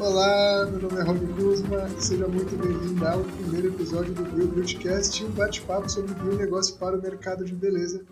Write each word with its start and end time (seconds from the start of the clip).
Olá, 0.00 0.64
meu 0.70 0.82
nome 0.82 1.00
é 1.00 1.02
Rony 1.02 1.26
Kuzma 1.34 1.88
e 1.88 2.00
seja 2.00 2.28
muito 2.28 2.56
bem-vindo 2.56 3.04
ao 3.04 3.24
primeiro 3.24 3.74
episódio 3.74 4.14
do 4.14 4.22
Bio 4.22 4.46
Beautycast, 4.46 5.24
um 5.24 5.32
bate-papo 5.32 5.88
sobre 5.90 6.14
bionegócio 6.14 6.76
para 6.76 6.96
o 6.96 7.02
mercado 7.02 7.44
de 7.44 7.52
beleza. 7.52 8.06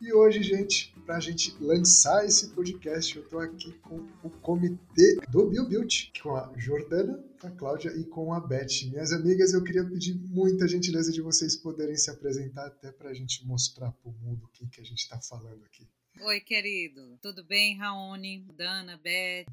E 0.00 0.12
hoje, 0.12 0.40
gente, 0.40 0.94
para 1.04 1.16
a 1.16 1.20
gente 1.20 1.52
lançar 1.60 2.24
esse 2.24 2.50
podcast, 2.50 3.16
eu 3.16 3.24
estou 3.24 3.40
aqui 3.40 3.72
com 3.82 4.06
o 4.22 4.30
comitê 4.30 5.18
do 5.30 5.50
Bio 5.50 5.68
Beauty, 5.68 6.12
com 6.22 6.36
a 6.36 6.52
Jordana, 6.56 7.18
a 7.42 7.50
Cláudia 7.50 7.90
e 7.96 8.04
com 8.04 8.32
a 8.32 8.38
Beth. 8.38 8.86
Minhas 8.88 9.12
amigas, 9.12 9.52
eu 9.52 9.64
queria 9.64 9.84
pedir 9.84 10.14
muita 10.14 10.68
gentileza 10.68 11.10
de 11.10 11.20
vocês 11.20 11.56
poderem 11.56 11.96
se 11.96 12.08
apresentar 12.08 12.66
até 12.66 12.92
para 12.92 13.10
a 13.10 13.14
gente 13.14 13.44
mostrar 13.44 13.90
para 13.90 14.08
o 14.08 14.14
mundo 14.14 14.44
o 14.44 14.68
que 14.68 14.80
a 14.80 14.84
gente 14.84 15.00
está 15.00 15.20
falando 15.20 15.64
aqui. 15.64 15.88
Oi, 16.20 16.40
querido. 16.40 17.18
Tudo 17.20 17.42
bem, 17.42 17.76
Raoni, 17.76 18.44
Dana, 18.54 18.96
Beth? 18.96 19.46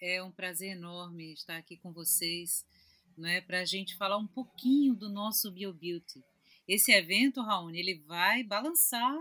É 0.00 0.22
um 0.22 0.32
prazer 0.32 0.72
enorme 0.72 1.32
estar 1.32 1.56
aqui 1.56 1.76
com 1.76 1.92
vocês, 1.92 2.64
não 3.16 3.28
é, 3.28 3.40
para 3.40 3.60
a 3.60 3.64
gente 3.64 3.94
falar 3.96 4.16
um 4.16 4.26
pouquinho 4.26 4.94
do 4.94 5.08
nosso 5.08 5.52
Bio 5.52 5.72
Beauty. 5.72 6.24
Esse 6.66 6.92
evento, 6.92 7.42
Raoni, 7.42 7.78
ele 7.78 7.98
vai 8.00 8.42
balançar 8.42 9.16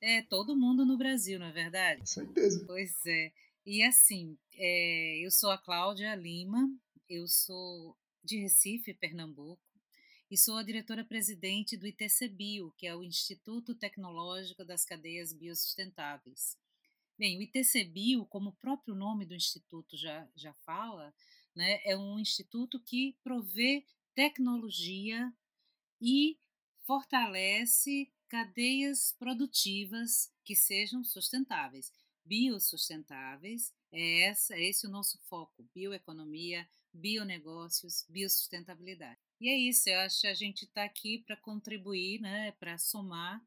é, 0.00 0.22
todo 0.22 0.56
mundo 0.56 0.84
no 0.84 0.96
Brasil, 0.96 1.38
não 1.38 1.46
é 1.46 1.52
verdade? 1.52 2.00
Com 2.00 2.06
certeza. 2.06 2.64
Pois 2.66 2.94
é. 3.06 3.32
E 3.66 3.82
assim, 3.82 4.38
é, 4.54 5.24
eu 5.24 5.30
sou 5.30 5.50
a 5.50 5.58
Cláudia 5.58 6.14
Lima, 6.14 6.70
eu 7.08 7.26
sou 7.26 7.96
de 8.22 8.38
Recife, 8.38 8.94
Pernambuco 8.94 9.69
e 10.30 10.38
sou 10.38 10.56
a 10.56 10.62
diretora-presidente 10.62 11.76
do 11.76 11.88
ITCBio, 11.88 12.72
que 12.78 12.86
é 12.86 12.94
o 12.94 13.02
Instituto 13.02 13.74
Tecnológico 13.74 14.64
das 14.64 14.84
Cadeias 14.84 15.32
Biosustentáveis. 15.32 16.56
Bem, 17.18 17.36
o 17.36 17.42
ITCBio, 17.42 18.24
como 18.26 18.50
o 18.50 18.56
próprio 18.56 18.94
nome 18.94 19.26
do 19.26 19.34
instituto 19.34 19.96
já, 19.96 20.28
já 20.36 20.54
fala, 20.64 21.12
né, 21.54 21.80
é 21.84 21.96
um 21.96 22.18
instituto 22.18 22.78
que 22.78 23.16
provê 23.24 23.84
tecnologia 24.14 25.32
e 26.00 26.38
fortalece 26.86 28.08
cadeias 28.28 29.12
produtivas 29.18 30.32
que 30.44 30.54
sejam 30.54 31.02
sustentáveis, 31.02 31.92
biossustentáveis. 32.24 33.74
É, 33.90 34.28
essa, 34.28 34.54
é 34.54 34.62
esse 34.62 34.86
o 34.86 34.90
nosso 34.90 35.18
foco: 35.28 35.68
bioeconomia, 35.74 36.68
bionegócios, 36.92 38.06
biosustentabilidade. 38.08 39.18
E 39.40 39.48
é 39.48 39.56
isso, 39.56 39.88
eu 39.88 40.00
acho 40.00 40.20
que 40.20 40.26
a 40.26 40.34
gente 40.34 40.64
está 40.64 40.84
aqui 40.84 41.22
para 41.26 41.36
contribuir, 41.36 42.20
né, 42.20 42.52
para 42.58 42.76
somar 42.78 43.42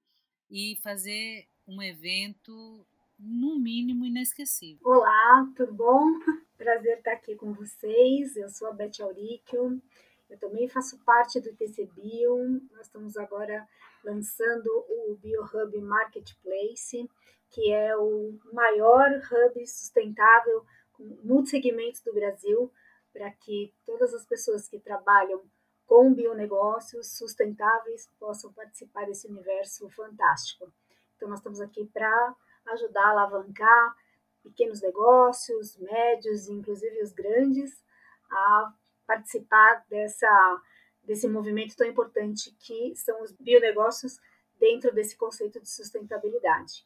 e 0.49 0.77
fazer 0.81 1.47
um 1.67 1.81
evento, 1.81 2.85
no 3.19 3.57
mínimo, 3.57 4.05
inesquecível. 4.05 4.81
Olá, 4.83 5.49
tudo 5.55 5.73
bom? 5.73 6.03
Prazer 6.57 6.97
estar 6.97 7.13
aqui 7.13 7.35
com 7.35 7.53
vocês. 7.53 8.35
Eu 8.35 8.49
sou 8.49 8.67
a 8.67 8.73
Beth 8.73 9.01
Auríquio, 9.01 9.81
eu 10.29 10.37
também 10.39 10.67
faço 10.67 10.97
parte 11.05 11.39
do 11.39 11.53
TC 11.53 11.85
Bio. 11.95 12.61
Nós 12.71 12.87
estamos 12.87 13.15
agora 13.17 13.67
lançando 14.03 14.67
o 14.89 15.17
BioHub 15.21 15.79
Marketplace, 15.81 17.09
que 17.49 17.71
é 17.71 17.95
o 17.95 18.37
maior 18.51 19.09
hub 19.31 19.67
sustentável 19.67 20.65
com 20.93 21.03
multissegmentos 21.23 22.01
do 22.01 22.13
Brasil, 22.13 22.71
para 23.13 23.31
que 23.31 23.73
todas 23.85 24.13
as 24.13 24.25
pessoas 24.25 24.67
que 24.67 24.79
trabalham 24.79 25.43
com 25.85 26.13
bionegócios 26.13 27.17
sustentáveis 27.17 28.09
possam 28.19 28.51
participar 28.51 29.05
desse 29.05 29.27
universo 29.27 29.89
fantástico. 29.91 30.73
Então, 31.15 31.29
nós 31.29 31.39
estamos 31.39 31.61
aqui 31.61 31.85
para 31.85 32.35
ajudar 32.65 33.05
a 33.05 33.09
alavancar 33.11 33.95
pequenos 34.41 34.81
negócios, 34.81 35.77
médios, 35.77 36.49
inclusive 36.49 37.01
os 37.01 37.13
grandes, 37.13 37.81
a 38.29 38.73
participar 39.05 39.85
dessa, 39.89 40.61
desse 41.03 41.27
movimento 41.27 41.75
tão 41.75 41.87
importante 41.87 42.51
que 42.59 42.95
são 42.95 43.21
os 43.21 43.31
bionegócios 43.31 44.19
dentro 44.59 44.93
desse 44.93 45.15
conceito 45.17 45.59
de 45.59 45.69
sustentabilidade, 45.69 46.85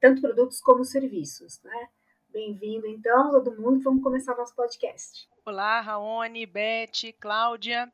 tanto 0.00 0.20
produtos 0.20 0.60
como 0.60 0.84
serviços, 0.84 1.62
né? 1.62 1.88
Bem-vindo, 2.34 2.88
então, 2.88 3.30
todo 3.30 3.56
mundo. 3.56 3.80
Vamos 3.84 4.02
começar 4.02 4.36
nosso 4.36 4.56
podcast. 4.56 5.28
Olá, 5.46 5.80
Raoni, 5.80 6.44
Beth, 6.44 7.14
Cláudia. 7.20 7.88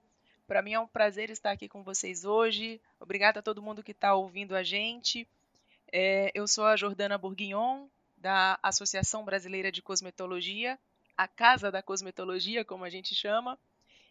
Para 0.46 0.62
mim 0.62 0.72
é 0.72 0.80
um 0.80 0.86
prazer 0.86 1.28
estar 1.28 1.50
aqui 1.50 1.68
com 1.68 1.82
vocês 1.82 2.24
hoje. 2.24 2.80
Obrigada 2.98 3.40
a 3.40 3.42
todo 3.42 3.60
mundo 3.60 3.82
que 3.82 3.90
está 3.90 4.14
ouvindo 4.14 4.56
a 4.56 4.62
gente. 4.62 5.28
É, 5.92 6.30
eu 6.32 6.48
sou 6.48 6.64
a 6.64 6.74
Jordana 6.74 7.18
Bourguignon, 7.18 7.86
da 8.16 8.58
Associação 8.62 9.26
Brasileira 9.26 9.70
de 9.70 9.82
Cosmetologia, 9.82 10.78
a 11.18 11.28
Casa 11.28 11.70
da 11.70 11.82
Cosmetologia, 11.82 12.64
como 12.64 12.86
a 12.86 12.88
gente 12.88 13.14
chama. 13.14 13.58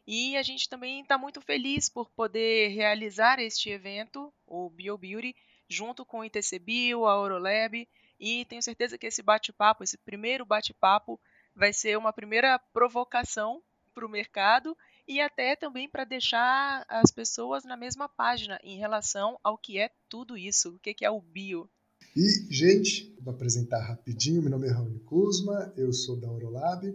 E 0.06 0.38
a 0.38 0.44
gente 0.44 0.69
também 0.69 1.01
está 1.01 1.18
muito 1.18 1.41
feliz 1.41 1.89
por 1.89 2.07
poder 2.12 2.68
realizar 2.68 3.39
este 3.39 3.72
evento, 3.72 4.31
o 4.45 4.69
BioBeauty, 4.69 5.35
junto 5.68 6.06
com 6.06 6.19
o 6.19 6.23
ITC 6.23 6.59
Bio, 6.59 7.07
a 7.07 7.19
Orolab, 7.19 7.88
e 8.19 8.46
tenho 8.46 8.62
certeza 8.62 8.97
que 8.97 9.07
esse 9.07 9.22
bate-papo, 9.22 9.84
esse 9.84 9.97
primeiro 9.97 10.46
bate-papo, 10.46 11.19
vai 11.56 11.74
ser 11.74 11.97
uma 11.97 12.13
primeira 12.13 12.59
provocação 12.74 13.62
para 13.94 14.06
o 14.06 14.09
mercado 14.09 14.75
e 15.07 15.19
até 15.19 15.56
também 15.56 15.90
para 15.90 16.03
deixar 16.03 16.85
as 16.88 17.12
pessoas 17.12 17.63
na 17.63 17.75
mesma 17.75 18.07
página 18.07 18.59
em 18.63 18.78
relação 18.78 19.40
ao 19.44 19.57
que 19.57 19.80
é 19.80 19.90
tudo 20.07 20.38
isso, 20.38 20.75
o 20.75 20.80
que 20.80 21.03
é 21.03 21.09
o 21.09 21.22
bio. 21.22 21.69
E, 22.16 22.53
gente, 22.53 23.16
vou 23.22 23.34
apresentar 23.34 23.80
rapidinho. 23.80 24.41
Meu 24.41 24.51
nome 24.51 24.68
é 24.68 24.72
Raul 24.72 25.00
Kuzma, 25.06 25.74
eu 25.78 25.94
sou 25.94 26.19
da 26.19 26.30
Orolab, 26.30 26.86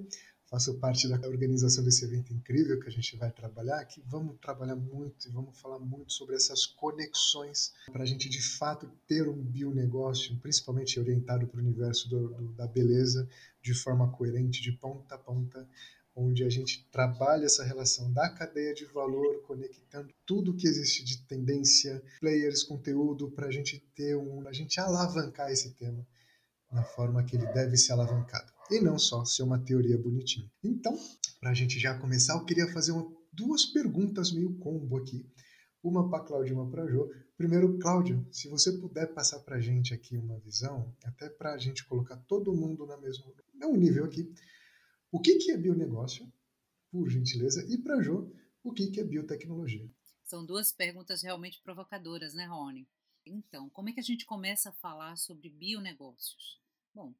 faço 0.54 0.74
parte 0.74 1.08
da 1.08 1.16
organização 1.26 1.82
desse 1.82 2.04
evento 2.04 2.32
incrível 2.32 2.78
que 2.78 2.86
a 2.86 2.92
gente 2.92 3.16
vai 3.16 3.28
trabalhar 3.32 3.80
aqui. 3.80 4.00
Vamos 4.06 4.38
trabalhar 4.38 4.76
muito 4.76 5.26
e 5.26 5.32
vamos 5.32 5.58
falar 5.60 5.80
muito 5.80 6.12
sobre 6.12 6.36
essas 6.36 6.64
conexões 6.64 7.72
para 7.90 8.04
a 8.04 8.06
gente 8.06 8.28
de 8.28 8.40
fato 8.40 8.88
ter 9.08 9.28
um 9.28 9.42
bionegócio, 9.42 10.38
principalmente 10.38 11.00
orientado 11.00 11.48
para 11.48 11.58
o 11.58 11.60
universo 11.60 12.08
do, 12.08 12.28
do, 12.28 12.52
da 12.52 12.68
beleza, 12.68 13.28
de 13.60 13.74
forma 13.74 14.12
coerente, 14.12 14.62
de 14.62 14.70
ponta 14.70 15.16
a 15.16 15.18
ponta, 15.18 15.68
onde 16.14 16.44
a 16.44 16.48
gente 16.48 16.86
trabalha 16.92 17.46
essa 17.46 17.64
relação 17.64 18.12
da 18.12 18.28
cadeia 18.28 18.72
de 18.72 18.84
valor, 18.84 19.42
conectando 19.42 20.14
tudo 20.24 20.54
que 20.54 20.68
existe 20.68 21.04
de 21.04 21.18
tendência, 21.22 22.00
players, 22.20 22.62
conteúdo, 22.62 23.28
para 23.28 23.48
a 23.48 23.50
gente 23.50 23.80
ter 23.96 24.16
um, 24.16 24.46
a 24.46 24.52
gente 24.52 24.78
alavancar 24.78 25.50
esse 25.50 25.72
tema 25.72 26.06
na 26.74 26.82
forma 26.82 27.24
que 27.24 27.36
ele 27.36 27.46
deve 27.46 27.76
ser 27.76 27.92
alavancado 27.92 28.52
e 28.70 28.80
não 28.80 28.98
só 28.98 29.24
ser 29.24 29.44
uma 29.44 29.62
teoria 29.64 29.96
bonitinha. 29.96 30.50
Então, 30.62 30.98
para 31.40 31.50
a 31.50 31.54
gente 31.54 31.78
já 31.78 31.96
começar, 31.98 32.34
eu 32.34 32.44
queria 32.44 32.66
fazer 32.72 32.92
uma, 32.92 33.10
duas 33.32 33.66
perguntas 33.66 34.32
meio 34.32 34.58
combo 34.58 34.96
aqui, 34.96 35.24
uma 35.82 36.10
para 36.10 36.24
Cláudia 36.24 36.52
e 36.52 36.54
uma 36.54 36.68
para 36.68 36.86
Jô. 36.86 37.12
Primeiro, 37.36 37.78
Cláudia, 37.78 38.26
se 38.32 38.48
você 38.48 38.72
puder 38.78 39.12
passar 39.14 39.40
para 39.40 39.56
a 39.56 39.60
gente 39.60 39.94
aqui 39.94 40.16
uma 40.16 40.38
visão, 40.40 40.92
até 41.04 41.28
para 41.28 41.52
a 41.52 41.58
gente 41.58 41.86
colocar 41.86 42.16
todo 42.16 42.54
mundo 42.54 42.86
na 42.86 42.96
mesmo, 42.96 43.32
no 43.54 43.76
nível 43.76 44.04
aqui, 44.04 44.32
o 45.12 45.20
que, 45.20 45.36
que 45.36 45.52
é 45.52 45.56
bionegócio, 45.56 46.26
por 46.90 47.08
gentileza, 47.08 47.64
e 47.68 47.78
para 47.78 48.02
Jô, 48.02 48.32
o 48.62 48.72
que, 48.72 48.90
que 48.90 49.00
é 49.00 49.04
biotecnologia? 49.04 49.88
São 50.24 50.44
duas 50.44 50.72
perguntas 50.72 51.22
realmente 51.22 51.60
provocadoras, 51.62 52.34
né, 52.34 52.46
Rony? 52.46 52.88
Então, 53.26 53.70
como 53.70 53.90
é 53.90 53.92
que 53.92 54.00
a 54.00 54.02
gente 54.02 54.24
começa 54.24 54.70
a 54.70 54.72
falar 54.72 55.16
sobre 55.16 55.50
bionegócios? 55.50 56.63
Bom, 56.94 57.12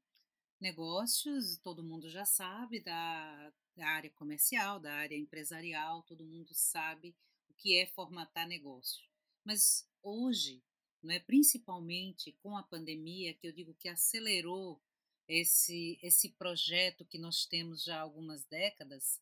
negócios, 0.61 1.59
todo 1.59 1.83
mundo 1.83 2.09
já 2.09 2.25
sabe, 2.25 2.79
da, 2.79 3.53
da 3.75 3.89
área 3.89 4.11
comercial, 4.11 4.79
da 4.79 4.95
área 4.95 5.17
empresarial, 5.17 6.05
todo 6.05 6.25
mundo 6.25 6.55
sabe 6.55 7.13
o 7.49 7.55
que 7.55 7.77
é 7.77 7.85
formatar 7.85 8.47
negócio. 8.47 9.05
Mas 9.43 9.85
hoje, 10.01 10.63
não 11.03 11.13
é 11.13 11.19
principalmente 11.19 12.31
com 12.41 12.57
a 12.57 12.63
pandemia 12.63 13.35
que 13.35 13.49
eu 13.49 13.53
digo 13.53 13.75
que 13.75 13.89
acelerou 13.89 14.81
esse, 15.27 15.99
esse 16.01 16.31
projeto 16.31 17.05
que 17.05 17.19
nós 17.19 17.45
temos 17.45 17.83
já 17.83 17.99
há 17.99 18.03
algumas 18.03 18.45
décadas 18.45 19.21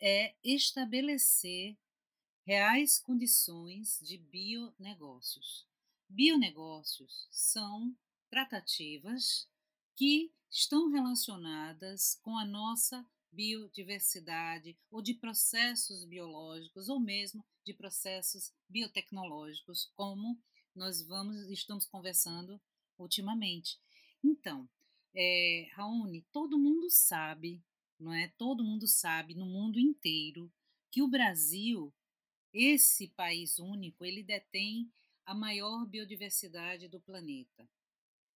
é 0.00 0.34
estabelecer 0.42 1.76
reais 2.46 2.98
condições 2.98 4.00
de 4.00 4.16
bionegócios. 4.16 5.68
Bionegócios 6.08 7.28
são 7.30 7.94
tratativas 8.30 9.49
que 10.00 10.32
estão 10.50 10.88
relacionadas 10.88 12.18
com 12.22 12.34
a 12.38 12.42
nossa 12.46 13.06
biodiversidade 13.30 14.74
ou 14.90 15.02
de 15.02 15.12
processos 15.12 16.06
biológicos 16.06 16.88
ou 16.88 16.98
mesmo 16.98 17.44
de 17.66 17.74
processos 17.74 18.50
biotecnológicos, 18.66 19.92
como 19.94 20.40
nós 20.74 21.02
vamos 21.02 21.36
estamos 21.50 21.84
conversando 21.84 22.58
ultimamente. 22.98 23.78
Então, 24.24 24.66
é, 25.14 25.68
Raoni, 25.74 26.24
todo 26.32 26.58
mundo 26.58 26.88
sabe, 26.88 27.62
não 27.98 28.14
é? 28.14 28.28
Todo 28.38 28.64
mundo 28.64 28.88
sabe 28.88 29.34
no 29.34 29.44
mundo 29.44 29.78
inteiro 29.78 30.50
que 30.90 31.02
o 31.02 31.08
Brasil, 31.08 31.92
esse 32.54 33.08
país 33.08 33.58
único, 33.58 34.02
ele 34.02 34.22
detém 34.22 34.90
a 35.26 35.34
maior 35.34 35.84
biodiversidade 35.84 36.88
do 36.88 36.98
planeta. 37.00 37.68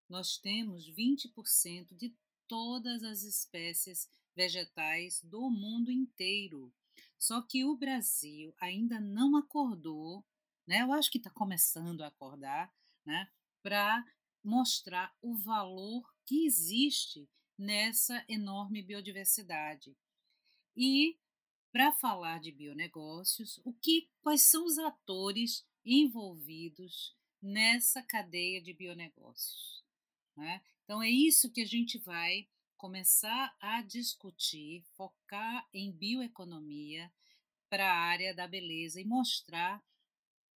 Nós 0.09 0.39
temos 0.39 0.91
20% 0.91 1.95
de 1.97 2.15
todas 2.47 3.03
as 3.03 3.23
espécies 3.23 4.09
vegetais 4.35 5.23
do 5.23 5.51
mundo 5.51 5.91
inteiro. 5.91 6.73
Só 7.19 7.41
que 7.41 7.65
o 7.65 7.77
Brasil 7.77 8.55
ainda 8.61 9.01
não 9.01 9.37
acordou, 9.37 10.25
né? 10.67 10.83
Eu 10.83 10.93
acho 10.93 11.11
que 11.11 11.19
está 11.19 11.31
começando 11.31 12.03
a 12.03 12.09
acordar, 12.09 12.73
né? 13.05 13.31
Para 13.62 14.05
mostrar 14.43 15.17
o 15.23 15.37
valor 15.37 16.15
que 16.27 16.45
existe 16.45 17.29
nessa 17.56 18.25
enorme 18.29 18.83
biodiversidade. 18.83 19.97
E 20.77 21.19
para 21.73 21.93
falar 21.93 22.41
de 22.41 22.53
bionegócios, 22.53 23.61
o 23.65 23.73
que, 23.73 24.11
quais 24.21 24.43
são 24.43 24.65
os 24.65 24.79
atores 24.79 25.67
envolvidos 25.85 27.17
nessa 27.41 28.03
cadeia 28.03 28.61
de 28.61 28.73
bionegócios? 28.73 29.83
Né? 30.36 30.62
Então 30.84 31.02
é 31.02 31.08
isso 31.08 31.50
que 31.50 31.62
a 31.62 31.66
gente 31.66 31.98
vai 31.98 32.48
começar 32.76 33.56
a 33.60 33.82
discutir, 33.82 34.84
focar 34.96 35.66
em 35.72 35.92
bioeconomia 35.92 37.10
para 37.69 37.90
a 37.90 37.98
área 37.98 38.34
da 38.34 38.46
beleza 38.46 39.00
e 39.00 39.04
mostrar 39.04 39.82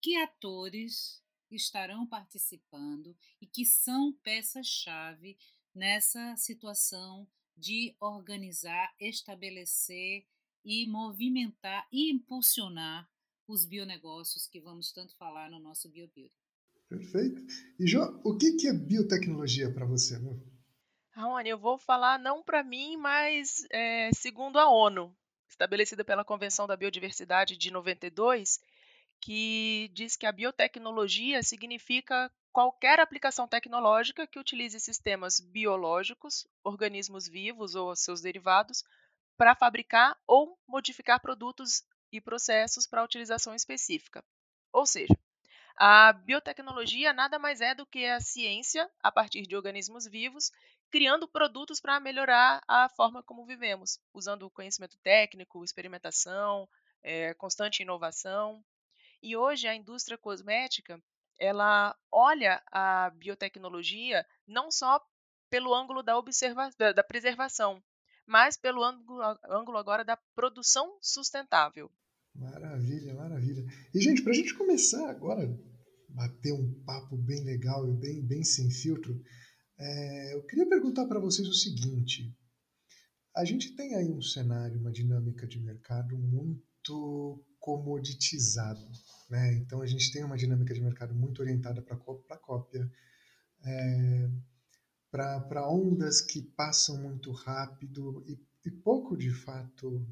que 0.00 0.16
atores 0.16 1.22
estarão 1.50 2.06
participando 2.06 3.16
e 3.40 3.46
que 3.46 3.64
são 3.64 4.12
peças-chave 4.22 5.38
nessa 5.74 6.34
situação 6.36 7.28
de 7.56 7.94
organizar, 8.00 8.94
estabelecer 8.98 10.26
e 10.64 10.86
movimentar 10.86 11.86
e 11.92 12.10
impulsionar 12.10 13.08
os 13.46 13.64
bionegócios 13.64 14.46
que 14.46 14.60
vamos 14.60 14.90
tanto 14.92 15.14
falar 15.16 15.50
no 15.50 15.60
nosso 15.60 15.88
BioBeauty. 15.88 16.45
Perfeito. 16.88 17.42
E 17.78 17.86
Jó, 17.86 18.20
o 18.24 18.36
que 18.36 18.68
é 18.68 18.72
biotecnologia 18.72 19.72
para 19.72 19.84
você? 19.84 20.18
Né? 20.18 20.38
Raoni, 21.10 21.48
eu 21.48 21.58
vou 21.58 21.78
falar 21.78 22.18
não 22.18 22.42
para 22.42 22.62
mim, 22.62 22.96
mas 22.96 23.66
é, 23.70 24.10
segundo 24.12 24.58
a 24.58 24.68
ONU, 24.68 25.16
estabelecida 25.48 26.04
pela 26.04 26.24
Convenção 26.24 26.66
da 26.66 26.76
Biodiversidade 26.76 27.56
de 27.56 27.70
92, 27.70 28.60
que 29.20 29.90
diz 29.94 30.16
que 30.16 30.26
a 30.26 30.32
biotecnologia 30.32 31.42
significa 31.42 32.30
qualquer 32.52 33.00
aplicação 33.00 33.48
tecnológica 33.48 34.26
que 34.26 34.38
utilize 34.38 34.78
sistemas 34.78 35.40
biológicos, 35.40 36.46
organismos 36.62 37.26
vivos 37.26 37.74
ou 37.74 37.96
seus 37.96 38.20
derivados, 38.20 38.84
para 39.36 39.54
fabricar 39.54 40.16
ou 40.26 40.58
modificar 40.66 41.20
produtos 41.20 41.82
e 42.12 42.20
processos 42.20 42.86
para 42.86 43.04
utilização 43.04 43.54
específica. 43.54 44.22
Ou 44.72 44.86
seja, 44.86 45.14
a 45.76 46.12
biotecnologia 46.12 47.12
nada 47.12 47.38
mais 47.38 47.60
é 47.60 47.74
do 47.74 47.84
que 47.86 48.06
a 48.06 48.20
ciência, 48.20 48.90
a 49.02 49.12
partir 49.12 49.42
de 49.42 49.54
organismos 49.54 50.06
vivos, 50.06 50.50
criando 50.90 51.28
produtos 51.28 51.80
para 51.80 52.00
melhorar 52.00 52.62
a 52.66 52.88
forma 52.88 53.22
como 53.22 53.44
vivemos, 53.44 54.00
usando 54.14 54.50
conhecimento 54.50 54.96
técnico, 54.98 55.64
experimentação, 55.64 56.68
é, 57.02 57.34
constante 57.34 57.82
inovação. 57.82 58.64
E 59.22 59.36
hoje 59.36 59.68
a 59.68 59.74
indústria 59.74 60.16
cosmética 60.16 60.98
ela 61.38 61.94
olha 62.10 62.62
a 62.72 63.10
biotecnologia 63.10 64.26
não 64.46 64.70
só 64.70 65.04
pelo 65.50 65.74
ângulo 65.74 66.02
da, 66.02 66.16
observa 66.16 66.70
da 66.78 67.04
preservação, 67.04 67.82
mas 68.26 68.56
pelo 68.56 68.82
ângulo, 68.82 69.22
ângulo 69.44 69.78
agora 69.78 70.04
da 70.04 70.16
produção 70.34 70.96
sustentável. 71.00 71.90
Maravilha. 72.34 73.14
E, 73.96 74.00
gente, 74.02 74.22
para 74.22 74.32
a 74.32 74.34
gente 74.34 74.52
começar 74.52 75.08
agora 75.08 75.58
bater 76.10 76.52
um 76.52 76.70
papo 76.84 77.16
bem 77.16 77.42
legal 77.44 77.88
e 77.88 77.96
bem, 77.96 78.22
bem 78.22 78.44
sem 78.44 78.70
filtro, 78.70 79.18
é, 79.78 80.34
eu 80.34 80.42
queria 80.42 80.68
perguntar 80.68 81.06
para 81.06 81.18
vocês 81.18 81.48
o 81.48 81.54
seguinte: 81.54 82.30
a 83.34 83.42
gente 83.42 83.74
tem 83.74 83.94
aí 83.94 84.12
um 84.12 84.20
cenário, 84.20 84.78
uma 84.78 84.92
dinâmica 84.92 85.46
de 85.46 85.58
mercado 85.58 86.14
muito 86.18 87.42
comoditizado. 87.58 88.86
Né? 89.30 89.54
Então 89.54 89.80
a 89.80 89.86
gente 89.86 90.12
tem 90.12 90.22
uma 90.22 90.36
dinâmica 90.36 90.74
de 90.74 90.82
mercado 90.82 91.14
muito 91.14 91.40
orientada 91.40 91.80
para 91.80 91.96
cópia, 92.36 92.92
é, 93.64 94.30
para 95.10 95.70
ondas 95.70 96.20
que 96.20 96.42
passam 96.42 97.02
muito 97.02 97.32
rápido 97.32 98.22
e, 98.26 98.38
e 98.66 98.70
pouco 98.70 99.16
de 99.16 99.30
fato 99.30 100.06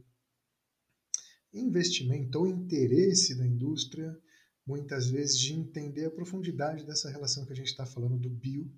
investimento 1.55 2.39
ou 2.39 2.47
interesse 2.47 3.37
da 3.37 3.47
indústria, 3.47 4.19
muitas 4.67 5.09
vezes, 5.09 5.39
de 5.39 5.55
entender 5.55 6.07
a 6.07 6.11
profundidade 6.11 6.85
dessa 6.85 7.11
relação 7.11 7.45
que 7.47 7.53
a 7.53 7.57
gente 7.57 7.69
está 7.69 7.87
falando 7.87 8.19
do 8.19 8.29
bio, 8.29 8.71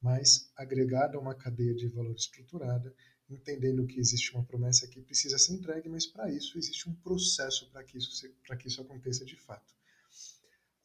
mas 0.00 0.50
agregada 0.56 1.16
a 1.16 1.20
uma 1.20 1.34
cadeia 1.34 1.74
de 1.74 1.88
valor 1.88 2.14
estruturada 2.14 2.92
entendendo 3.32 3.86
que 3.86 3.98
existe 3.98 4.34
uma 4.34 4.44
promessa 4.44 4.86
que 4.88 5.00
precisa 5.00 5.38
ser 5.38 5.54
entregue, 5.54 5.88
mas 5.88 6.06
para 6.06 6.30
isso 6.30 6.58
existe 6.58 6.88
um 6.88 6.94
processo 6.94 7.70
para 7.70 7.82
que, 7.82 7.98
isso 7.98 8.10
que 8.58 8.68
isso 8.68 8.80
aconteça 8.80 9.24
de 9.24 9.36
fato. 9.36 9.74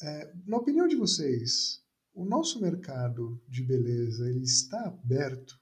É, 0.02 0.34
na 0.46 0.58
opinião 0.58 0.88
de 0.88 0.96
vocês, 0.96 1.84
o 2.14 2.26
nosso 2.26 2.62
mercado 2.62 3.42
de 3.48 3.64
beleza 3.64 4.30
ele 4.30 4.44
está 4.44 4.88
aberto 4.88 5.60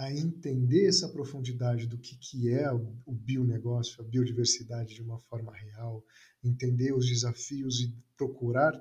a 0.00 0.10
entender 0.10 0.88
essa 0.88 1.06
profundidade 1.10 1.86
do 1.86 1.98
que, 1.98 2.16
que 2.16 2.48
é 2.48 2.72
o, 2.72 2.96
o 3.04 3.12
bionegócio, 3.12 4.00
a 4.00 4.02
biodiversidade 4.02 4.94
de 4.94 5.02
uma 5.02 5.18
forma 5.18 5.54
real, 5.54 6.02
entender 6.42 6.94
os 6.94 7.06
desafios 7.06 7.80
e 7.80 7.94
procurar 8.16 8.72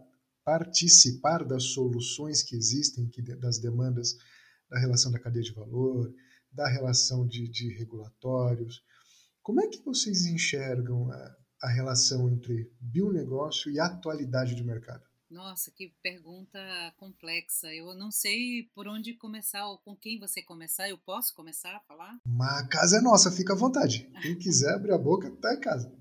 participar 0.46 1.44
das 1.44 1.64
soluções 1.64 2.42
que 2.42 2.56
existem, 2.56 3.06
que, 3.10 3.22
das 3.22 3.60
demandas 3.60 4.18
da 4.70 4.80
relação 4.80 5.12
da 5.12 5.20
cadeia 5.20 5.44
de 5.44 5.52
valor, 5.52 6.10
da 6.54 6.70
relação 6.70 7.28
de, 7.28 7.50
de 7.50 7.68
regulatórios. 7.74 8.82
Como 9.44 9.60
é 9.60 9.68
que 9.68 9.84
vocês 9.84 10.26
enxergam 10.26 11.12
a, 11.12 11.36
a 11.64 11.70
relação 11.70 12.30
entre 12.30 12.72
bionegócio 12.80 13.70
e 13.70 13.78
atualidade 13.78 14.56
de 14.56 14.64
mercado? 14.64 15.09
Nossa, 15.30 15.72
que 15.72 15.94
pergunta 16.02 16.60
complexa. 16.98 17.72
Eu 17.74 17.94
não 17.94 18.10
sei 18.10 18.64
por 18.74 18.88
onde 18.88 19.14
começar 19.14 19.68
ou 19.68 19.78
com 19.78 19.96
quem 19.96 20.20
você 20.20 20.42
começar. 20.42 20.90
Eu 20.90 20.98
posso 20.98 21.36
começar 21.36 21.76
a 21.76 21.80
falar? 21.82 22.20
Mas 22.26 22.64
a 22.64 22.68
casa 22.68 22.98
é 22.98 23.02
nossa, 23.02 23.32
fica 23.32 23.54
à 23.54 23.56
vontade. 23.56 24.10
Quem 24.22 24.38
quiser 24.38 24.74
abrir 24.74 24.92
a 24.92 24.98
boca, 24.98 25.30
tá 25.38 25.54
em 25.54 25.60
casa. 25.60 25.94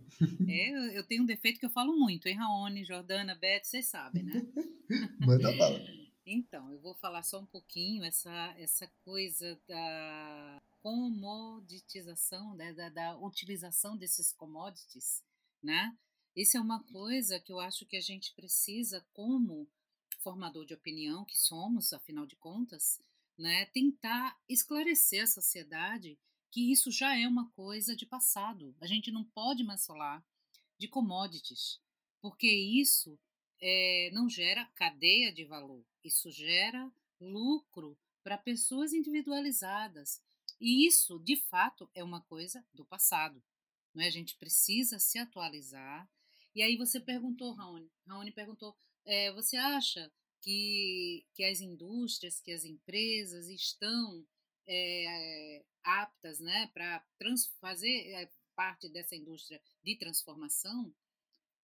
É, 0.48 0.98
eu 0.98 1.04
tenho 1.06 1.22
um 1.22 1.26
defeito 1.26 1.60
que 1.60 1.66
eu 1.66 1.70
falo 1.70 1.96
muito, 1.96 2.26
hein, 2.26 2.34
Raoni, 2.34 2.84
Jordana, 2.84 3.34
Beth, 3.34 3.64
vocês 3.64 3.86
sabem, 3.86 4.24
né? 4.24 4.42
Manda 5.20 5.52
bala. 5.56 5.78
Então, 6.26 6.70
eu 6.72 6.80
vou 6.80 6.94
falar 6.94 7.22
só 7.22 7.40
um 7.40 7.46
pouquinho 7.46 8.04
essa, 8.04 8.54
essa 8.58 8.90
coisa 9.04 9.58
da 9.68 10.60
comoditização, 10.80 12.54
né, 12.54 12.72
da, 12.72 12.88
da 12.88 13.18
utilização 13.18 13.96
desses 13.96 14.32
commodities, 14.32 15.22
né? 15.62 15.96
Isso 16.38 16.56
é 16.56 16.60
uma 16.60 16.84
coisa 16.84 17.40
que 17.40 17.50
eu 17.50 17.58
acho 17.58 17.84
que 17.84 17.96
a 17.96 18.00
gente 18.00 18.32
precisa, 18.32 19.04
como 19.12 19.68
formador 20.20 20.64
de 20.64 20.72
opinião 20.72 21.24
que 21.24 21.36
somos, 21.36 21.92
afinal 21.92 22.24
de 22.26 22.36
contas, 22.36 23.02
né, 23.36 23.66
tentar 23.66 24.40
esclarecer 24.48 25.24
a 25.24 25.26
sociedade 25.26 26.16
que 26.52 26.70
isso 26.70 26.92
já 26.92 27.18
é 27.18 27.26
uma 27.26 27.50
coisa 27.50 27.96
de 27.96 28.06
passado. 28.06 28.72
A 28.80 28.86
gente 28.86 29.10
não 29.10 29.24
pode 29.24 29.64
mais 29.64 29.84
falar 29.84 30.24
de 30.78 30.86
commodities, 30.86 31.80
porque 32.20 32.46
isso 32.46 33.18
é, 33.60 34.08
não 34.12 34.28
gera 34.28 34.64
cadeia 34.76 35.32
de 35.32 35.44
valor, 35.44 35.84
isso 36.04 36.30
gera 36.30 36.88
lucro 37.20 37.98
para 38.22 38.38
pessoas 38.38 38.92
individualizadas. 38.92 40.22
E 40.60 40.86
isso, 40.86 41.18
de 41.18 41.34
fato, 41.34 41.90
é 41.92 42.04
uma 42.04 42.20
coisa 42.20 42.64
do 42.72 42.84
passado. 42.84 43.42
Não 43.92 44.04
é? 44.04 44.06
A 44.06 44.10
gente 44.10 44.36
precisa 44.36 45.00
se 45.00 45.18
atualizar. 45.18 46.08
E 46.54 46.62
aí 46.62 46.76
você 46.76 47.00
perguntou, 47.00 47.52
Raoni, 47.52 47.90
Raoni 48.06 48.32
perguntou, 48.32 48.76
é, 49.04 49.32
você 49.32 49.56
acha 49.56 50.10
que, 50.40 51.24
que 51.34 51.44
as 51.44 51.60
indústrias, 51.60 52.40
que 52.40 52.52
as 52.52 52.64
empresas 52.64 53.48
estão 53.48 54.26
é, 54.66 55.64
aptas 55.82 56.40
né, 56.40 56.68
para 56.74 57.04
fazer 57.60 58.12
é, 58.12 58.30
parte 58.54 58.88
dessa 58.88 59.14
indústria 59.14 59.60
de 59.82 59.96
transformação? 59.96 60.94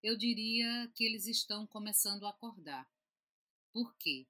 eu 0.04 0.18
diria 0.18 0.86
que 0.94 1.02
eles 1.02 1.26
estão 1.26 1.66
começando 1.66 2.26
a 2.26 2.28
acordar. 2.28 2.86
Por 3.72 3.96
quê? 3.96 4.26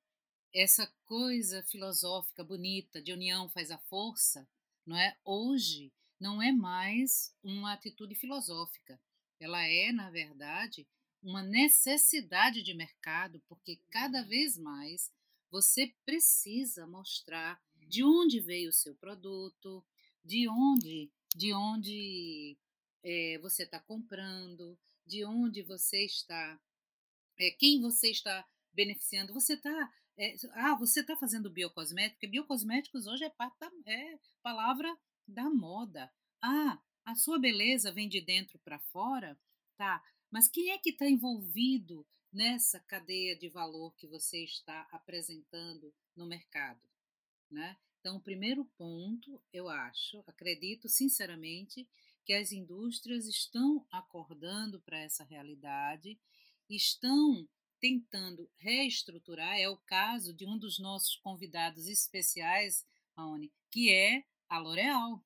Essa 0.54 0.86
coisa 1.04 1.64
filosófica 1.64 2.44
bonita 2.44 3.02
de 3.02 3.12
união 3.12 3.48
faz 3.48 3.72
a 3.72 3.78
força, 3.78 4.48
não 4.86 4.96
é? 4.96 5.18
Hoje 5.24 5.92
não 6.20 6.40
é 6.40 6.52
mais 6.52 7.34
uma 7.42 7.72
atitude 7.72 8.14
filosófica. 8.14 9.00
Ela 9.44 9.66
é, 9.66 9.92
na 9.92 10.10
verdade, 10.10 10.88
uma 11.22 11.42
necessidade 11.42 12.62
de 12.62 12.72
mercado, 12.72 13.42
porque 13.46 13.78
cada 13.90 14.22
vez 14.22 14.56
mais 14.56 15.12
você 15.50 15.94
precisa 16.04 16.86
mostrar 16.86 17.60
de 17.86 18.02
onde 18.02 18.40
veio 18.40 18.70
o 18.70 18.72
seu 18.72 18.94
produto, 18.94 19.84
de 20.24 20.48
onde, 20.48 21.12
de 21.36 21.52
onde 21.52 22.56
é, 23.02 23.38
você 23.42 23.64
está 23.64 23.78
comprando, 23.78 24.78
de 25.06 25.26
onde 25.26 25.62
você 25.62 26.06
está, 26.06 26.58
é, 27.38 27.50
quem 27.50 27.82
você 27.82 28.10
está 28.10 28.48
beneficiando. 28.72 29.34
Você 29.34 29.52
está. 29.52 29.92
É, 30.16 30.34
ah, 30.52 30.74
você 30.76 31.00
está 31.00 31.16
fazendo 31.16 31.50
biocosmético, 31.50 32.14
porque 32.14 32.28
biocosméticos 32.28 33.06
hoje 33.06 33.24
é, 33.24 33.32
é 33.86 34.18
palavra 34.42 34.96
da 35.28 35.50
moda. 35.50 36.10
Ah, 36.40 36.80
a 37.04 37.14
sua 37.14 37.38
beleza 37.38 37.92
vem 37.92 38.08
de 38.08 38.20
dentro 38.20 38.58
para 38.58 38.78
fora, 38.78 39.38
tá? 39.76 40.02
Mas 40.30 40.48
quem 40.48 40.70
é 40.70 40.78
que 40.78 40.90
está 40.90 41.08
envolvido 41.08 42.06
nessa 42.32 42.80
cadeia 42.80 43.36
de 43.36 43.48
valor 43.48 43.94
que 43.94 44.06
você 44.06 44.42
está 44.42 44.88
apresentando 44.90 45.94
no 46.16 46.26
mercado, 46.26 46.80
né? 47.50 47.76
Então, 48.00 48.16
o 48.16 48.20
primeiro 48.20 48.64
ponto, 48.76 49.42
eu 49.52 49.68
acho, 49.68 50.22
acredito 50.26 50.88
sinceramente, 50.88 51.88
que 52.24 52.32
as 52.32 52.52
indústrias 52.52 53.26
estão 53.26 53.86
acordando 53.90 54.80
para 54.80 54.98
essa 54.98 55.24
realidade, 55.24 56.18
estão 56.68 57.48
tentando 57.80 58.50
reestruturar. 58.56 59.58
É 59.58 59.68
o 59.68 59.76
caso 59.76 60.34
de 60.34 60.46
um 60.46 60.58
dos 60.58 60.78
nossos 60.78 61.16
convidados 61.16 61.86
especiais, 61.86 62.84
Raoni, 63.16 63.52
que 63.70 63.92
é 63.92 64.24
a 64.48 64.58
L'Oréal. 64.58 65.22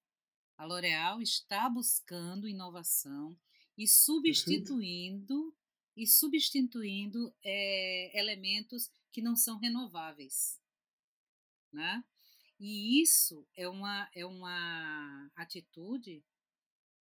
A 0.58 0.66
L'Oréal 0.66 1.22
está 1.22 1.70
buscando 1.70 2.48
inovação 2.48 3.38
e 3.76 3.86
substituindo 3.86 5.54
e 5.96 6.04
substituindo 6.04 7.32
é, 7.44 8.18
elementos 8.18 8.90
que 9.12 9.22
não 9.22 9.36
são 9.36 9.56
renováveis, 9.56 10.60
né? 11.72 12.04
E 12.58 13.00
isso 13.00 13.46
é 13.54 13.68
uma 13.68 14.10
é 14.12 14.26
uma 14.26 15.30
atitude 15.36 16.24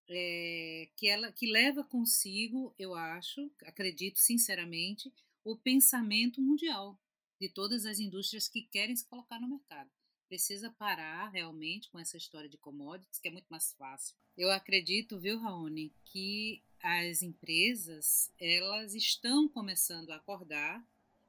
é, 0.08 0.90
que 0.96 1.08
ela 1.08 1.30
que 1.34 1.46
leva 1.52 1.84
consigo, 1.84 2.74
eu 2.80 2.96
acho, 2.96 3.52
acredito 3.66 4.18
sinceramente, 4.18 5.14
o 5.44 5.58
pensamento 5.58 6.42
mundial 6.42 6.98
de 7.38 7.50
todas 7.50 7.86
as 7.86 8.00
indústrias 8.00 8.48
que 8.48 8.62
querem 8.62 8.96
se 8.96 9.06
colocar 9.06 9.42
no 9.42 9.50
mercado. 9.50 9.92
Precisa 10.32 10.70
parar 10.70 11.28
realmente 11.28 11.90
com 11.90 12.00
essa 12.00 12.16
história 12.16 12.48
de 12.48 12.58
commodities, 12.58 13.20
que 13.20 13.28
é 13.28 13.32
muito 13.32 13.48
mais 13.50 13.74
fácil. 13.74 14.16
Eu 14.38 14.50
acredito, 14.50 15.20
viu, 15.20 15.38
Raoni, 15.38 15.94
que 16.06 16.64
as 16.82 17.22
empresas 17.22 18.32
elas 18.40 18.96
estão 18.96 19.50
começando 19.50 20.10
a 20.10 20.16
acordar, 20.16 20.82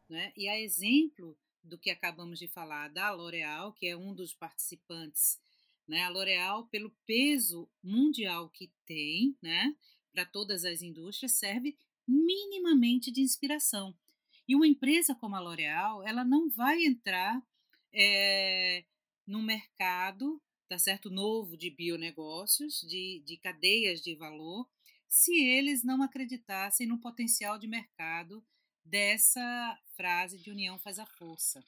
né? 0.09 0.33
E 0.37 0.49
a 0.49 0.57
exemplo 0.57 1.37
do 1.65 1.77
que 1.77 1.91
acabamos 1.91 2.39
de 2.39 2.47
falar 2.47 2.91
da 2.91 3.11
L'Oréal, 3.11 3.73
que 3.73 3.89
é 3.89 3.97
um 3.97 4.15
dos 4.15 4.33
participantes, 4.33 5.41
né? 5.89 6.05
A 6.05 6.09
L'Oréal, 6.09 6.69
pelo 6.69 6.95
peso 7.05 7.69
mundial 7.83 8.51
que 8.51 8.71
tem, 8.87 9.37
né? 9.43 9.77
Para 10.13 10.25
todas 10.25 10.65
as 10.65 10.81
indústrias, 10.81 11.33
serve 11.33 11.77
minimamente 12.07 13.11
de 13.11 13.21
inspiração. 13.21 13.99
E 14.47 14.55
uma 14.55 14.69
empresa 14.69 15.13
como 15.13 15.35
a 15.35 15.41
L'Oréal, 15.41 16.05
ela 16.05 16.25
não 16.25 16.49
vai 16.49 16.85
entrar 16.85 17.45
é, 17.93 18.85
no 19.33 19.41
mercado, 19.43 20.39
tá 20.69 20.79
certo, 20.79 21.09
novo 21.09 21.57
de 21.57 21.71
bionegócios, 21.71 22.83
de, 22.83 23.23
de 23.25 23.39
cadeias 23.39 24.03
de 24.03 24.15
valor, 24.15 24.69
se 25.09 25.33
eles 25.43 25.83
não 25.83 26.03
acreditassem 26.03 26.87
no 26.87 27.01
potencial 27.01 27.59
de 27.59 27.67
mercado 27.67 28.45
dessa 28.85 29.81
frase 29.97 30.39
de 30.39 30.51
união 30.51 30.79
faz 30.79 30.99
a 30.99 31.07
força, 31.07 31.65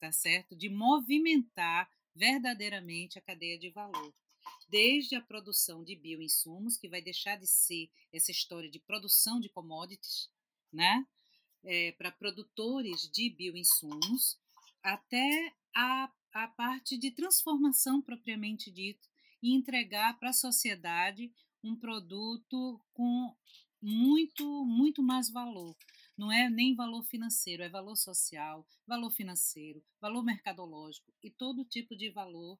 tá 0.00 0.10
certo? 0.10 0.56
De 0.56 0.68
movimentar 0.68 1.88
verdadeiramente 2.12 3.20
a 3.20 3.22
cadeia 3.22 3.56
de 3.56 3.70
valor. 3.70 4.12
Desde 4.68 5.14
a 5.14 5.20
produção 5.20 5.84
de 5.84 5.94
bioinsumos, 5.94 6.76
que 6.76 6.88
vai 6.88 7.00
deixar 7.00 7.36
de 7.36 7.46
ser 7.46 7.88
essa 8.12 8.32
história 8.32 8.68
de 8.68 8.80
produção 8.80 9.38
de 9.38 9.48
commodities, 9.48 10.28
né? 10.72 11.06
É, 11.62 11.92
para 11.92 12.10
produtores 12.10 13.08
de 13.10 13.30
bioinsumos, 13.30 14.40
até 14.82 15.54
a, 15.74 16.12
a 16.34 16.48
parte 16.48 16.98
de 16.98 17.12
transformação 17.12 18.02
propriamente 18.02 18.70
dito 18.70 19.08
e 19.40 19.54
entregar 19.54 20.18
para 20.18 20.30
a 20.30 20.34
sociedade 20.34 21.32
um 21.62 21.76
produto 21.76 22.80
com 22.92 23.34
muito, 23.80 24.64
muito 24.64 25.02
mais 25.02 25.30
valor. 25.30 25.76
Não 26.16 26.32
é 26.32 26.50
nem 26.50 26.74
valor 26.74 27.04
financeiro, 27.04 27.62
é 27.62 27.68
valor 27.68 27.96
social, 27.96 28.66
valor 28.86 29.10
financeiro, 29.10 29.82
valor 30.00 30.24
mercadológico 30.24 31.12
e 31.22 31.30
todo 31.30 31.64
tipo 31.64 31.96
de 31.96 32.10
valor 32.10 32.58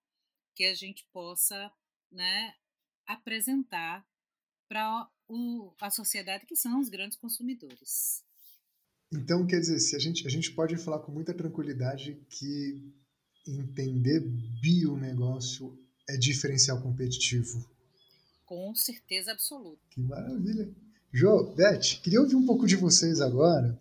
que 0.54 0.64
a 0.64 0.74
gente 0.74 1.04
possa 1.12 1.72
né, 2.10 2.54
apresentar 3.06 4.06
para 4.68 5.08
a 5.80 5.90
sociedade, 5.90 6.46
que 6.46 6.56
são 6.56 6.78
os 6.78 6.88
grandes 6.88 7.18
consumidores. 7.18 8.24
Então, 9.12 9.46
quer 9.46 9.60
dizer, 9.60 9.78
se 9.78 9.96
a, 9.96 9.98
gente, 9.98 10.26
a 10.26 10.30
gente 10.30 10.52
pode 10.52 10.76
falar 10.76 11.00
com 11.00 11.12
muita 11.12 11.34
tranquilidade 11.34 12.20
que 12.28 12.92
entender 13.46 14.20
bionegócio 14.60 15.78
é 16.08 16.16
diferencial 16.16 16.80
competitivo 16.80 17.74
com 18.54 18.74
certeza 18.74 19.32
absoluta. 19.32 19.80
Que 19.90 20.00
maravilha. 20.00 20.72
Jô, 21.12 21.54
Beth, 21.54 22.00
queria 22.02 22.20
ouvir 22.20 22.36
um 22.36 22.46
pouco 22.46 22.66
de 22.66 22.76
vocês 22.76 23.20
agora. 23.20 23.78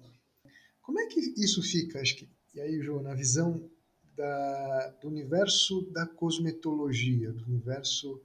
Como 0.82 1.00
é 1.00 1.08
que 1.08 1.20
isso 1.38 1.62
fica, 1.62 2.00
acho 2.00 2.16
que, 2.16 2.30
e 2.54 2.60
aí, 2.60 2.82
Jô, 2.82 3.02
na 3.02 3.14
visão 3.14 3.70
da, 4.16 4.90
do 5.02 5.08
universo 5.08 5.82
da 5.92 6.06
cosmetologia, 6.06 7.32
do 7.32 7.46
universo. 7.46 8.22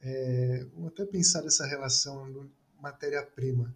É, 0.00 0.64
vamos 0.74 0.88
até 0.88 1.04
pensar 1.04 1.44
essa 1.44 1.66
relação 1.66 2.50
matéria-prima. 2.80 3.74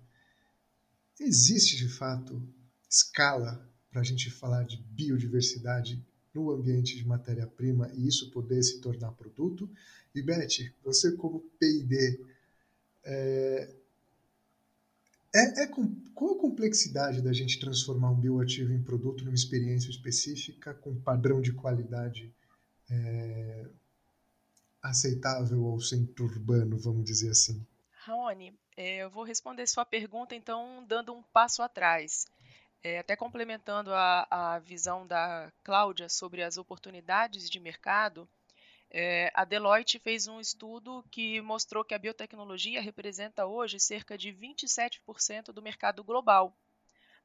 Existe, 1.19 1.77
de 1.77 1.89
fato, 1.89 2.43
escala 2.89 3.67
para 3.91 4.01
a 4.01 4.05
gente 4.05 4.31
falar 4.31 4.65
de 4.65 4.77
biodiversidade 4.77 6.03
no 6.35 6.51
ambiente 6.51 6.97
de 6.97 7.07
matéria-prima 7.07 7.91
e 7.95 8.07
isso 8.07 8.31
poder 8.31 8.63
se 8.63 8.81
tornar 8.81 9.13
produto? 9.13 9.69
E 10.15 10.23
Beth, 10.23 10.73
você 10.85 11.13
como 11.13 11.41
P&D, 11.59 12.21
é, 13.05 13.75
é, 15.35 15.63
é, 15.63 15.67
qual 16.15 16.35
a 16.35 16.41
complexidade 16.41 17.23
da 17.23 17.33
gente 17.33 17.61
transformar 17.61 18.11
um 18.11 18.21
bioativo 18.21 18.73
em 18.73 18.83
produto 18.83 19.25
numa 19.25 19.35
experiência 19.35 19.89
específica 19.89 20.75
com 20.75 20.95
padrão 21.01 21.41
de 21.41 21.53
qualidade 21.53 22.33
é, 22.91 23.67
aceitável 24.83 25.67
ao 25.67 25.81
centro 25.81 26.25
urbano, 26.25 26.77
vamos 26.79 27.05
dizer 27.05 27.31
assim? 27.31 27.65
Raoni, 27.93 28.59
é, 28.77 29.05
eu 29.05 29.11
vou 29.11 29.23
responder 29.23 29.67
sua 29.67 29.85
pergunta 29.85 30.35
então 30.35 30.85
dando 30.89 31.13
um 31.13 31.23
passo 31.23 31.63
atrás. 31.63 32.27
É, 32.83 32.99
até 32.99 33.15
complementando 33.15 33.93
a, 33.93 34.27
a 34.31 34.59
visão 34.59 35.07
da 35.07 35.53
Cláudia 35.63 36.09
sobre 36.09 36.43
as 36.43 36.57
oportunidades 36.57 37.51
de 37.51 37.61
mercado, 37.61 38.27
é, 38.91 39.31
a 39.35 39.45
Deloitte 39.45 39.99
fez 39.99 40.27
um 40.27 40.41
estudo 40.41 41.05
que 41.11 41.41
mostrou 41.43 41.85
que 41.85 41.95
a 41.95 41.99
biotecnologia 41.99 42.81
representa 42.81 43.47
hoje 43.47 43.79
cerca 43.79 44.17
de 44.17 44.33
27% 44.33 45.53
do 45.53 45.63
mercado 45.63 46.03
global, 46.03 46.57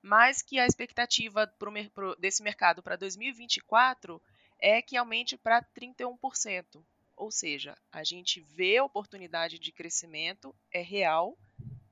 mas 0.01 0.41
que 0.41 0.59
a 0.59 0.65
expectativa 0.67 1.47
pro, 1.47 1.71
pro, 1.89 2.15
desse 2.17 2.43
mercado 2.43 2.83
para 2.83 2.97
2024 2.97 4.21
é 4.59 4.81
que 4.81 4.97
aumente 4.97 5.38
para 5.38 5.63
31%. 5.74 6.85
Ou 7.15 7.31
seja, 7.31 7.77
a 7.91 8.03
gente 8.03 8.41
vê 8.41 8.77
a 8.77 8.83
oportunidade 8.83 9.57
de 9.57 9.71
crescimento, 9.71 10.53
é 10.69 10.81
real, 10.81 11.38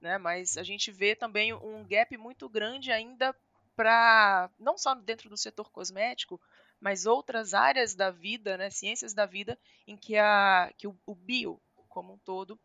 né, 0.02 0.18
mas 0.18 0.58
a 0.58 0.64
gente 0.64 0.92
vê 0.92 1.16
também 1.16 1.54
um 1.54 1.84
gap 1.88 2.16
muito 2.18 2.48
grande 2.50 2.92
ainda 2.92 3.34
para, 3.76 4.50
não 4.60 4.78
só 4.78 4.94
dentro 4.96 5.30
do 5.30 5.38
setor 5.38 5.72
cosmético, 5.72 6.40
mas 6.80 7.06
outras 7.06 7.54
áreas 7.54 7.96
da 7.96 8.12
vida, 8.12 8.58
né, 8.58 8.70
ciências 8.70 9.14
da 9.14 9.26
vida, 9.26 9.58
em 9.88 9.96
que, 9.96 10.18
a, 10.18 10.72
que 10.78 10.88
o, 10.88 10.96
o 11.06 11.16
bio, 11.16 11.62
como 11.88 12.14
um 12.14 12.18
todo, 12.18 12.60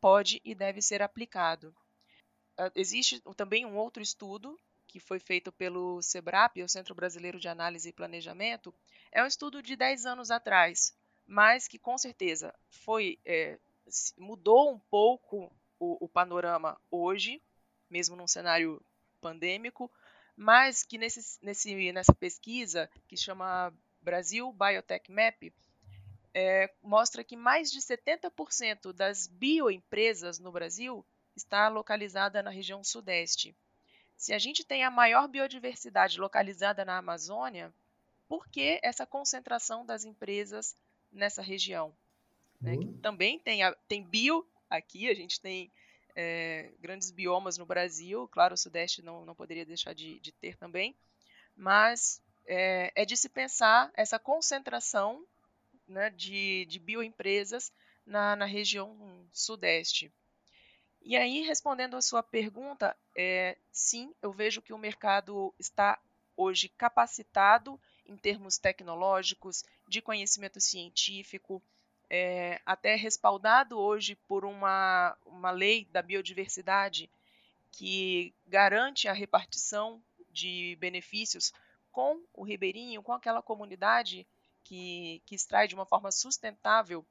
pode 0.00 0.40
e 0.44 0.54
deve 0.54 0.80
ser 0.80 1.02
aplicado. 1.02 1.74
Uh, 2.58 2.70
existe 2.74 3.20
também 3.36 3.66
um 3.66 3.76
outro 3.76 4.02
estudo 4.02 4.58
que 4.86 5.00
foi 5.00 5.18
feito 5.18 5.50
pelo 5.50 6.00
SEBRAP, 6.00 6.62
o 6.62 6.68
Centro 6.68 6.94
Brasileiro 6.94 7.40
de 7.40 7.48
Análise 7.48 7.88
e 7.88 7.92
Planejamento. 7.92 8.72
É 9.10 9.24
um 9.24 9.26
estudo 9.26 9.60
de 9.60 9.74
10 9.74 10.06
anos 10.06 10.30
atrás, 10.30 10.96
mas 11.26 11.66
que 11.66 11.80
com 11.80 11.98
certeza 11.98 12.54
foi 12.68 13.18
é, 13.24 13.58
mudou 14.16 14.72
um 14.72 14.78
pouco 14.78 15.50
o, 15.80 16.04
o 16.04 16.08
panorama 16.08 16.80
hoje, 16.90 17.42
mesmo 17.90 18.14
num 18.14 18.28
cenário 18.28 18.80
pandêmico, 19.20 19.90
mas 20.36 20.82
que 20.82 20.98
nesse, 20.98 21.38
nesse, 21.42 21.92
nessa 21.92 22.14
pesquisa, 22.14 22.90
que 23.06 23.16
chama 23.16 23.72
Brasil 24.02 24.52
Biotech 24.52 25.10
Map, 25.10 25.52
é, 26.34 26.72
mostra 26.82 27.22
que 27.22 27.36
mais 27.36 27.70
de 27.70 27.80
70% 27.80 28.92
das 28.92 29.28
bioempresas 29.28 30.38
no 30.38 30.50
Brasil 30.50 31.04
está 31.36 31.68
localizada 31.68 32.42
na 32.42 32.50
região 32.50 32.82
sudeste. 32.82 33.54
Se 34.16 34.32
a 34.32 34.38
gente 34.38 34.64
tem 34.64 34.84
a 34.84 34.90
maior 34.90 35.28
biodiversidade 35.28 36.18
localizada 36.18 36.84
na 36.84 36.98
Amazônia, 36.98 37.72
por 38.28 38.48
que 38.48 38.80
essa 38.82 39.06
concentração 39.06 39.84
das 39.84 40.04
empresas 40.04 40.76
nessa 41.12 41.42
região? 41.42 41.94
Né? 42.60 42.74
Também 43.02 43.38
tem, 43.38 43.62
a, 43.62 43.72
tem 43.86 44.02
bio 44.02 44.46
aqui, 44.68 45.08
a 45.08 45.14
gente 45.14 45.40
tem 45.40 45.70
é, 46.14 46.72
grandes 46.80 47.10
biomas 47.10 47.58
no 47.58 47.66
Brasil, 47.66 48.28
claro, 48.28 48.54
o 48.54 48.58
Sudeste 48.58 49.02
não, 49.02 49.24
não 49.24 49.34
poderia 49.34 49.66
deixar 49.66 49.94
de, 49.94 50.20
de 50.20 50.32
ter 50.32 50.56
também, 50.56 50.94
mas 51.56 52.22
é, 52.46 52.92
é, 52.94 53.04
de 53.04 53.16
se 53.16 53.28
pensar 53.28 53.90
essa 53.94 54.18
concentração 54.18 55.24
né, 55.86 56.10
de, 56.10 56.66
de 56.66 56.78
bioempresas 56.78 57.72
na, 58.06 58.36
na 58.36 58.44
região 58.44 59.26
sudeste. 59.32 60.12
E 61.02 61.16
aí, 61.16 61.42
respondendo 61.42 61.96
a 61.96 62.02
sua 62.02 62.22
pergunta, 62.22 62.96
é, 63.16 63.58
sim, 63.70 64.14
eu 64.22 64.32
vejo 64.32 64.62
que 64.62 64.72
o 64.72 64.78
mercado 64.78 65.54
está 65.58 66.00
hoje 66.36 66.68
capacitado 66.68 67.78
em 68.06 68.16
termos 68.16 68.58
tecnológicos, 68.58 69.64
de 69.88 70.00
conhecimento 70.00 70.60
científico, 70.60 71.62
é, 72.10 72.60
até 72.64 72.94
respaldado 72.94 73.78
hoje 73.78 74.14
por 74.28 74.44
uma, 74.44 75.16
uma 75.26 75.50
lei 75.50 75.86
da 75.90 76.02
biodiversidade 76.02 77.10
que 77.72 78.32
garante 78.46 79.08
a 79.08 79.12
repartição 79.12 80.02
de 80.30 80.76
benefícios 80.80 81.52
com 81.90 82.20
o 82.32 82.44
ribeirinho, 82.44 83.02
com 83.02 83.12
aquela 83.12 83.42
comunidade 83.42 84.26
que, 84.62 85.22
que 85.26 85.34
extrai 85.34 85.68
de 85.68 85.74
uma 85.74 85.86
forma 85.86 86.10
sustentável 86.10 87.04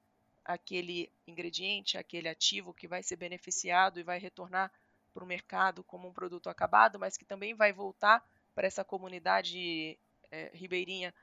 aquele 0.43 1.09
ingrediente, 1.25 1.97
aquele 1.97 2.27
ativo 2.27 2.73
que 2.73 2.87
vai 2.87 3.01
ser 3.01 3.15
beneficiado 3.15 3.99
e 3.99 4.03
vai 4.03 4.19
retornar 4.19 4.71
para 5.13 5.23
o 5.23 5.27
mercado 5.27 5.83
como 5.83 6.07
um 6.07 6.13
produto 6.13 6.49
acabado, 6.49 6.99
mas 6.99 7.15
que 7.15 7.23
também 7.23 7.53
vai 7.53 7.71
voltar 7.71 8.25
para 8.53 8.67
essa 8.67 8.83
comunidade 8.83 9.97
é, 10.31 10.51
ribeirinha 10.53 11.13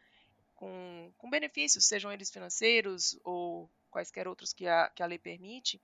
com, 0.61 1.11
com 1.17 1.31
benefícios, 1.31 1.87
sejam 1.87 2.13
eles 2.13 2.31
financeiros 2.31 3.19
ou 3.25 3.69
quaisquer 3.91 4.29
outros 4.29 4.53
que 4.53 4.67
a, 4.67 4.91
que 4.91 5.03
a 5.03 5.07
lei 5.07 5.19
permite. 5.19 5.81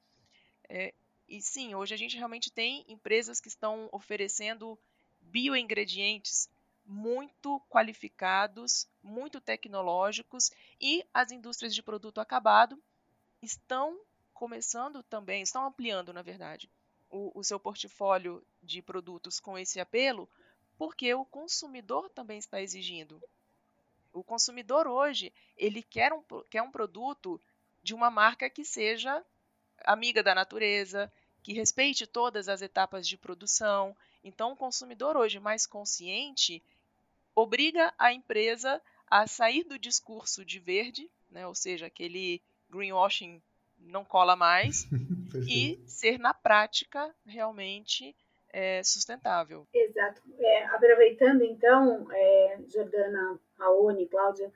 É, 0.68 0.92
e 1.26 1.40
sim, 1.40 1.74
hoje 1.74 1.94
a 1.94 1.96
gente 1.96 2.16
realmente 2.16 2.52
tem 2.52 2.84
empresas 2.86 3.40
que 3.40 3.48
estão 3.48 3.88
oferecendo 3.90 4.78
bioingredientes 5.18 6.50
muito 6.84 7.58
qualificados, 7.70 8.86
muito 9.02 9.40
tecnológicos 9.40 10.50
e 10.78 11.04
as 11.12 11.32
indústrias 11.32 11.74
de 11.74 11.82
produto 11.82 12.20
acabado 12.20 12.80
estão 13.42 13.98
começando 14.34 15.02
também, 15.02 15.42
estão 15.42 15.64
ampliando, 15.64 16.12
na 16.12 16.22
verdade, 16.22 16.70
o, 17.10 17.32
o 17.34 17.42
seu 17.42 17.58
portfólio 17.58 18.46
de 18.62 18.82
produtos 18.82 19.40
com 19.40 19.56
esse 19.58 19.80
apelo, 19.80 20.28
porque 20.76 21.12
o 21.14 21.24
consumidor 21.24 22.10
também 22.10 22.38
está 22.38 22.60
exigindo. 22.60 23.20
O 24.16 24.24
consumidor 24.24 24.86
hoje, 24.86 25.30
ele 25.58 25.82
quer 25.82 26.10
um, 26.10 26.22
quer 26.48 26.62
um 26.62 26.70
produto 26.70 27.38
de 27.82 27.94
uma 27.94 28.10
marca 28.10 28.48
que 28.48 28.64
seja 28.64 29.22
amiga 29.84 30.22
da 30.22 30.34
natureza, 30.34 31.12
que 31.42 31.52
respeite 31.52 32.06
todas 32.06 32.48
as 32.48 32.62
etapas 32.62 33.06
de 33.06 33.18
produção. 33.18 33.94
Então, 34.24 34.52
o 34.52 34.56
consumidor 34.56 35.18
hoje 35.18 35.38
mais 35.38 35.66
consciente 35.66 36.62
obriga 37.34 37.92
a 37.98 38.10
empresa 38.10 38.80
a 39.06 39.26
sair 39.26 39.64
do 39.64 39.78
discurso 39.78 40.46
de 40.46 40.58
verde, 40.58 41.10
né, 41.30 41.46
ou 41.46 41.54
seja, 41.54 41.84
aquele 41.84 42.40
greenwashing 42.70 43.42
não 43.78 44.02
cola 44.02 44.34
mais, 44.34 44.86
e 45.46 45.78
ser 45.86 46.18
na 46.18 46.32
prática 46.32 47.14
realmente 47.26 48.16
é, 48.56 48.82
sustentável. 48.82 49.66
Exato. 49.74 50.22
É, 50.40 50.64
aproveitando 50.64 51.42
então, 51.42 52.06
é, 52.10 52.58
Jordana, 52.68 53.38
Raoni, 53.58 54.08
Cláudia, 54.08 54.50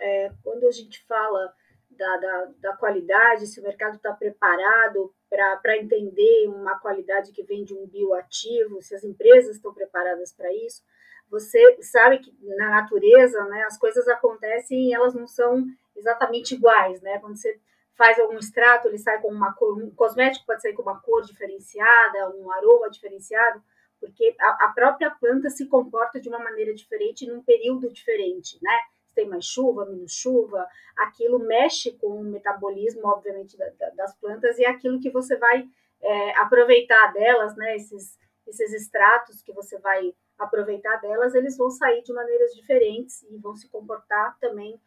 é, 0.00 0.32
quando 0.42 0.66
a 0.66 0.72
gente 0.72 1.06
fala 1.06 1.54
da, 1.88 2.16
da, 2.16 2.44
da 2.58 2.76
qualidade, 2.76 3.46
se 3.46 3.60
o 3.60 3.62
mercado 3.62 3.94
está 3.94 4.12
preparado 4.12 5.14
para 5.30 5.78
entender 5.78 6.48
uma 6.48 6.80
qualidade 6.80 7.30
que 7.30 7.44
vem 7.44 7.64
de 7.64 7.74
um 7.74 7.86
bioativo, 7.86 8.82
se 8.82 8.92
as 8.92 9.04
empresas 9.04 9.54
estão 9.54 9.72
preparadas 9.72 10.32
para 10.32 10.52
isso, 10.52 10.82
você 11.30 11.80
sabe 11.80 12.18
que 12.18 12.36
na 12.56 12.70
natureza 12.70 13.44
né, 13.44 13.62
as 13.62 13.78
coisas 13.78 14.08
acontecem 14.08 14.88
e 14.88 14.94
elas 14.94 15.14
não 15.14 15.28
são 15.28 15.64
exatamente 15.94 16.56
iguais. 16.56 17.00
Né? 17.00 17.20
Quando 17.20 17.36
você 17.36 17.56
faz 17.96 18.18
algum 18.18 18.38
extrato, 18.38 18.88
ele 18.88 18.98
sai 18.98 19.20
com 19.20 19.28
uma 19.28 19.52
cor, 19.54 19.76
um 19.76 19.90
cosmético 19.90 20.46
pode 20.46 20.62
sair 20.62 20.74
com 20.74 20.82
uma 20.82 21.00
cor 21.00 21.22
diferenciada, 21.22 22.30
um 22.36 22.50
aroma 22.50 22.90
diferenciado, 22.90 23.62
porque 24.00 24.34
a, 24.38 24.66
a 24.66 24.72
própria 24.74 25.10
planta 25.10 25.48
se 25.48 25.66
comporta 25.66 26.20
de 26.20 26.28
uma 26.28 26.38
maneira 26.38 26.74
diferente 26.74 27.26
num 27.26 27.42
período 27.42 27.90
diferente, 27.92 28.58
né? 28.62 28.76
Tem 29.14 29.28
mais 29.28 29.44
chuva, 29.44 29.86
menos 29.86 30.12
chuva, 30.12 30.66
aquilo 30.96 31.38
mexe 31.38 31.92
com 31.92 32.20
o 32.20 32.24
metabolismo, 32.24 33.02
obviamente, 33.06 33.56
da, 33.56 33.68
da, 33.78 33.90
das 33.90 34.14
plantas 34.16 34.58
e 34.58 34.64
é 34.64 34.68
aquilo 34.68 35.00
que 35.00 35.10
você 35.10 35.36
vai 35.36 35.64
é, 36.02 36.38
aproveitar 36.38 37.12
delas, 37.12 37.56
né? 37.56 37.76
Esses, 37.76 38.18
esses 38.46 38.72
extratos 38.72 39.40
que 39.40 39.52
você 39.52 39.78
vai 39.78 40.12
aproveitar 40.36 40.96
delas, 40.96 41.34
eles 41.34 41.56
vão 41.56 41.70
sair 41.70 42.02
de 42.02 42.12
maneiras 42.12 42.52
diferentes 42.54 43.22
e 43.22 43.36
vão 43.38 43.54
se 43.54 43.68
comportar 43.68 44.36
também 44.40 44.80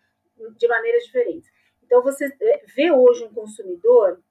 de 0.58 0.68
maneiras 0.68 1.04
diferentes. 1.06 1.50
Então, 1.88 2.04
você 2.04 2.30
vê 2.76 2.92
hoje 2.92 3.24
um 3.24 3.34
consumidor 3.34 4.22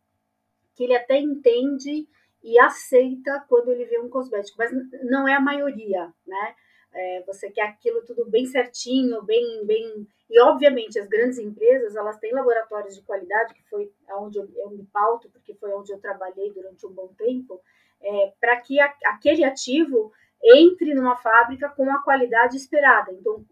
que 0.74 0.84
ele 0.84 0.94
até 0.94 1.18
entende 1.18 2.06
e 2.44 2.58
aceita 2.58 3.44
quando 3.48 3.72
ele 3.72 3.86
vê 3.86 3.98
um 3.98 4.10
cosmético, 4.10 4.58
mas 4.58 4.70
não 5.02 5.26
é 5.26 5.34
a 5.34 5.40
maioria, 5.40 6.12
né? 6.26 6.54
É, 6.92 7.22
você 7.26 7.50
quer 7.50 7.62
aquilo 7.62 8.04
tudo 8.04 8.24
bem 8.26 8.46
certinho, 8.46 9.22
bem, 9.22 9.66
bem. 9.66 10.06
E 10.30 10.40
obviamente 10.40 10.98
as 10.98 11.08
grandes 11.08 11.38
empresas 11.38 11.96
elas 11.96 12.18
têm 12.18 12.32
laboratórios 12.32 12.94
de 12.94 13.02
qualidade, 13.02 13.54
que 13.54 13.68
foi 13.68 13.90
onde 14.18 14.38
eu, 14.38 14.48
eu 14.56 14.70
me 14.70 14.84
pauto, 14.92 15.30
porque 15.30 15.54
foi 15.54 15.72
onde 15.72 15.92
eu 15.92 15.98
trabalhei 15.98 16.52
durante 16.52 16.86
um 16.86 16.92
bom 16.92 17.08
tempo, 17.18 17.60
é, 18.02 18.32
para 18.38 18.60
que 18.60 18.78
a, 18.78 18.94
aquele 19.06 19.44
ativo 19.44 20.12
entre 20.42 20.94
numa 20.94 21.16
fábrica 21.16 21.68
com 21.70 21.90
a 21.90 22.02
qualidade 22.02 22.56
esperada. 22.56 23.12
Então, 23.12 23.44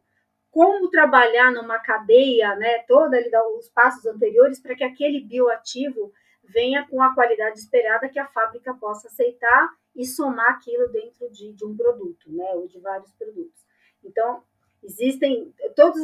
como 0.55 0.89
trabalhar 0.89 1.51
numa 1.51 1.81
cadeia, 1.81 2.55
né, 2.55 2.79
toda 2.87 3.17
ali 3.17 3.29
os 3.59 3.69
passos 3.71 4.07
anteriores 4.07 4.61
para 4.61 4.77
que 4.77 4.85
aquele 4.85 5.21
bioativo 5.21 6.13
venha 6.45 6.87
com 6.89 7.03
a 7.03 7.13
qualidade 7.13 7.59
esperada 7.59 8.09
que 8.09 8.21
a 8.21 8.29
fábrica 8.29 8.73
possa 8.73 9.09
aceitar 9.09 9.69
e 9.97 10.07
somar 10.07 10.51
aquilo 10.51 10.87
dentro 10.93 11.29
de, 11.33 11.53
de 11.53 11.65
um 11.65 11.77
produto, 11.77 12.31
né, 12.31 12.53
ou 12.55 12.69
de 12.69 12.79
vários 12.79 13.13
produtos. 13.15 13.67
Então, 14.05 14.45
existem 14.81 15.53
todos, 15.75 16.01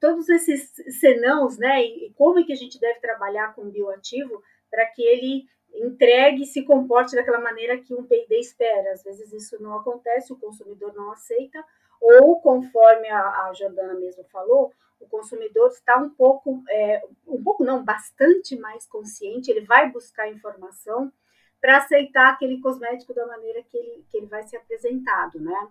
todos 0.00 0.30
esses 0.30 0.72
senãos, 0.98 1.58
né, 1.58 1.84
e 1.84 2.10
como 2.16 2.38
é 2.38 2.44
que 2.44 2.54
a 2.54 2.56
gente 2.56 2.80
deve 2.80 3.00
trabalhar 3.00 3.54
com 3.54 3.64
o 3.64 3.70
bioativo 3.70 4.42
para 4.70 4.86
que 4.86 5.02
ele 5.02 5.46
entregue 5.74 6.44
e 6.44 6.46
se 6.46 6.64
comporte 6.64 7.14
daquela 7.14 7.38
maneira 7.38 7.76
que 7.76 7.94
um 7.94 8.06
P&D 8.06 8.38
espera. 8.38 8.92
Às 8.92 9.04
vezes 9.04 9.30
isso 9.30 9.62
não 9.62 9.78
acontece, 9.78 10.32
o 10.32 10.38
consumidor 10.38 10.94
não 10.94 11.12
aceita, 11.12 11.62
ou 12.00 12.40
conforme 12.40 13.08
a, 13.08 13.46
a 13.46 13.52
Jordana 13.52 13.94
mesmo 13.94 14.24
falou, 14.24 14.72
o 14.98 15.08
consumidor 15.08 15.68
está 15.68 15.96
um 15.96 16.10
pouco, 16.10 16.62
é, 16.68 17.02
um 17.26 17.42
pouco 17.42 17.64
não, 17.64 17.84
bastante 17.84 18.58
mais 18.58 18.86
consciente, 18.86 19.50
ele 19.50 19.62
vai 19.62 19.90
buscar 19.90 20.28
informação 20.28 21.12
para 21.60 21.78
aceitar 21.78 22.32
aquele 22.32 22.60
cosmético 22.60 23.14
da 23.14 23.26
maneira 23.26 23.62
que 23.62 23.76
ele, 23.76 24.04
que 24.08 24.16
ele 24.16 24.26
vai 24.26 24.42
ser 24.42 24.56
apresentado, 24.56 25.40
né? 25.40 25.68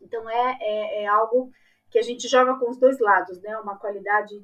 Então 0.00 0.28
é, 0.28 0.58
é, 0.60 1.02
é 1.02 1.06
algo 1.06 1.50
que 1.90 1.98
a 1.98 2.02
gente 2.02 2.28
joga 2.28 2.58
com 2.58 2.70
os 2.70 2.78
dois 2.78 2.98
lados, 2.98 3.40
né? 3.40 3.56
Uma 3.58 3.78
qualidade 3.78 4.34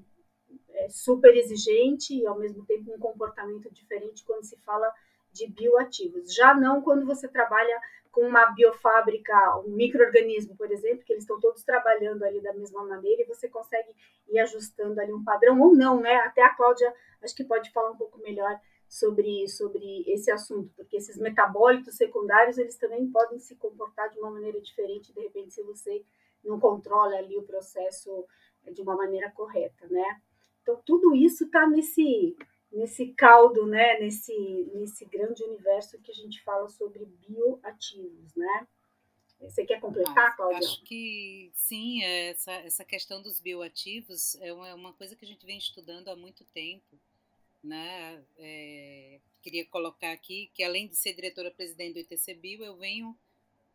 é, 0.71 0.89
super 0.89 1.35
exigente 1.37 2.15
e 2.15 2.27
ao 2.27 2.39
mesmo 2.39 2.65
tempo 2.65 2.95
um 2.95 2.99
comportamento 2.99 3.73
diferente 3.73 4.25
quando 4.25 4.45
se 4.45 4.57
fala 4.59 4.91
de 5.33 5.47
bioativos. 5.49 6.35
Já 6.35 6.55
não 6.55 6.81
quando 6.81 7.05
você 7.05 7.29
trabalha 7.29 7.81
com 8.15 8.23
uma 8.23 8.47
biofábrica, 8.47 9.59
um 9.67 9.71
microorganismo, 9.71 10.57
por 10.57 10.71
exemplo, 10.71 11.05
que 11.05 11.13
eles 11.13 11.25
estão 11.25 11.41
todos 11.41 11.65
trabalhando 11.65 12.23
ali 12.23 12.41
da 12.41 12.55
mesma 12.55 12.85
maneira 12.85 13.23
e 13.23 13.27
você 13.27 13.49
consegue 13.49 13.93
ir 14.29 14.39
ajustando 14.39 15.01
ali 15.01 15.13
um 15.13 15.25
padrão 15.25 15.61
ou 15.61 15.75
não, 15.75 16.01
né? 16.01 16.15
Até 16.19 16.43
a 16.43 16.55
Cláudia 16.55 16.95
acho 17.21 17.35
que 17.35 17.43
pode 17.43 17.73
falar 17.73 17.91
um 17.91 17.97
pouco 17.97 18.19
melhor 18.19 18.59
sobre, 18.89 19.49
sobre 19.49 20.05
esse 20.07 20.31
assunto, 20.31 20.73
porque 20.77 20.97
esses 20.97 21.19
metabólitos 21.19 21.97
secundários, 21.97 22.57
eles 22.57 22.79
também 22.79 23.11
podem 23.11 23.41
se 23.41 23.57
comportar 23.57 24.09
de 24.11 24.19
uma 24.21 24.31
maneira 24.31 24.61
diferente, 24.61 25.13
de 25.13 25.21
repente, 25.21 25.53
se 25.53 25.63
você 25.63 26.05
não 26.45 26.61
controla 26.61 27.17
ali 27.17 27.37
o 27.37 27.43
processo 27.43 28.25
de 28.73 28.81
uma 28.81 28.95
maneira 28.95 29.31
correta, 29.33 29.89
né? 29.89 30.21
Então, 30.63 30.81
tudo 30.87 31.15
isso 31.15 31.45
está 31.45 31.67
nesse, 31.67 32.37
nesse 32.75 33.13
caldo, 33.13 33.67
né, 33.67 33.99
nesse, 34.01 34.35
nesse 34.75 35.05
grande 35.05 35.43
universo 35.45 35.99
que 36.01 36.11
a 36.11 36.15
gente 36.15 36.43
fala 36.43 36.69
sobre 36.69 37.05
bioativos, 37.05 38.35
né? 38.35 38.67
Você 39.41 39.65
quer 39.65 39.81
completar, 39.81 40.29
ah, 40.29 40.31
Cláudia? 40.31 40.59
Acho 40.59 40.83
que 40.85 41.51
sim, 41.55 42.03
é, 42.03 42.31
essa, 42.31 42.53
essa 42.53 42.85
questão 42.85 43.23
dos 43.23 43.41
bioativos 43.41 44.37
é 44.41 44.53
uma, 44.53 44.69
é 44.69 44.75
uma 44.75 44.93
coisa 44.93 45.15
que 45.15 45.25
a 45.25 45.29
gente 45.29 45.45
vem 45.45 45.59
estudando 45.59 46.09
há 46.09 46.17
muito 46.17 46.45
tempo. 46.47 46.99
Né? 47.63 48.23
É, 48.39 49.21
queria 49.43 49.65
colocar 49.67 50.13
aqui 50.13 50.51
que, 50.55 50.63
além 50.63 50.87
de 50.87 50.97
ser 50.97 51.15
diretora-presidente 51.15 51.95
do 51.95 52.01
ITC 52.01 52.35
Bio, 52.35 52.65
eu 52.65 52.77
venho 52.77 53.17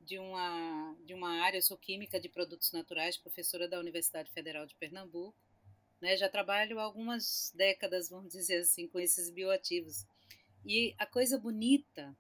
de 0.01 0.17
uma, 0.17 0.95
de 1.05 1.13
uma 1.13 1.41
área, 1.41 1.57
eu 1.57 1.61
sou 1.61 1.77
química 1.77 2.19
de 2.19 2.29
produtos 2.29 2.71
naturais, 2.71 3.17
professora 3.17 3.67
da 3.67 3.79
Universidade 3.79 4.31
Federal 4.31 4.65
de 4.65 4.75
Pernambuco, 4.75 5.35
né? 6.01 6.17
Já 6.17 6.29
trabalho 6.29 6.79
algumas 6.79 7.51
décadas, 7.55 8.09
vamos 8.09 8.31
dizer 8.31 8.61
assim, 8.61 8.87
com 8.87 8.99
esses 8.99 9.29
bioativos. 9.29 10.05
E 10.65 10.93
a 10.97 11.05
coisa 11.05 11.37
bonita 11.37 12.15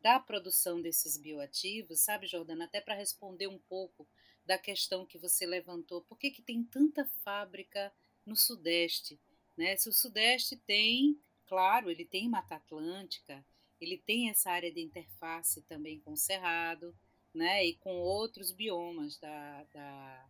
da 0.00 0.18
produção 0.18 0.80
desses 0.80 1.16
bioativos, 1.16 2.00
sabe, 2.00 2.26
Jordana, 2.26 2.64
até 2.64 2.80
para 2.80 2.94
responder 2.94 3.46
um 3.46 3.58
pouco 3.58 4.08
da 4.44 4.58
questão 4.58 5.06
que 5.06 5.18
você 5.18 5.46
levantou, 5.46 6.02
por 6.02 6.18
que, 6.18 6.30
que 6.30 6.42
tem 6.42 6.64
tanta 6.64 7.04
fábrica 7.24 7.92
no 8.26 8.34
Sudeste? 8.34 9.20
Né? 9.56 9.76
Se 9.76 9.88
o 9.88 9.92
Sudeste 9.92 10.56
tem, 10.56 11.20
claro, 11.46 11.88
ele 11.88 12.04
tem 12.04 12.28
Mata 12.28 12.56
Atlântica, 12.56 13.44
ele 13.80 13.98
tem 13.98 14.28
essa 14.30 14.50
área 14.50 14.72
de 14.72 14.80
interface 14.80 15.62
também 15.62 16.00
com 16.00 16.12
o 16.12 16.16
Cerrado, 16.16 16.94
né, 17.34 17.64
e 17.64 17.74
com 17.76 17.96
outros 17.96 18.52
biomas 18.52 19.18
da, 19.18 19.64
da, 19.72 20.28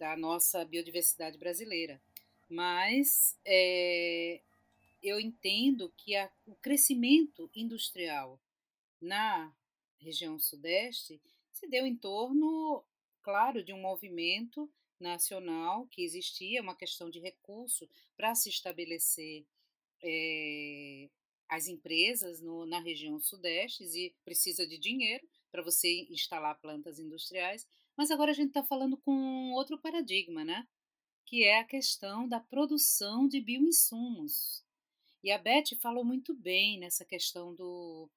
da 0.00 0.16
nossa 0.16 0.64
biodiversidade 0.64 1.36
brasileira. 1.36 2.00
Mas 2.48 3.38
é, 3.44 4.40
eu 5.02 5.20
entendo 5.20 5.92
que 5.94 6.16
a, 6.16 6.28
o 6.46 6.54
crescimento 6.54 7.50
industrial 7.54 8.40
na 9.00 9.54
região 9.98 10.38
sudeste 10.38 11.20
se 11.52 11.68
deu 11.68 11.86
em 11.86 11.94
torno, 11.94 12.82
claro, 13.22 13.62
de 13.62 13.74
um 13.74 13.80
movimento 13.80 14.68
nacional 14.98 15.86
que 15.88 16.02
existia, 16.02 16.62
uma 16.62 16.74
questão 16.74 17.10
de 17.10 17.20
recurso 17.20 17.86
para 18.16 18.34
se 18.34 18.48
estabelecer 18.48 19.44
é, 20.02 21.10
as 21.46 21.68
empresas 21.68 22.40
no, 22.40 22.64
na 22.64 22.80
região 22.80 23.20
sudeste 23.20 23.84
e 23.84 24.14
precisa 24.24 24.66
de 24.66 24.78
dinheiro 24.78 25.28
para 25.52 25.62
você 25.62 26.06
instalar 26.08 26.58
plantas 26.58 26.98
industriais. 26.98 27.66
Mas 28.00 28.10
agora 28.10 28.30
a 28.30 28.34
gente 28.34 28.48
está 28.48 28.62
falando 28.62 28.96
com 28.96 29.52
outro 29.52 29.76
paradigma, 29.76 30.42
né? 30.42 30.66
Que 31.26 31.44
é 31.44 31.58
a 31.58 31.64
questão 31.64 32.26
da 32.26 32.40
produção 32.40 33.28
de 33.28 33.42
bioinsumos. 33.42 34.64
E 35.22 35.30
a 35.30 35.36
Beth 35.36 35.76
falou 35.82 36.02
muito 36.02 36.32
bem 36.32 36.78
nessa 36.78 37.04
questão 37.04 37.54
do, 37.54 38.08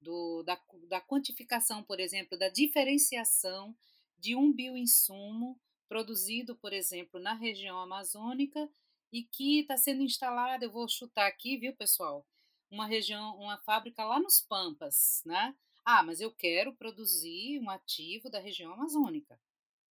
do, 0.00 0.44
da, 0.44 0.56
da 0.88 1.00
quantificação, 1.00 1.82
por 1.82 1.98
exemplo, 1.98 2.38
da 2.38 2.48
diferenciação 2.48 3.76
de 4.16 4.36
um 4.36 4.52
bioinsumo 4.52 5.60
produzido, 5.88 6.54
por 6.54 6.72
exemplo, 6.72 7.18
na 7.18 7.34
região 7.34 7.80
amazônica 7.80 8.70
e 9.12 9.24
que 9.24 9.62
está 9.62 9.76
sendo 9.76 10.04
instalado, 10.04 10.64
eu 10.64 10.70
vou 10.70 10.88
chutar 10.88 11.26
aqui, 11.26 11.56
viu, 11.56 11.74
pessoal? 11.74 12.24
Uma 12.70 12.86
região, 12.86 13.36
uma 13.36 13.58
fábrica 13.58 14.04
lá 14.04 14.20
nos 14.20 14.40
Pampas, 14.40 15.22
né? 15.26 15.56
Ah, 15.84 16.02
mas 16.02 16.20
eu 16.20 16.32
quero 16.32 16.74
produzir 16.74 17.60
um 17.60 17.68
ativo 17.68 18.30
da 18.30 18.38
região 18.38 18.72
amazônica, 18.72 19.38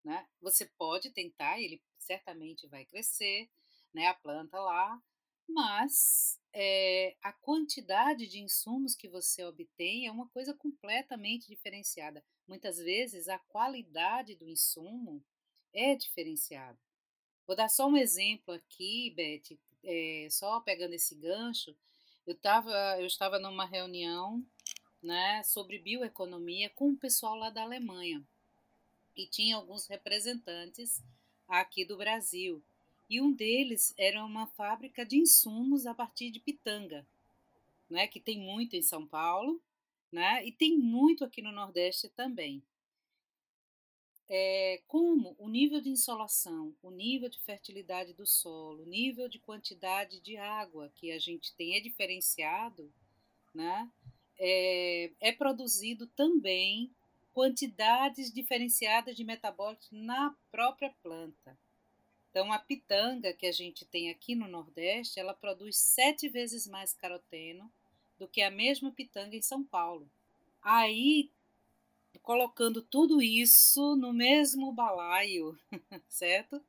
né? 0.03 0.25
Você 0.41 0.65
pode 0.77 1.11
tentar, 1.11 1.59
ele 1.59 1.81
certamente 1.99 2.67
vai 2.67 2.85
crescer, 2.85 3.49
né? 3.93 4.07
A 4.07 4.13
planta 4.13 4.59
lá, 4.59 5.01
mas 5.49 6.39
é, 6.53 7.15
a 7.21 7.33
quantidade 7.33 8.25
de 8.27 8.39
insumos 8.39 8.95
que 8.95 9.09
você 9.09 9.43
obtém 9.43 10.07
é 10.07 10.11
uma 10.11 10.29
coisa 10.29 10.53
completamente 10.53 11.47
diferenciada. 11.47 12.23
Muitas 12.47 12.77
vezes 12.77 13.27
a 13.27 13.37
qualidade 13.39 14.35
do 14.35 14.47
insumo 14.47 15.21
é 15.73 15.95
diferenciada. 15.95 16.79
Vou 17.45 17.55
dar 17.55 17.69
só 17.69 17.87
um 17.87 17.97
exemplo 17.97 18.53
aqui, 18.53 19.13
Beth, 19.15 19.57
é, 19.83 20.27
só 20.31 20.61
pegando 20.61 20.93
esse 20.93 21.15
gancho. 21.15 21.75
Eu, 22.25 22.37
tava, 22.37 22.71
eu 22.99 23.05
estava 23.05 23.39
numa 23.39 23.65
reunião 23.65 24.45
né, 25.01 25.41
sobre 25.43 25.79
bioeconomia 25.79 26.69
com 26.69 26.91
o 26.91 26.97
pessoal 26.97 27.35
lá 27.35 27.49
da 27.49 27.63
Alemanha 27.63 28.23
e 29.15 29.25
tinha 29.25 29.55
alguns 29.55 29.87
representantes 29.87 31.01
aqui 31.47 31.83
do 31.83 31.97
Brasil. 31.97 32.61
E 33.09 33.19
um 33.21 33.31
deles 33.31 33.93
era 33.97 34.23
uma 34.23 34.47
fábrica 34.47 35.05
de 35.05 35.17
insumos 35.17 35.85
a 35.85 35.93
partir 35.93 36.31
de 36.31 36.39
pitanga, 36.39 37.05
né, 37.89 38.07
que 38.07 38.19
tem 38.19 38.39
muito 38.39 38.75
em 38.75 38.81
São 38.81 39.05
Paulo, 39.05 39.61
né, 40.11 40.45
e 40.45 40.51
tem 40.51 40.77
muito 40.77 41.25
aqui 41.25 41.41
no 41.41 41.51
Nordeste 41.51 42.07
também. 42.09 42.63
É, 44.33 44.81
como 44.87 45.35
o 45.37 45.49
nível 45.49 45.81
de 45.81 45.89
insolação, 45.89 46.73
o 46.81 46.89
nível 46.89 47.27
de 47.27 47.37
fertilidade 47.41 48.13
do 48.13 48.25
solo, 48.25 48.83
o 48.83 48.85
nível 48.85 49.27
de 49.27 49.39
quantidade 49.39 50.21
de 50.21 50.37
água 50.37 50.89
que 50.95 51.11
a 51.11 51.19
gente 51.19 51.53
tem 51.55 51.75
é 51.75 51.81
diferenciado, 51.81 52.89
né, 53.53 53.91
é, 54.39 55.11
é 55.19 55.31
produzido 55.31 56.07
também 56.07 56.91
quantidades 57.33 58.31
diferenciadas 58.31 59.15
de 59.15 59.23
metabólicos 59.23 59.87
na 59.91 60.35
própria 60.51 60.93
planta. 61.01 61.57
Então, 62.29 62.51
a 62.51 62.59
pitanga 62.59 63.33
que 63.33 63.45
a 63.45 63.51
gente 63.51 63.85
tem 63.85 64.09
aqui 64.09 64.35
no 64.35 64.47
Nordeste, 64.47 65.19
ela 65.19 65.33
produz 65.33 65.77
sete 65.77 66.29
vezes 66.29 66.65
mais 66.65 66.93
caroteno 66.93 67.71
do 68.17 68.27
que 68.27 68.41
a 68.41 68.51
mesma 68.51 68.91
pitanga 68.91 69.35
em 69.35 69.41
São 69.41 69.63
Paulo. 69.63 70.09
Aí, 70.61 71.29
colocando 72.21 72.81
tudo 72.81 73.21
isso 73.21 73.95
no 73.95 74.13
mesmo 74.13 74.71
balaio, 74.71 75.57
certo? 76.07 76.61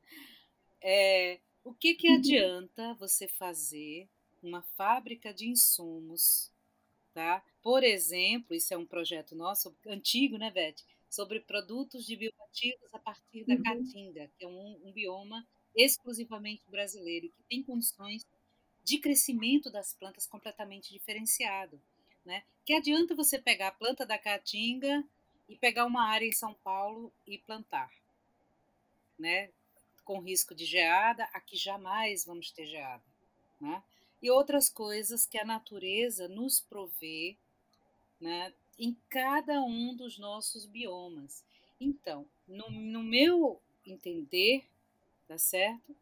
É, 0.81 1.39
o 1.63 1.73
que, 1.73 1.95
que 1.95 2.09
adianta 2.09 2.93
você 2.95 3.27
fazer 3.27 4.09
uma 4.41 4.61
fábrica 4.61 5.33
de 5.33 5.47
insumos, 5.47 6.51
tá? 7.13 7.41
Por 7.63 7.83
exemplo, 7.83 8.53
isso 8.53 8.73
é 8.73 8.77
um 8.77 8.85
projeto 8.85 9.35
nosso, 9.35 9.75
antigo, 9.87 10.37
né, 10.37 10.51
Beth? 10.51 10.83
sobre 11.13 11.39
produtos 11.39 12.07
de 12.07 12.15
bioativos 12.15 12.91
a 12.91 12.97
partir 12.97 13.45
da 13.45 13.53
uhum. 13.53 13.61
caatinga, 13.61 14.31
que 14.35 14.43
é 14.43 14.47
um, 14.47 14.81
um 14.83 14.91
bioma 14.91 15.47
exclusivamente 15.75 16.63
brasileiro, 16.67 17.29
que 17.29 17.43
tem 17.43 17.61
condições 17.61 18.25
de 18.83 18.97
crescimento 18.97 19.69
das 19.69 19.93
plantas 19.93 20.25
completamente 20.25 20.91
diferenciado. 20.91 21.79
Né? 22.25 22.43
Que 22.65 22.73
adianta 22.73 23.13
você 23.13 23.37
pegar 23.37 23.67
a 23.67 23.71
planta 23.71 24.07
da 24.07 24.17
caatinga 24.17 25.03
e 25.47 25.55
pegar 25.55 25.85
uma 25.85 26.03
área 26.03 26.25
em 26.25 26.31
São 26.31 26.55
Paulo 26.55 27.13
e 27.27 27.37
plantar, 27.37 27.93
né? 29.19 29.51
com 30.03 30.19
risco 30.19 30.55
de 30.55 30.65
geada, 30.65 31.25
aqui 31.25 31.55
jamais 31.55 32.25
vamos 32.25 32.49
ter 32.49 32.65
geada. 32.65 33.03
Né? 33.61 33.83
E 34.19 34.31
outras 34.31 34.67
coisas 34.67 35.27
que 35.27 35.37
a 35.37 35.45
natureza 35.45 36.27
nos 36.27 36.59
provê 36.59 37.37
né? 38.23 38.53
em 38.77 38.95
cada 39.09 39.61
um 39.61 39.95
dos 39.95 40.17
nossos 40.17 40.65
biomas. 40.65 41.43
Então, 41.79 42.25
no, 42.47 42.69
no 42.69 43.03
meu 43.03 43.61
entender, 43.85 44.65
tá 45.27 45.37
certo? 45.37 45.95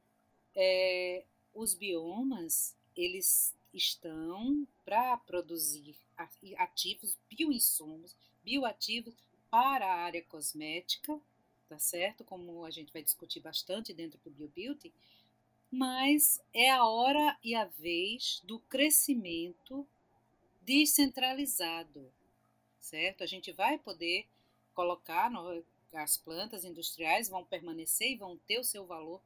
É, 0.56 1.24
os 1.54 1.74
biomas, 1.74 2.76
eles 2.96 3.54
estão 3.74 4.68
para 4.86 5.18
produzir 5.18 5.96
ativos, 6.58 7.18
bioinsumos, 7.30 8.16
bioativos 8.44 9.14
para 9.50 9.86
a 9.86 10.04
área 10.04 10.22
cosmética, 10.24 11.20
tá 11.68 11.80
certo? 11.80 12.24
Como 12.24 12.64
a 12.64 12.72
gente 12.72 12.94
vai 12.94 13.02
discutir 13.02 13.40
bastante 13.40 13.94
dentro 13.94 14.20
do 14.24 14.30
BioBeauty, 14.30 14.94
mas 15.72 16.42
é 16.54 16.70
a 16.70 16.86
hora 16.86 17.38
e 17.44 17.56
a 17.56 17.66
vez 17.66 18.42
do 18.44 18.60
crescimento 18.60 19.88
descentralizado, 20.62 22.12
certo? 22.80 23.24
A 23.24 23.26
gente 23.26 23.52
vai 23.52 23.78
poder 23.78 24.28
colocar, 24.74 25.30
no, 25.30 25.63
as 25.93 26.17
plantas 26.17 26.63
industriais 26.63 27.28
vão 27.28 27.43
permanecer 27.43 28.12
e 28.12 28.17
vão 28.17 28.38
ter 28.38 28.60
o 28.60 28.63
seu 28.63 28.86
valor, 28.86 29.21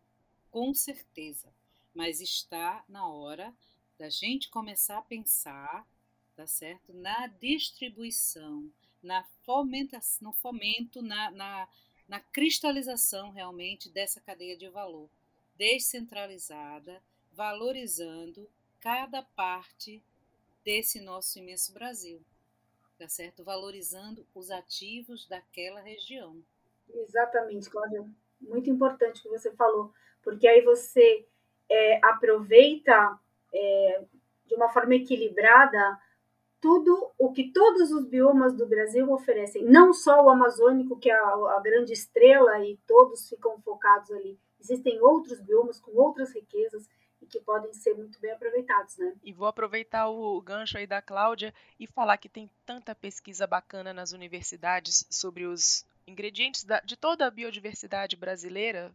com 0.50 0.74
certeza. 0.74 1.54
Mas 1.94 2.22
está 2.22 2.84
na 2.88 3.08
hora 3.08 3.54
da 3.98 4.10
gente 4.10 4.50
começar 4.50 4.98
a 4.98 5.02
pensar, 5.02 5.88
tá 6.36 6.46
certo? 6.48 6.94
Na 6.94 7.28
distribuição, 7.28 8.70
na 9.02 9.24
fomentação, 9.46 10.30
no 10.30 10.34
fomento, 10.34 11.02
na, 11.02 11.32
na, 11.32 11.68
na 12.08 12.20
cristalização 12.20 13.32
realmente 13.32 13.90
dessa 13.90 14.20
cadeia 14.20 14.58
de 14.58 14.68
valor, 14.68 15.10
descentralizada, 15.56 17.02
valorizando 17.32 18.50
cada 18.80 19.22
parte 19.22 20.04
desse 20.66 21.00
nosso 21.00 21.40
imenso 21.40 21.72
Brasil 21.74 22.22
tá 22.98 23.08
certo? 23.08 23.44
Valorizando 23.44 24.26
os 24.34 24.50
ativos 24.50 25.28
daquela 25.28 25.82
região. 25.82 26.38
Exatamente, 26.94 27.70
Cláudia. 27.70 28.06
Muito 28.40 28.70
importante 28.70 29.20
o 29.20 29.24
que 29.24 29.30
você 29.30 29.52
falou, 29.52 29.92
porque 30.22 30.48
aí 30.48 30.62
você 30.62 31.26
é, 31.70 32.06
aproveita 32.06 33.18
é, 33.54 34.04
de 34.46 34.56
uma 34.56 34.70
forma 34.70 34.96
equilibrada 34.96 36.00
tudo 36.62 37.12
o 37.18 37.32
que 37.32 37.52
todos 37.52 37.92
os 37.92 38.06
biomas 38.06 38.56
do 38.56 38.66
Brasil 38.66 39.12
oferecem, 39.12 39.64
não 39.64 39.94
só 39.94 40.24
o 40.24 40.30
amazônico, 40.30 40.98
que 40.98 41.12
é 41.12 41.14
a, 41.14 41.58
a 41.58 41.62
grande 41.64 41.94
estrela 41.94 42.60
e 42.66 42.78
todos 42.88 43.30
ficam 43.30 43.60
focados 43.62 44.12
ali. 44.12 44.40
Existem 44.60 45.00
outros 45.00 45.40
biomas 45.40 45.80
com 45.80 45.92
outras 45.92 46.34
riquezas 46.34 46.90
e 47.26 47.28
que 47.28 47.40
podem 47.40 47.74
ser 47.74 47.96
muito 47.96 48.20
bem 48.20 48.32
aproveitados, 48.32 48.98
né? 48.98 49.14
E 49.24 49.34
vou 49.34 49.48
aproveitar 49.48 50.08
o 50.08 50.40
gancho 50.42 50.78
aí 50.78 50.86
da 50.86 51.02
Cláudia 51.02 51.54
e 51.80 51.88
falar 51.88 52.18
que 52.18 52.30
tem 52.30 52.50
tanta 52.66 52.94
pesquisa 52.94 53.48
bacana 53.48 53.94
nas 53.94 54.12
universidades 54.12 55.06
sobre 55.10 55.46
os 55.46 55.86
ingredientes 56.08 56.64
da, 56.64 56.80
de 56.82 56.96
toda 56.96 57.26
a 57.26 57.32
biodiversidade 57.32 58.16
brasileira, 58.16 58.94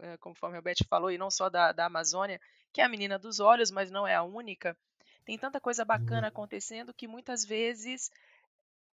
é, 0.00 0.16
conforme 0.18 0.56
a 0.56 0.62
Beth 0.62 0.86
falou, 0.88 1.10
e 1.10 1.18
não 1.18 1.30
só 1.30 1.50
da, 1.50 1.72
da 1.72 1.86
Amazônia, 1.86 2.40
que 2.72 2.80
é 2.80 2.84
a 2.84 2.88
menina 2.88 3.18
dos 3.18 3.40
olhos, 3.40 3.70
mas 3.70 3.90
não 3.90 4.06
é 4.06 4.14
a 4.14 4.22
única. 4.22 4.76
Tem 5.24 5.36
tanta 5.36 5.60
coisa 5.60 5.84
bacana 5.84 6.22
uhum. 6.22 6.28
acontecendo 6.28 6.94
que 6.94 7.08
muitas 7.08 7.44
vezes 7.44 8.10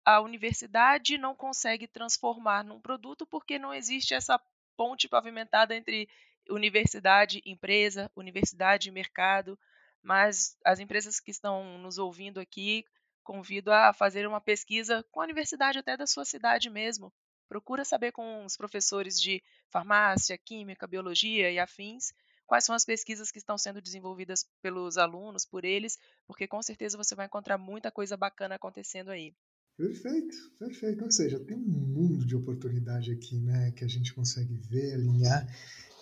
a 0.05 0.21
universidade 0.21 1.17
não 1.17 1.35
consegue 1.35 1.89
transformar 1.89 2.63
num 2.63 2.81
produto 2.81 3.27
porque 3.27 3.59
não 3.59 3.73
existe 3.73 4.15
essa 4.15 4.39
ponte 4.77 5.09
pavimentada 5.09 5.75
entre 5.75 6.09
universidade, 6.51 7.41
empresa, 7.45 8.11
universidade, 8.17 8.91
mercado. 8.91 9.59
mas 10.03 10.57
as 10.65 10.81
empresas 10.81 11.21
que 11.21 11.31
estão 11.31 11.79
nos 11.79 11.99
ouvindo 11.99 12.41
aqui, 12.41 12.85
convido 13.23 13.71
a 13.71 13.93
fazer 13.93 14.27
uma 14.27 14.41
pesquisa 14.41 15.05
com 15.11 15.21
a 15.21 15.25
universidade 15.25 15.79
até 15.79 15.97
da 15.97 16.07
sua 16.07 16.25
cidade 16.25 16.71
mesmo. 16.71 17.13
Procura 17.49 17.85
saber 17.85 18.13
com 18.13 18.45
os 18.45 18.57
professores 18.57 19.21
de 19.21 19.43
farmácia, 19.69 20.39
química, 20.39 20.87
biologia 20.87 21.51
e 21.51 21.59
afins 21.59 22.13
quais 22.51 22.65
são 22.65 22.75
as 22.75 22.85
pesquisas 22.85 23.31
que 23.31 23.39
estão 23.39 23.57
sendo 23.57 23.81
desenvolvidas 23.81 24.45
pelos 24.61 24.99
alunos, 24.99 25.47
por 25.47 25.65
eles, 25.65 25.97
porque 26.27 26.49
com 26.49 26.61
certeza 26.61 26.97
você 26.97 27.15
vai 27.15 27.27
encontrar 27.27 27.57
muita 27.57 27.93
coisa 27.93 28.17
bacana 28.17 28.57
acontecendo 28.57 29.09
aí. 29.11 29.33
Perfeito, 29.77 30.37
perfeito. 30.59 31.05
Ou 31.05 31.11
seja, 31.13 31.39
tem 31.39 31.57
um 31.57 31.61
mundo 31.61 32.27
de 32.27 32.35
oportunidade 32.35 33.13
aqui, 33.13 33.39
né, 33.39 33.71
que 33.71 33.85
a 33.85 33.89
gente 33.89 34.13
consegue 34.13 34.57
ver, 34.57 34.95
alinhar 34.95 35.47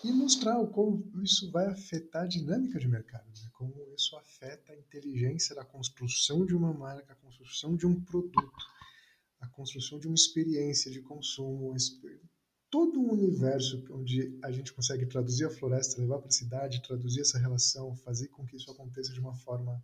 e 0.03 0.11
mostrar 0.11 0.65
como 0.67 1.11
isso 1.21 1.51
vai 1.51 1.67
afetar 1.67 2.23
a 2.23 2.27
dinâmica 2.27 2.79
de 2.79 2.87
mercado, 2.87 3.27
né? 3.27 3.49
como 3.53 3.73
isso 3.93 4.15
afeta 4.15 4.71
a 4.71 4.77
inteligência 4.77 5.53
da 5.55 5.65
construção 5.65 6.45
de 6.45 6.55
uma 6.55 6.73
marca, 6.73 7.13
a 7.13 7.15
construção 7.17 7.75
de 7.75 7.85
um 7.85 7.99
produto, 8.01 8.65
a 9.41 9.47
construção 9.47 9.99
de 9.99 10.07
uma 10.07 10.15
experiência 10.15 10.89
de 10.89 11.01
consumo, 11.01 11.75
todo 12.69 12.99
um 12.99 13.11
universo 13.11 13.83
onde 13.91 14.39
a 14.43 14.51
gente 14.51 14.71
consegue 14.73 15.05
traduzir 15.05 15.45
a 15.45 15.49
floresta, 15.49 15.99
levar 15.99 16.19
para 16.19 16.27
a 16.27 16.31
cidade, 16.31 16.81
traduzir 16.81 17.21
essa 17.21 17.39
relação, 17.39 17.95
fazer 17.97 18.29
com 18.29 18.45
que 18.45 18.55
isso 18.55 18.71
aconteça 18.71 19.11
de 19.11 19.19
uma 19.19 19.35
forma 19.35 19.83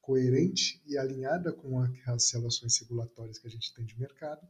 coerente 0.00 0.82
e 0.86 0.98
alinhada 0.98 1.52
com 1.52 1.78
as 1.80 2.32
relações 2.32 2.78
regulatórias 2.78 3.38
que 3.38 3.46
a 3.46 3.50
gente 3.50 3.72
tem 3.74 3.84
de 3.84 3.98
mercado, 3.98 4.46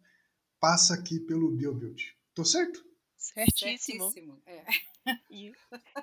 passa 0.58 0.94
aqui 0.94 1.20
pelo 1.20 1.54
BioBuild. 1.54 2.16
Tô 2.34 2.44
certo? 2.44 2.89
Certíssimo. 3.20 4.10
Certíssimo. 4.10 4.42
É. 4.46 4.64
E, 5.30 5.52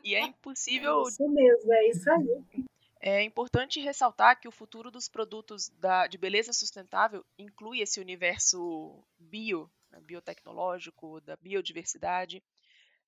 e, 0.04 0.16
é 0.16 0.22
impossível. 0.22 1.04
É 1.04 1.10
isso 1.10 1.30
mesmo, 1.30 1.74
é 1.74 1.90
isso 1.90 2.12
aí. 2.12 2.66
É 3.00 3.24
importante 3.24 3.80
ressaltar 3.80 4.40
que 4.40 4.48
o 4.48 4.52
futuro 4.52 4.92
dos 4.92 5.08
produtos 5.10 5.70
da, 5.70 6.08
de 6.08 6.18
beleza 6.18 6.54
sustentável 6.54 7.26
inclui 7.38 7.80
esse 7.82 8.00
universo 8.00 9.04
bio, 9.18 9.70
né, 9.92 10.00
biotecnológico, 10.02 11.20
da 11.22 11.36
biodiversidade, 11.38 12.44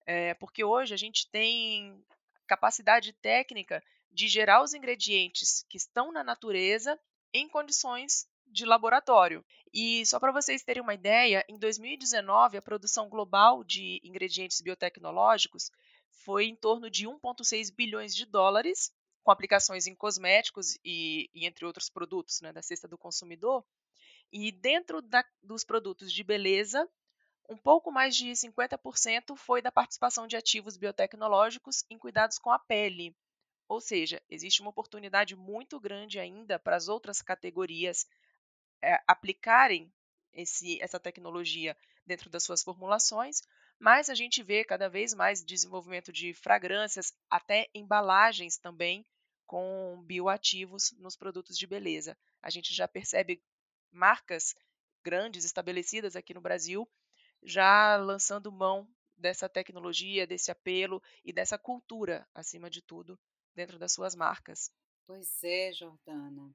é, 0.05 0.33
porque 0.35 0.63
hoje 0.63 0.93
a 0.93 0.97
gente 0.97 1.29
tem 1.29 2.03
capacidade 2.47 3.13
técnica 3.13 3.83
de 4.11 4.27
gerar 4.27 4.63
os 4.63 4.73
ingredientes 4.73 5.63
que 5.69 5.77
estão 5.77 6.11
na 6.11 6.23
natureza 6.23 6.99
em 7.31 7.47
condições 7.47 8.27
de 8.49 8.65
laboratório. 8.65 9.45
E 9.73 10.05
só 10.05 10.19
para 10.19 10.31
vocês 10.31 10.63
terem 10.63 10.81
uma 10.81 10.93
ideia, 10.93 11.45
em 11.47 11.57
2019 11.57 12.57
a 12.57 12.61
produção 12.61 13.07
global 13.07 13.63
de 13.63 14.01
ingredientes 14.03 14.61
biotecnológicos 14.61 15.71
foi 16.09 16.45
em 16.45 16.55
torno 16.55 16.89
de 16.89 17.07
1,6 17.07 17.73
bilhões 17.73 18.15
de 18.15 18.25
dólares, 18.25 18.91
com 19.23 19.31
aplicações 19.31 19.87
em 19.87 19.95
cosméticos 19.95 20.77
e, 20.83 21.29
e 21.33 21.45
entre 21.45 21.65
outros 21.65 21.89
produtos 21.89 22.41
né, 22.41 22.51
da 22.51 22.61
cesta 22.61 22.87
do 22.87 22.97
consumidor. 22.97 23.63
E 24.31 24.51
dentro 24.51 25.01
da, 25.01 25.23
dos 25.41 25.63
produtos 25.63 26.11
de 26.11 26.23
beleza, 26.23 26.87
um 27.49 27.57
pouco 27.57 27.91
mais 27.91 28.15
de 28.15 28.31
50% 28.31 29.35
foi 29.35 29.61
da 29.61 29.71
participação 29.71 30.27
de 30.27 30.35
ativos 30.35 30.77
biotecnológicos 30.77 31.83
em 31.89 31.97
cuidados 31.97 32.37
com 32.37 32.51
a 32.51 32.59
pele. 32.59 33.15
Ou 33.67 33.79
seja, 33.79 34.21
existe 34.29 34.61
uma 34.61 34.71
oportunidade 34.71 35.35
muito 35.35 35.79
grande 35.79 36.19
ainda 36.19 36.57
para 36.59 36.75
as 36.75 36.87
outras 36.87 37.21
categorias 37.21 38.07
é, 38.81 39.01
aplicarem 39.07 39.91
esse, 40.33 40.81
essa 40.81 40.99
tecnologia 40.99 41.75
dentro 42.05 42.29
das 42.29 42.43
suas 42.43 42.63
formulações, 42.63 43.41
mas 43.77 44.09
a 44.09 44.15
gente 44.15 44.43
vê 44.43 44.63
cada 44.63 44.89
vez 44.89 45.13
mais 45.13 45.43
desenvolvimento 45.43 46.11
de 46.11 46.33
fragrâncias, 46.33 47.13
até 47.29 47.69
embalagens 47.73 48.57
também 48.57 49.05
com 49.45 50.01
bioativos 50.05 50.91
nos 50.99 51.15
produtos 51.15 51.57
de 51.57 51.65
beleza. 51.65 52.17
A 52.41 52.49
gente 52.49 52.73
já 52.73 52.87
percebe 52.87 53.41
marcas 53.91 54.53
grandes 55.03 55.45
estabelecidas 55.45 56.15
aqui 56.15 56.33
no 56.33 56.41
Brasil 56.41 56.87
já 57.43 57.95
lançando 57.97 58.51
mão 58.51 58.87
dessa 59.17 59.49
tecnologia, 59.49 60.27
desse 60.27 60.51
apelo 60.51 61.01
e 61.23 61.33
dessa 61.33 61.57
cultura, 61.57 62.27
acima 62.33 62.69
de 62.69 62.81
tudo, 62.81 63.19
dentro 63.55 63.77
das 63.77 63.91
suas 63.91 64.15
marcas. 64.15 64.71
Pois 65.05 65.43
é, 65.43 65.71
Jordana 65.73 66.53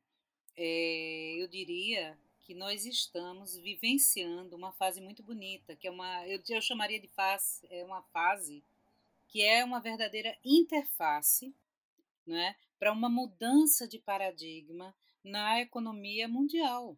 é, 0.56 1.36
eu 1.40 1.48
diria 1.48 2.18
que 2.40 2.54
nós 2.54 2.84
estamos 2.84 3.56
vivenciando 3.56 4.54
uma 4.54 4.72
fase 4.72 5.00
muito 5.00 5.22
bonita, 5.22 5.74
que 5.74 5.88
é 5.88 5.90
uma, 5.90 6.26
eu, 6.28 6.42
eu 6.48 6.60
chamaria 6.60 7.00
de 7.00 7.08
fase, 7.08 7.66
é 7.70 7.84
uma 7.84 8.02
fase 8.02 8.62
que 9.28 9.42
é 9.42 9.64
uma 9.64 9.80
verdadeira 9.80 10.36
interface, 10.44 11.54
né, 12.26 12.54
para 12.78 12.92
uma 12.92 13.08
mudança 13.08 13.88
de 13.88 13.98
paradigma 13.98 14.94
na 15.22 15.60
economia 15.60 16.28
mundial. 16.28 16.96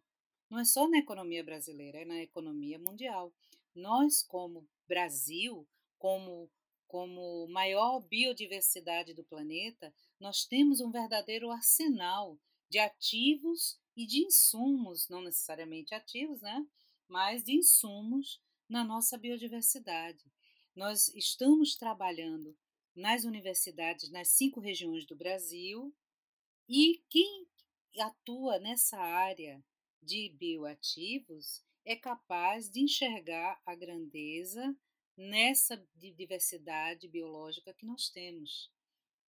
Não 0.49 0.59
é 0.59 0.65
só 0.65 0.87
na 0.87 0.97
economia 0.97 1.43
brasileira, 1.43 1.99
é 1.99 2.05
na 2.05 2.21
economia 2.21 2.77
mundial. 2.77 3.33
Nós, 3.73 4.21
como 4.21 4.67
Brasil, 4.87 5.67
como 5.97 6.49
como 6.87 7.47
maior 7.49 7.99
biodiversidade 7.99 9.13
do 9.13 9.23
planeta, 9.23 9.93
nós 10.17 10.45
temos 10.45 10.79
um 10.79 10.89
verdadeiro 10.89 11.51
arsenal 11.51 12.39
de 12.69 12.79
ativos 12.79 13.79
e 13.95 14.05
de 14.05 14.25
insumos, 14.25 15.07
não 15.09 15.21
necessariamente 15.21 15.93
ativos, 15.93 16.41
né? 16.41 16.65
mas 17.07 17.43
de 17.43 17.53
insumos 17.55 18.41
na 18.69 18.83
nossa 18.83 19.17
biodiversidade. 19.17 20.23
Nós 20.75 21.07
estamos 21.09 21.75
trabalhando 21.75 22.55
nas 22.95 23.23
universidades, 23.23 24.11
nas 24.11 24.29
cinco 24.29 24.59
regiões 24.59 25.05
do 25.05 25.15
Brasil, 25.15 25.95
e 26.67 27.01
quem 27.09 27.47
atua 27.99 28.59
nessa 28.59 28.97
área 28.97 29.63
de 30.01 30.29
bioativos 30.37 31.63
é 31.85 31.95
capaz 31.95 32.69
de 32.69 32.81
enxergar 32.81 33.61
a 33.65 33.73
grandeza 33.73 34.75
nessa 35.15 35.81
diversidade 35.95 37.07
biológica 37.07 37.73
que 37.73 37.85
nós 37.85 38.09
temos. 38.09 38.71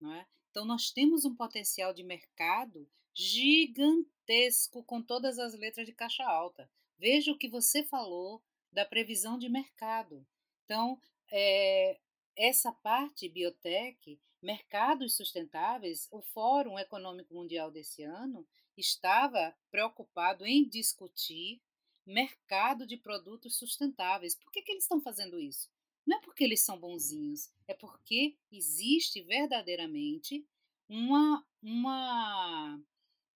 Não 0.01 0.13
é? 0.13 0.27
Então, 0.51 0.65
nós 0.65 0.91
temos 0.91 1.25
um 1.25 1.35
potencial 1.35 1.93
de 1.93 2.03
mercado 2.03 2.89
gigantesco 3.17 4.85
com 4.85 5.01
todas 5.01 5.39
as 5.39 5.55
letras 5.55 5.87
de 5.87 5.93
caixa 5.93 6.23
alta. 6.23 6.71
Veja 6.99 7.33
o 7.33 7.39
que 7.39 7.49
você 7.49 7.83
falou 7.83 8.43
da 8.71 8.85
previsão 8.85 9.39
de 9.39 9.49
mercado. 9.49 10.27
Então, 10.65 11.01
é, 11.33 11.99
essa 12.37 12.71
parte 12.71 13.27
biotech, 13.27 14.21
mercados 14.43 15.17
sustentáveis, 15.17 16.07
o 16.11 16.21
Fórum 16.21 16.79
Econômico 16.79 17.33
Mundial 17.33 17.71
desse 17.71 18.03
ano 18.03 18.47
estava 18.77 19.57
preocupado 19.71 20.47
em 20.47 20.69
discutir 20.69 21.63
mercado 22.05 22.87
de 22.87 22.99
produtos 22.99 23.57
sustentáveis. 23.57 24.35
Por 24.35 24.53
que, 24.53 24.61
que 24.61 24.73
eles 24.73 24.85
estão 24.85 25.01
fazendo 25.01 25.41
isso? 25.41 25.71
Não 26.05 26.19
é 26.19 26.21
porque 26.21 26.45
eles 26.45 26.61
são 26.61 26.79
bonzinhos, 26.79 27.51
é 27.67 27.73
porque 27.73 28.37
existe 28.53 29.23
verdadeiramente 29.23 30.47
uma, 30.89 31.45
uma 31.63 32.79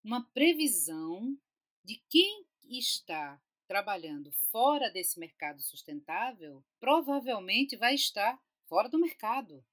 uma 0.02 0.24
previsão 0.30 1.36
de 1.84 2.02
quem 2.08 2.46
está 2.64 3.40
trabalhando 3.66 4.32
fora 4.50 4.90
desse 4.90 5.18
mercado 5.18 5.62
sustentável 5.62 6.64
provavelmente 6.78 7.76
vai 7.76 7.94
estar 7.94 8.40
fora 8.66 8.88
do 8.88 8.98
mercado. 8.98 9.64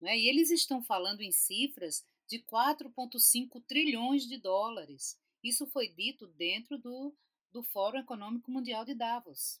Né? 0.00 0.18
E 0.18 0.28
eles 0.28 0.50
estão 0.50 0.82
falando 0.82 1.22
em 1.22 1.32
cifras 1.32 2.04
de 2.26 2.38
4,5 2.40 3.62
trilhões 3.66 4.26
de 4.26 4.38
dólares. 4.38 5.18
Isso 5.42 5.66
foi 5.66 5.88
dito 5.88 6.26
dentro 6.28 6.78
do, 6.78 7.14
do 7.52 7.62
Fórum 7.62 7.98
Econômico 7.98 8.50
Mundial 8.50 8.84
de 8.84 8.94
Davos 8.94 9.60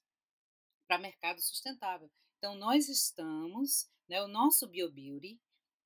para 0.86 0.98
mercado 0.98 1.40
sustentável. 1.40 2.10
Então, 2.38 2.54
nós 2.54 2.88
estamos, 2.88 3.88
né, 4.08 4.22
o 4.22 4.28
nosso 4.28 4.66
BioBeauty, 4.68 5.40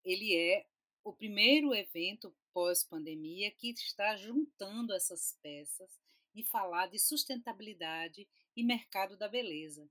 ele 0.05 0.35
é 0.35 0.66
o 1.05 1.12
primeiro 1.12 1.75
evento 1.75 2.35
pós-pandemia 2.59 3.53
que 3.53 3.71
está 3.71 4.16
juntando 4.16 4.92
essas 4.92 5.38
peças 5.40 5.88
e 6.35 6.42
falar 6.42 6.88
de 6.88 6.99
sustentabilidade 6.99 8.27
e 8.57 8.64
mercado 8.64 9.16
da 9.16 9.29
beleza. 9.29 9.88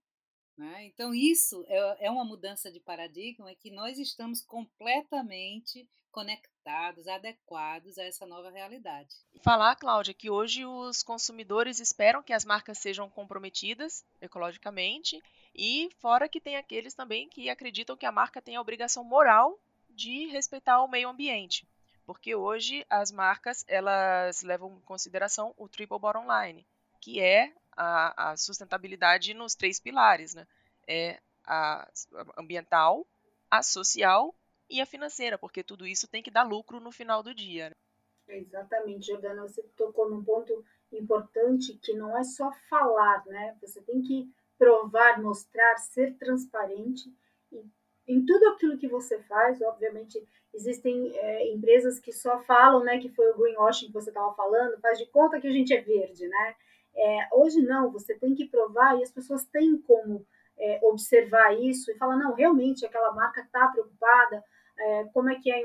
Né? 0.58 0.88
Então, 0.88 1.14
isso 1.14 1.64
é, 1.70 2.08
é 2.08 2.12
uma 2.12 2.26
mudança 2.26 2.70
de 2.70 2.82
paradigma 2.82 3.56
que 3.56 3.72
nós 3.72 3.98
estamos 3.98 4.42
completamente 4.42 5.88
conectados, 6.12 7.08
adequados 7.08 7.98
a 7.98 8.04
essa 8.04 8.26
nova 8.26 8.50
realidade. 8.50 9.16
Falar, 9.42 9.78
Cláudia, 9.78 10.14
que 10.14 10.30
hoje 10.30 10.66
os 10.66 11.02
consumidores 11.04 11.80
esperam 11.80 12.22
que 12.22 12.34
as 12.34 12.44
marcas 12.44 12.80
sejam 12.80 13.10
comprometidas 13.10 14.04
ecologicamente 14.20 15.24
e 15.56 15.90
fora 16.02 16.28
que 16.28 16.42
tem 16.42 16.58
aqueles 16.58 16.94
também 16.94 17.30
que 17.30 17.50
acreditam 17.50 17.96
que 17.96 18.06
a 18.06 18.12
marca 18.12 18.42
tem 18.42 18.58
a 18.58 18.62
obrigação 18.62 19.06
moral 19.06 19.58
de 19.90 20.28
respeitar 20.28 20.84
o 20.84 20.88
meio 20.90 21.08
ambiente, 21.08 21.66
porque 22.08 22.34
hoje 22.34 22.86
as 22.90 23.12
marcas 23.12 23.66
elas 23.68 24.42
levam 24.42 24.78
em 24.78 24.80
consideração 24.86 25.54
o 25.58 25.68
triple 25.68 26.00
bottom 26.00 26.26
line, 26.26 26.66
que 27.02 27.20
é 27.20 27.54
a, 27.76 28.32
a 28.32 28.38
sustentabilidade 28.38 29.34
nos 29.34 29.54
três 29.54 29.78
pilares, 29.78 30.34
né? 30.34 30.48
É 30.88 31.20
a 31.44 31.88
ambiental, 32.38 33.06
a 33.52 33.62
social 33.62 34.34
e 34.70 34.80
a 34.82 34.86
financeira, 34.86 35.38
porque 35.38 35.62
tudo 35.62 35.86
isso 35.86 36.08
tem 36.08 36.24
que 36.24 36.32
dar 36.32 36.44
lucro 36.44 36.80
no 36.80 36.92
final 36.92 37.22
do 37.22 37.36
dia. 37.36 37.70
Né? 37.70 37.76
Exatamente, 38.38 39.08
Jordana, 39.08 39.42
você 39.42 39.62
tocou 39.76 40.10
num 40.10 40.24
ponto 40.24 40.66
importante 40.92 41.76
que 41.76 41.94
não 41.94 42.18
é 42.18 42.24
só 42.24 42.52
falar, 42.70 43.26
né? 43.26 43.58
Você 43.62 43.82
tem 43.82 44.02
que 44.02 44.30
provar, 44.58 45.22
mostrar, 45.22 45.78
ser 45.78 46.18
transparente 46.18 47.14
em, 47.52 47.70
em 48.08 48.26
tudo 48.26 48.48
aquilo 48.50 48.78
que 48.78 48.88
você 48.88 49.20
faz. 49.24 49.62
Obviamente, 49.62 50.26
existem 50.54 51.12
é, 51.16 51.52
empresas 51.52 52.00
que 52.00 52.12
só 52.12 52.40
falam, 52.40 52.84
né? 52.84 53.00
Que 53.00 53.10
foi 53.10 53.30
o 53.32 53.38
greenwashing 53.38 53.88
que 53.88 53.94
você 53.94 54.10
estava 54.10 54.34
falando, 54.34 54.80
faz 54.80 54.98
de 54.98 55.06
conta 55.08 55.40
que 55.40 55.48
a 55.48 55.52
gente 55.52 55.74
é 55.74 55.82
verde, 55.82 56.28
né? 56.28 56.56
É, 56.96 57.28
hoje 57.32 57.62
não, 57.62 57.92
você 57.92 58.16
tem 58.16 58.34
que 58.34 58.48
provar 58.48 58.98
e 58.98 59.04
as 59.04 59.12
pessoas 59.12 59.46
têm 59.46 59.78
como 59.78 60.26
é, 60.58 60.80
observar 60.84 61.54
isso 61.60 61.92
e 61.92 61.98
falar, 61.98 62.18
não, 62.18 62.34
realmente 62.34 62.86
aquela 62.86 63.12
marca 63.12 63.42
está 63.42 63.68
preocupada, 63.68 64.44
é, 64.80 65.04
como 65.06 65.30
é 65.30 65.36
que 65.36 65.52
é 65.52 65.64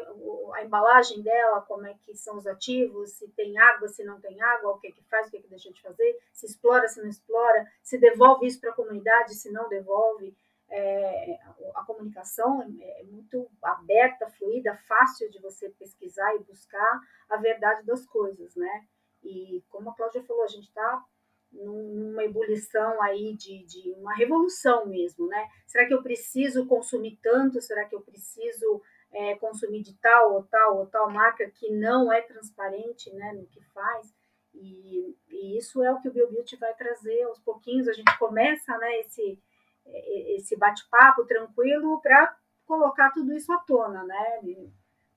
a 0.55 0.65
embalagem 0.65 1.23
dela, 1.23 1.61
como 1.63 1.87
é 1.87 1.95
que 2.03 2.15
são 2.15 2.37
os 2.37 2.47
ativos, 2.47 3.13
se 3.13 3.29
tem 3.29 3.59
água, 3.59 3.89
se 3.89 4.05
não 4.05 4.21
tem 4.21 4.41
água, 4.41 4.73
o 4.73 4.79
que 4.79 4.89
é 4.89 4.91
que 4.91 5.03
faz, 5.05 5.27
o 5.27 5.31
que 5.31 5.37
é 5.37 5.41
que 5.41 5.49
deixa 5.49 5.71
de 5.71 5.83
fazer, 5.83 6.19
se 6.33 6.47
explora, 6.47 6.89
se 6.89 7.01
não 7.01 7.09
explora, 7.09 7.67
se 7.83 7.99
devolve 7.99 8.47
isso 8.47 8.61
para 8.61 8.71
a 8.71 8.75
comunidade, 8.75 9.35
se 9.35 9.51
não 9.51 9.69
devolve. 9.69 10.35
É, 10.75 11.39
a 11.75 11.85
comunicação 11.85 12.63
é, 12.63 13.01
é 13.01 13.05
muito 13.05 13.47
aberta, 13.63 14.31
fluida, 14.31 14.75
fácil 14.89 15.31
de 15.31 15.39
você 15.41 15.69
pesquisar 15.71 16.35
e 16.35 16.45
buscar 16.45 17.01
a 17.29 17.37
verdade 17.37 17.85
das 17.85 18.07
coisas, 18.07 18.57
né? 18.57 18.87
E 19.23 19.63
como 19.69 19.91
a 19.91 19.95
Cláudia 19.95 20.23
falou, 20.23 20.45
a 20.45 20.49
gente 20.49 20.69
está 20.69 21.05
numa 21.53 22.25
ebulição 22.25 23.03
aí 23.03 23.37
de, 23.37 23.65
de 23.67 23.93
uma 23.93 24.15
revolução 24.15 24.87
mesmo, 24.87 25.27
né? 25.27 25.47
Será 25.67 25.87
que 25.87 25.93
eu 25.93 26.03
preciso 26.03 26.67
consumir 26.67 27.19
tanto? 27.23 27.61
Será 27.61 27.85
que 27.85 27.95
eu 27.95 28.01
preciso 28.01 28.83
é, 29.13 29.35
consumir 29.37 29.83
de 29.83 29.95
tal 29.99 30.35
ou 30.35 30.43
tal 30.45 30.79
ou 30.79 30.87
tal 30.87 31.11
marca 31.11 31.49
que 31.51 31.71
não 31.71 32.13
é 32.13 32.23
transparente 32.23 33.13
né, 33.13 33.33
no 33.33 33.47
que 33.47 33.63
faz. 33.73 34.13
E, 34.55 35.17
e 35.29 35.57
isso 35.57 35.83
é 35.83 35.93
o 35.93 36.01
que 36.01 36.09
o 36.09 36.13
BioBeauty 36.13 36.57
vai 36.57 36.75
trazer 36.75 37.23
aos 37.23 37.39
pouquinhos. 37.39 37.89
A 37.89 37.93
gente 37.93 38.19
começa 38.19 38.77
né, 38.79 39.01
esse, 39.01 39.39
esse 39.87 40.57
bate-papo 40.57 41.25
tranquilo 41.25 42.01
para 42.01 42.37
colocar 42.67 43.11
tudo 43.11 43.33
isso 43.35 43.53
à 43.53 43.59
tona, 43.59 44.05
né? 44.05 44.41
E 44.45 44.73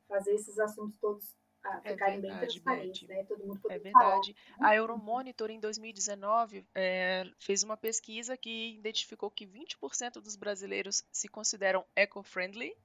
fazer 0.07 0.33
esses 0.33 0.59
assuntos 0.59 0.97
todos 0.97 1.35
ah, 1.63 1.81
é 1.83 1.91
ficarem 1.93 2.21
verdade, 2.21 2.39
bem 2.39 2.49
transparentes, 2.49 3.07
né? 3.07 3.23
Todo 3.23 3.45
mundo 3.45 3.59
poder 3.59 3.75
É 3.75 3.79
verdade. 3.79 4.35
Falar. 4.57 4.69
A 4.69 4.75
Euromonitor, 4.75 5.49
em 5.49 5.59
2019, 5.59 6.65
é, 6.75 7.29
fez 7.39 7.63
uma 7.63 7.77
pesquisa 7.77 8.37
que 8.37 8.75
identificou 8.77 9.31
que 9.31 9.47
20% 9.47 10.21
dos 10.21 10.35
brasileiros 10.35 11.03
se 11.11 11.27
consideram 11.27 11.85
eco-friendly 11.95 12.75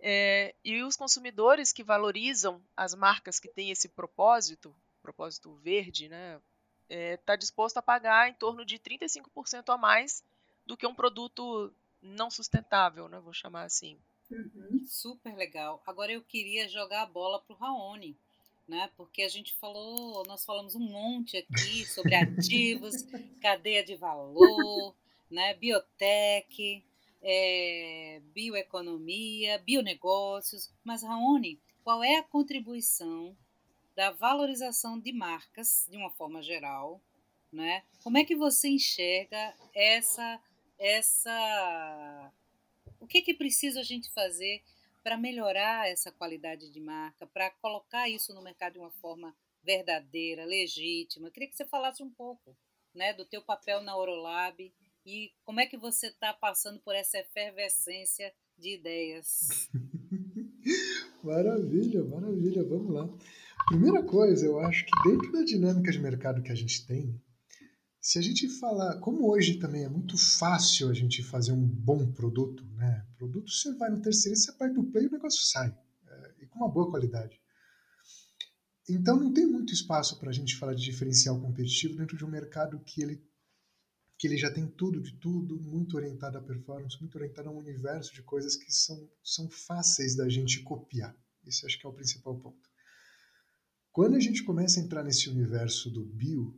é, 0.00 0.52
e 0.64 0.82
os 0.82 0.96
consumidores 0.96 1.72
que 1.72 1.84
valorizam 1.84 2.60
as 2.76 2.92
marcas 2.92 3.38
que 3.38 3.48
têm 3.48 3.70
esse 3.70 3.88
propósito, 3.88 4.74
propósito 5.00 5.54
verde, 5.54 6.08
né, 6.08 6.40
está 6.88 6.96
é, 6.96 7.16
tá 7.18 7.36
disposto 7.36 7.76
a 7.76 7.82
pagar 7.82 8.28
em 8.28 8.34
torno 8.34 8.64
de 8.64 8.80
35% 8.80 9.72
a 9.72 9.78
mais 9.78 10.24
do 10.72 10.76
que 10.76 10.86
um 10.86 10.94
produto 10.94 11.70
não 12.00 12.30
sustentável, 12.30 13.06
né, 13.06 13.20
vou 13.20 13.34
chamar 13.34 13.64
assim. 13.64 13.98
Uhum. 14.30 14.82
Super 14.86 15.36
legal. 15.36 15.82
Agora 15.86 16.10
eu 16.10 16.22
queria 16.22 16.66
jogar 16.66 17.02
a 17.02 17.06
bola 17.06 17.38
para 17.42 17.54
o 17.54 17.58
Raoni, 17.58 18.16
né? 18.66 18.90
Porque 18.96 19.20
a 19.20 19.28
gente 19.28 19.52
falou, 19.56 20.24
nós 20.26 20.42
falamos 20.46 20.74
um 20.74 20.80
monte 20.80 21.36
aqui 21.36 21.84
sobre 21.84 22.14
ativos, 22.14 22.94
cadeia 23.42 23.84
de 23.84 23.94
valor, 23.94 24.96
né? 25.30 25.52
Biotech, 25.52 26.82
é, 27.20 28.22
bioeconomia, 28.32 29.58
bionegócios. 29.58 30.72
Mas, 30.82 31.02
Raoni, 31.02 31.60
qual 31.84 32.02
é 32.02 32.16
a 32.16 32.22
contribuição 32.22 33.36
da 33.94 34.10
valorização 34.10 34.98
de 34.98 35.12
marcas, 35.12 35.86
de 35.90 35.98
uma 35.98 36.10
forma 36.10 36.40
geral? 36.42 36.98
Né? 37.52 37.82
Como 38.02 38.16
é 38.16 38.24
que 38.24 38.34
você 38.34 38.70
enxerga 38.70 39.54
essa. 39.74 40.40
Essa 40.82 42.32
o 42.98 43.06
que, 43.06 43.22
que 43.22 43.34
precisa 43.34 43.80
a 43.80 43.84
gente 43.84 44.10
fazer 44.10 44.62
para 45.02 45.16
melhorar 45.16 45.88
essa 45.88 46.12
qualidade 46.12 46.70
de 46.70 46.80
marca, 46.80 47.26
para 47.26 47.50
colocar 47.50 48.08
isso 48.08 48.34
no 48.34 48.42
mercado 48.42 48.74
de 48.74 48.78
uma 48.78 48.90
forma 48.90 49.34
verdadeira, 49.62 50.44
legítima? 50.44 51.28
Eu 51.28 51.32
queria 51.32 51.48
que 51.48 51.56
você 51.56 51.64
falasse 51.64 52.02
um 52.02 52.10
pouco 52.10 52.56
né, 52.94 53.12
do 53.12 53.24
teu 53.24 53.42
papel 53.42 53.80
na 53.82 53.96
Orolab 53.96 54.72
e 55.04 55.32
como 55.44 55.60
é 55.60 55.66
que 55.66 55.76
você 55.76 56.08
está 56.08 56.32
passando 56.32 56.80
por 56.80 56.94
essa 56.94 57.18
efervescência 57.18 58.32
de 58.56 58.74
ideias? 58.74 59.68
maravilha, 61.22 62.04
maravilha, 62.04 62.62
vamos 62.64 62.92
lá. 62.92 63.08
Primeira 63.66 64.02
coisa, 64.02 64.46
eu 64.46 64.58
acho 64.60 64.84
que 64.84 65.08
dentro 65.08 65.32
da 65.32 65.42
dinâmica 65.42 65.90
de 65.90 65.98
mercado 65.98 66.42
que 66.42 66.52
a 66.52 66.54
gente 66.54 66.86
tem, 66.86 67.20
se 68.02 68.18
a 68.18 68.22
gente 68.22 68.48
falar, 68.48 68.98
como 68.98 69.30
hoje 69.30 69.60
também 69.60 69.84
é 69.84 69.88
muito 69.88 70.18
fácil 70.18 70.88
a 70.88 70.92
gente 70.92 71.22
fazer 71.22 71.52
um 71.52 71.64
bom 71.64 72.10
produto, 72.10 72.66
né? 72.74 73.06
Produto 73.16 73.48
você 73.48 73.72
vai 73.74 73.90
no 73.90 74.02
terceiro, 74.02 74.36
você 74.36 74.50
aperta 74.50 74.80
o 74.80 74.90
play 74.90 75.04
e 75.04 75.06
o 75.06 75.12
negócio 75.12 75.40
sai, 75.44 75.72
é, 76.08 76.34
e 76.42 76.46
com 76.48 76.58
uma 76.58 76.68
boa 76.68 76.90
qualidade. 76.90 77.40
Então 78.88 79.16
não 79.16 79.32
tem 79.32 79.46
muito 79.46 79.72
espaço 79.72 80.18
para 80.18 80.30
a 80.30 80.32
gente 80.32 80.56
falar 80.56 80.74
de 80.74 80.82
diferencial 80.82 81.40
competitivo 81.40 81.96
dentro 81.96 82.16
de 82.16 82.24
um 82.24 82.28
mercado 82.28 82.80
que 82.80 83.00
ele 83.00 83.22
que 84.18 84.26
ele 84.26 84.36
já 84.36 84.52
tem 84.52 84.68
tudo 84.68 85.00
de 85.00 85.16
tudo, 85.18 85.60
muito 85.60 85.96
orientado 85.96 86.38
à 86.38 86.40
performance, 86.40 87.00
muito 87.00 87.16
orientado 87.16 87.48
a 87.48 87.52
um 87.52 87.58
universo 87.58 88.14
de 88.14 88.22
coisas 88.22 88.54
que 88.54 88.70
são, 88.72 89.10
são 89.20 89.50
fáceis 89.50 90.14
da 90.14 90.28
gente 90.28 90.62
copiar. 90.62 91.16
Isso 91.44 91.66
acho 91.66 91.76
que 91.76 91.84
é 91.84 91.88
o 91.88 91.92
principal 91.92 92.38
ponto. 92.38 92.70
Quando 93.90 94.14
a 94.14 94.20
gente 94.20 94.44
começa 94.44 94.78
a 94.78 94.82
entrar 94.82 95.02
nesse 95.02 95.28
universo 95.28 95.90
do 95.90 96.04
bio, 96.04 96.56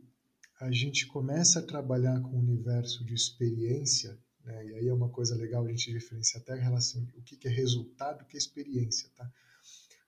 a 0.59 0.71
gente 0.71 1.05
começa 1.07 1.59
a 1.59 1.65
trabalhar 1.65 2.19
com 2.21 2.29
o 2.29 2.39
universo 2.39 3.03
de 3.05 3.13
experiência, 3.13 4.17
né? 4.43 4.65
e 4.67 4.75
aí 4.75 4.87
é 4.87 4.93
uma 4.93 5.09
coisa 5.09 5.35
legal 5.35 5.65
a 5.65 5.69
gente 5.69 5.91
diferenciar 5.91 6.41
até 6.41 6.53
a 6.53 6.63
relação 6.63 7.05
o 7.15 7.21
que, 7.21 7.47
é 7.47 7.51
resultado 7.51 8.21
o 8.21 8.25
que 8.25 8.37
é 8.37 8.39
experiência. 8.39 9.09
Tá? 9.15 9.29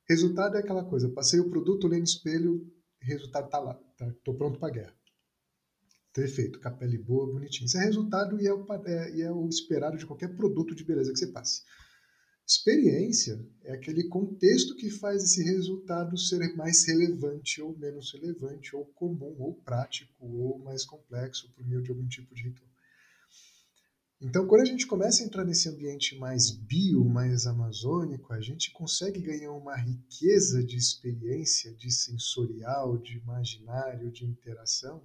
Resultado 0.07 0.55
é 0.55 0.59
aquela 0.59 0.85
coisa, 0.85 1.09
passei 1.09 1.39
o 1.39 1.49
produto, 1.49 1.85
olhei 1.85 1.99
no 1.99 2.05
espelho, 2.05 2.65
resultado 2.99 3.45
está 3.45 3.59
lá, 3.59 3.73
tá? 3.97 4.11
Tô 4.23 4.33
pronto 4.33 4.59
para 4.59 4.73
guerra 4.73 4.97
perfeito, 6.17 6.59
com 6.59 6.67
a 6.67 6.71
pele 6.71 6.97
boa, 6.97 7.31
bonitinho. 7.31 7.67
Isso 7.67 7.77
é 7.77 7.83
resultado 7.85 8.41
e 8.41 8.47
é, 8.47 8.51
o, 8.51 8.65
é, 8.87 9.15
e 9.15 9.21
é 9.21 9.31
o 9.31 9.47
esperado 9.47 9.97
de 9.97 10.05
qualquer 10.07 10.35
produto 10.35 10.73
de 10.73 10.83
beleza 10.83 11.13
que 11.13 11.19
você 11.19 11.27
passe. 11.27 11.61
Experiência 12.47 13.45
é 13.65 13.73
aquele 13.73 14.07
contexto 14.07 14.73
que 14.77 14.89
faz 14.89 15.21
esse 15.21 15.43
resultado 15.43 16.17
ser 16.17 16.55
mais 16.55 16.85
relevante 16.87 17.61
ou 17.61 17.77
menos 17.77 18.13
relevante, 18.13 18.73
ou 18.73 18.85
comum, 18.85 19.35
ou 19.37 19.53
prático, 19.53 20.13
ou 20.17 20.57
mais 20.59 20.85
complexo 20.85 21.51
por 21.53 21.67
meio 21.67 21.83
de 21.83 21.89
algum 21.89 22.07
tipo 22.07 22.33
de 22.33 22.43
ritual. 22.43 22.69
Então, 24.21 24.47
quando 24.47 24.61
a 24.61 24.65
gente 24.65 24.87
começa 24.87 25.21
a 25.21 25.25
entrar 25.25 25.43
nesse 25.43 25.67
ambiente 25.67 26.17
mais 26.17 26.49
bio, 26.49 27.03
mais 27.03 27.45
amazônico, 27.45 28.31
a 28.31 28.39
gente 28.39 28.71
consegue 28.71 29.19
ganhar 29.19 29.51
uma 29.51 29.75
riqueza 29.75 30.63
de 30.63 30.77
experiência, 30.77 31.75
de 31.75 31.91
sensorial, 31.91 32.97
de 32.97 33.17
imaginário, 33.17 34.09
de 34.09 34.25
interação, 34.25 35.03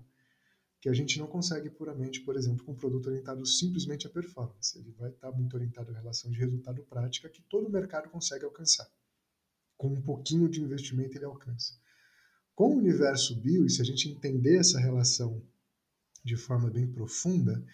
que 0.82 0.88
a 0.88 0.92
gente 0.92 1.16
não 1.16 1.28
consegue 1.28 1.70
puramente, 1.70 2.20
por 2.22 2.34
exemplo, 2.36 2.64
com 2.64 2.72
um 2.72 2.76
produto 2.76 3.06
orientado 3.06 3.46
simplesmente 3.46 4.08
à 4.08 4.10
performance. 4.10 4.76
Ele 4.76 4.90
vai 4.98 5.10
estar 5.10 5.30
muito 5.30 5.54
orientado 5.54 5.92
à 5.92 5.94
relação 5.94 6.28
de 6.28 6.36
resultado 6.36 6.82
prática 6.82 7.28
que 7.28 7.40
todo 7.42 7.70
mercado 7.70 8.10
consegue 8.10 8.44
alcançar. 8.44 8.90
Com 9.76 9.90
um 9.90 10.02
pouquinho 10.02 10.48
de 10.48 10.60
investimento 10.60 11.16
ele 11.16 11.24
alcança. 11.24 11.74
Com 12.52 12.74
o 12.74 12.78
universo 12.78 13.40
bio, 13.40 13.64
e 13.64 13.70
se 13.70 13.80
a 13.80 13.84
gente 13.84 14.08
entender 14.08 14.56
essa 14.56 14.80
relação 14.80 15.40
de 16.24 16.34
forma 16.34 16.68
bem 16.68 16.88
profunda, 16.88 17.64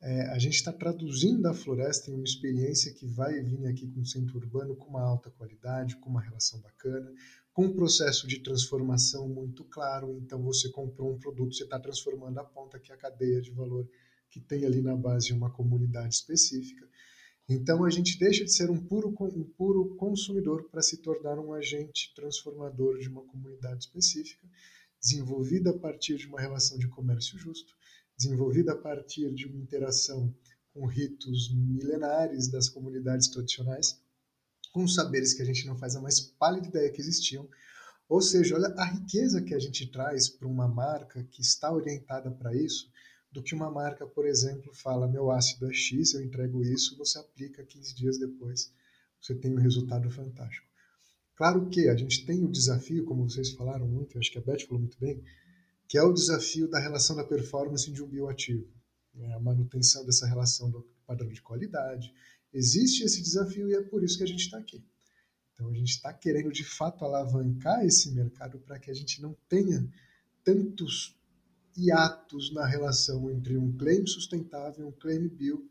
é, 0.00 0.28
a 0.28 0.38
gente 0.38 0.54
está 0.54 0.72
traduzindo 0.72 1.44
a 1.46 1.54
floresta 1.54 2.12
em 2.12 2.14
uma 2.14 2.22
experiência 2.22 2.94
que 2.94 3.06
vai 3.06 3.42
vir 3.42 3.66
aqui 3.66 3.88
com 3.88 4.02
o 4.02 4.06
centro 4.06 4.38
urbano 4.38 4.76
com 4.76 4.88
uma 4.88 5.02
alta 5.02 5.32
qualidade, 5.32 5.96
com 5.96 6.10
uma 6.10 6.22
relação 6.22 6.60
bacana, 6.60 7.12
com 7.52 7.66
um 7.66 7.74
processo 7.74 8.26
de 8.26 8.40
transformação 8.40 9.28
muito 9.28 9.64
claro. 9.64 10.18
Então, 10.18 10.42
você 10.42 10.70
comprou 10.70 11.12
um 11.12 11.18
produto, 11.18 11.54
você 11.54 11.64
está 11.64 11.78
transformando 11.78 12.38
a 12.38 12.44
ponta, 12.44 12.78
que 12.78 12.90
é 12.90 12.94
a 12.94 12.98
cadeia 12.98 13.40
de 13.40 13.50
valor 13.50 13.88
que 14.30 14.40
tem 14.40 14.64
ali 14.64 14.80
na 14.80 14.96
base 14.96 15.32
uma 15.32 15.50
comunidade 15.50 16.14
específica. 16.14 16.88
Então, 17.48 17.84
a 17.84 17.90
gente 17.90 18.18
deixa 18.18 18.44
de 18.44 18.52
ser 18.52 18.70
um 18.70 18.78
puro, 18.78 19.14
um 19.20 19.44
puro 19.44 19.94
consumidor 19.96 20.70
para 20.70 20.80
se 20.80 21.02
tornar 21.02 21.38
um 21.38 21.52
agente 21.52 22.12
transformador 22.14 22.98
de 22.98 23.08
uma 23.08 23.22
comunidade 23.22 23.84
específica, 23.84 24.48
desenvolvida 25.00 25.70
a 25.70 25.78
partir 25.78 26.16
de 26.16 26.26
uma 26.26 26.40
relação 26.40 26.78
de 26.78 26.88
comércio 26.88 27.36
justo, 27.36 27.74
desenvolvida 28.16 28.72
a 28.72 28.76
partir 28.76 29.34
de 29.34 29.46
uma 29.46 29.58
interação 29.58 30.34
com 30.72 30.86
ritos 30.86 31.52
milenares 31.52 32.48
das 32.50 32.68
comunidades 32.68 33.28
tradicionais 33.28 34.01
com 34.72 34.88
saberes 34.88 35.34
que 35.34 35.42
a 35.42 35.44
gente 35.44 35.66
não 35.66 35.76
faz 35.76 35.94
a 35.94 36.00
mais 36.00 36.20
pálida 36.20 36.66
ideia 36.66 36.90
que 36.90 37.00
existiam. 37.00 37.48
Ou 38.08 38.20
seja, 38.20 38.56
olha 38.56 38.74
a 38.76 38.84
riqueza 38.84 39.42
que 39.42 39.54
a 39.54 39.58
gente 39.58 39.90
traz 39.90 40.28
para 40.28 40.48
uma 40.48 40.66
marca 40.66 41.22
que 41.30 41.40
está 41.40 41.72
orientada 41.72 42.30
para 42.30 42.54
isso, 42.54 42.90
do 43.30 43.42
que 43.42 43.54
uma 43.54 43.70
marca, 43.70 44.06
por 44.06 44.26
exemplo, 44.26 44.74
fala: 44.74 45.06
meu 45.06 45.30
ácido 45.30 45.70
é 45.70 45.72
X, 45.72 46.14
eu 46.14 46.22
entrego 46.22 46.62
isso, 46.62 46.96
você 46.98 47.18
aplica 47.18 47.64
15 47.64 47.94
dias 47.94 48.18
depois 48.18 48.72
você 49.22 49.34
tem 49.36 49.52
um 49.52 49.60
resultado 49.60 50.10
fantástico. 50.10 50.66
Claro 51.36 51.68
que 51.70 51.88
a 51.88 51.96
gente 51.96 52.26
tem 52.26 52.44
o 52.44 52.50
desafio, 52.50 53.04
como 53.04 53.28
vocês 53.28 53.52
falaram 53.52 53.86
muito, 53.86 54.18
acho 54.18 54.30
que 54.30 54.38
a 54.38 54.40
Beth 54.40 54.60
falou 54.66 54.80
muito 54.80 54.98
bem, 54.98 55.22
que 55.88 55.96
é 55.96 56.02
o 56.02 56.12
desafio 56.12 56.68
da 56.68 56.78
relação 56.78 57.16
da 57.16 57.24
performance 57.24 57.90
de 57.90 58.02
um 58.02 58.08
bioativo, 58.08 58.68
né? 59.14 59.32
a 59.34 59.40
manutenção 59.40 60.04
dessa 60.04 60.26
relação 60.26 60.70
do 60.70 60.82
padrão 61.06 61.28
de 61.30 61.40
qualidade. 61.40 62.12
Existe 62.52 63.04
esse 63.04 63.22
desafio 63.22 63.68
e 63.68 63.74
é 63.74 63.82
por 63.82 64.04
isso 64.04 64.18
que 64.18 64.24
a 64.24 64.26
gente 64.26 64.44
está 64.44 64.58
aqui. 64.58 64.84
Então 65.54 65.68
a 65.68 65.74
gente 65.74 65.90
está 65.90 66.12
querendo 66.12 66.52
de 66.52 66.64
fato 66.64 67.04
alavancar 67.04 67.84
esse 67.84 68.10
mercado 68.12 68.58
para 68.58 68.78
que 68.78 68.90
a 68.90 68.94
gente 68.94 69.22
não 69.22 69.36
tenha 69.48 69.88
tantos 70.44 71.16
hiatos 71.76 72.52
na 72.52 72.66
relação 72.66 73.30
entre 73.30 73.56
um 73.56 73.76
claim 73.76 74.06
sustentável, 74.06 74.88
um 74.88 74.92
claim 74.92 75.28
bio 75.28 75.68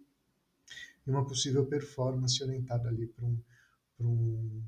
e 1.05 1.09
uma 1.09 1.25
possível 1.25 1.65
performance 1.65 2.41
orientada 2.43 2.89
ali 2.89 3.07
para 3.07 3.25
um, 3.25 3.39
um, 3.99 4.63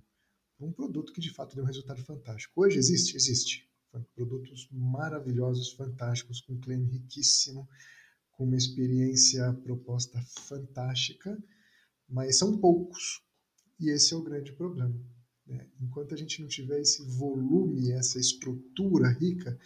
um 0.59 0.72
produto 0.72 1.14
que 1.14 1.22
de 1.22 1.32
fato 1.32 1.55
deu 1.55 1.64
um 1.64 1.68
resultado 1.68 2.03
fantástico. 2.03 2.61
Hoje 2.61 2.78
existe? 2.78 3.16
Existe. 3.16 3.70
Produtos 4.16 4.68
maravilhosos, 4.72 5.72
fantásticos, 5.74 6.41
com 6.41 6.59
claim 6.59 6.84
riquíssimo, 6.86 7.70
com 8.32 8.43
uma 8.43 8.57
experiência 8.57 9.53
proposta 9.64 10.20
fantástica, 10.47 11.38
mas 12.08 12.38
são 12.38 12.58
poucos. 12.58 13.22
E 13.80 13.89
esse 13.89 14.14
é 14.14 14.18
o 14.18 14.24
grande 14.24 14.54
problema. 14.54 14.95
Né? 15.45 15.68
Enquanto 15.82 16.14
a 16.14 16.18
gente 16.18 16.41
não 16.41 16.47
tiver 16.47 16.80
esse 16.80 17.04
volume, 17.18 17.91
essa 17.91 18.20
estrutura 18.20 19.10
rica 19.10 19.58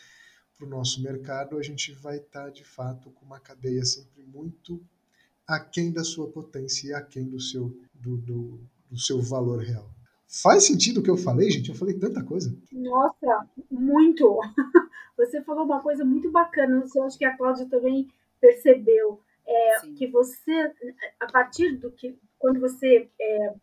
para 0.58 0.66
o 0.66 0.70
nosso 0.70 1.02
mercado, 1.02 1.58
a 1.58 1.62
gente 1.62 1.92
vai 1.94 2.18
estar, 2.18 2.46
tá, 2.46 2.50
de 2.50 2.64
fato, 2.64 3.12
com 3.12 3.26
uma 3.26 3.40
cadeia 3.40 3.86
sempre 3.86 4.24
muito 4.24 4.84
aquém 5.48 5.92
da 5.92 6.04
sua 6.04 6.30
potência 6.30 6.90
e 6.90 6.94
aquém 6.94 7.30
do 7.30 7.40
seu, 7.40 7.80
do, 7.94 8.18
do, 8.18 8.60
do 8.90 9.00
seu 9.00 9.22
valor 9.22 9.64
real. 9.64 9.90
Faz 10.28 10.66
sentido 10.66 11.00
o 11.00 11.04
que 11.04 11.10
eu 11.10 11.16
falei, 11.16 11.50
gente? 11.50 11.70
Eu 11.70 11.76
falei 11.76 11.98
tanta 11.98 12.22
coisa. 12.22 12.56
Nossa, 12.72 13.48
muito! 13.72 14.40
Você 15.16 15.42
falou 15.42 15.64
uma 15.64 15.82
coisa 15.82 16.04
muito 16.04 16.30
bacana, 16.30 16.84
eu 16.94 17.04
acho 17.04 17.18
que 17.18 17.26
a 17.26 17.36
Cláudia 17.36 17.66
também 17.70 18.08
percebeu. 18.40 19.22
É, 19.50 19.80
que 19.96 20.06
você, 20.08 20.52
a 21.22 21.32
partir 21.32 21.78
do 21.78 21.90
que, 21.90 22.20
quando 22.38 22.60
você 22.60 23.10
é, 23.20 23.54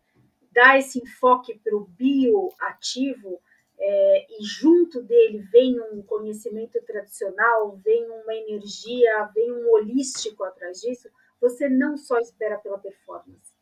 dá 0.51 0.77
esse 0.77 0.99
enfoque 0.99 1.59
para 1.59 1.75
o 1.75 1.85
bioativo, 1.85 3.41
é, 3.77 4.25
e 4.39 4.43
junto 4.43 5.01
dele 5.03 5.39
vem 5.51 5.79
um 5.79 6.01
conhecimento 6.01 6.81
tradicional, 6.85 7.75
vem 7.77 8.09
uma 8.09 8.33
energia, 8.33 9.29
vem 9.33 9.51
um 9.51 9.69
holístico 9.71 10.43
atrás 10.43 10.79
disso, 10.79 11.09
você 11.41 11.67
não 11.67 11.97
só 11.97 12.17
espera 12.19 12.57
pela 12.57 12.79
performance, 12.79 13.53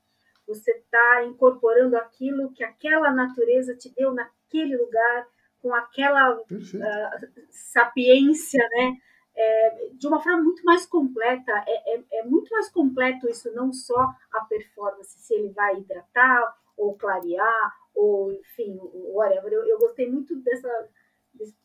você 0.47 0.71
está 0.71 1.23
incorporando 1.25 1.97
aquilo 1.97 2.53
que 2.53 2.63
aquela 2.63 3.11
natureza 3.11 3.75
te 3.75 3.93
deu 3.93 4.13
naquele 4.13 4.77
lugar, 4.77 5.27
com 5.59 5.73
aquela 5.73 6.37
uh, 6.37 6.45
sapiência, 7.49 8.59
né? 8.73 8.97
É, 9.35 9.89
de 9.93 10.07
uma 10.07 10.21
forma 10.21 10.43
muito 10.43 10.63
mais 10.63 10.85
completa. 10.85 11.51
É, 11.67 11.95
é, 11.95 12.03
é, 12.11 12.23
muito 12.23 12.49
mais 12.51 12.69
completo 12.69 13.27
isso, 13.27 13.51
não 13.53 13.73
só 13.73 14.13
a 14.31 14.45
performance, 14.45 15.17
se 15.19 15.33
ele 15.33 15.49
vai 15.49 15.77
hidratar 15.77 16.57
ou 16.77 16.95
clarear, 16.95 17.75
ou 17.95 18.31
enfim, 18.31 18.79
whatever. 18.81 19.51
Eu, 19.51 19.65
eu 19.65 19.79
gostei 19.79 20.09
muito 20.09 20.35
dessa, 20.37 20.89
dessa 21.33 21.55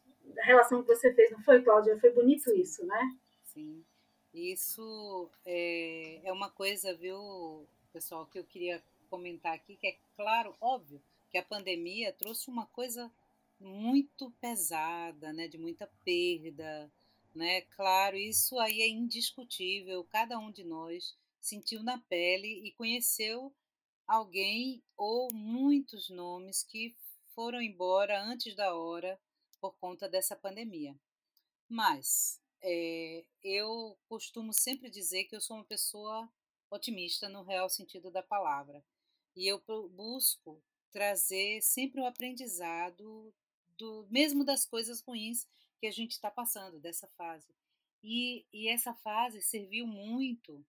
relação 0.43 0.83
que 0.83 0.95
você 0.95 1.13
fez, 1.13 1.31
não 1.31 1.43
foi, 1.43 1.63
Cláudia? 1.63 1.99
Foi 2.01 2.11
bonito 2.11 2.55
isso, 2.55 2.85
né? 2.87 3.17
Sim. 3.45 3.85
Isso 4.33 5.31
é, 5.45 6.21
é 6.25 6.33
uma 6.33 6.51
coisa, 6.51 6.95
viu, 6.95 7.67
pessoal, 7.93 8.27
que 8.27 8.39
eu 8.39 8.45
queria 8.45 8.83
comentar 9.09 9.55
aqui, 9.55 9.77
que 9.77 9.87
é 9.87 9.97
claro, 10.17 10.55
óbvio, 10.61 11.01
que 11.31 11.39
a 11.39 11.43
pandemia 11.43 12.13
trouxe 12.13 12.51
uma 12.51 12.67
coisa 12.67 13.11
muito 13.59 14.31
pesada, 14.41 15.33
né, 15.33 15.49
de 15.49 15.59
muita 15.59 15.89
perda, 16.05 16.91
né? 17.39 17.63
Claro, 17.63 18.17
isso 18.17 18.59
aí 18.59 18.83
é 18.83 18.89
indiscutível. 18.89 20.05
Cada 20.05 20.39
um 20.39 20.51
de 20.51 20.65
nós 20.65 21.17
sentiu 21.41 21.83
na 21.83 21.97
pele 21.97 22.67
e 22.67 22.73
conheceu 22.73 23.55
alguém 24.07 24.83
ou 24.97 25.33
muitos 25.33 26.11
nomes 26.11 26.65
que 26.65 26.97
foram 27.35 27.63
embora 27.63 28.21
antes 28.21 28.57
da 28.57 28.75
hora 28.75 29.19
por 29.61 29.75
conta 29.77 30.09
dessa 30.09 30.35
pandemia. 30.35 30.99
Mas 31.69 32.41
é, 32.61 33.25
eu 33.43 33.97
costumo 34.09 34.53
sempre 34.53 34.91
dizer 34.91 35.25
que 35.25 35.37
eu 35.37 35.41
sou 35.41 35.57
uma 35.57 35.65
pessoa 35.65 36.29
otimista 36.71 37.29
no 37.29 37.45
real 37.45 37.71
sentido 37.71 38.11
da 38.11 38.23
palavra. 38.23 38.85
E 39.37 39.47
eu 39.47 39.63
busco 39.91 40.61
trazer 40.91 41.63
sempre 41.63 42.01
o 42.01 42.07
aprendizado 42.07 43.33
do 43.77 44.07
mesmo 44.11 44.45
das 44.45 44.67
coisas 44.67 45.01
ruins 45.01 45.47
que 45.79 45.87
a 45.87 45.91
gente 45.91 46.13
está 46.13 46.31
passando 46.31 46.79
dessa 46.79 47.07
fase. 47.09 47.47
E, 48.03 48.47
e, 48.53 48.69
essa 48.69 48.95
fase 48.95 49.43
serviu 49.43 49.87
muito 49.87 50.65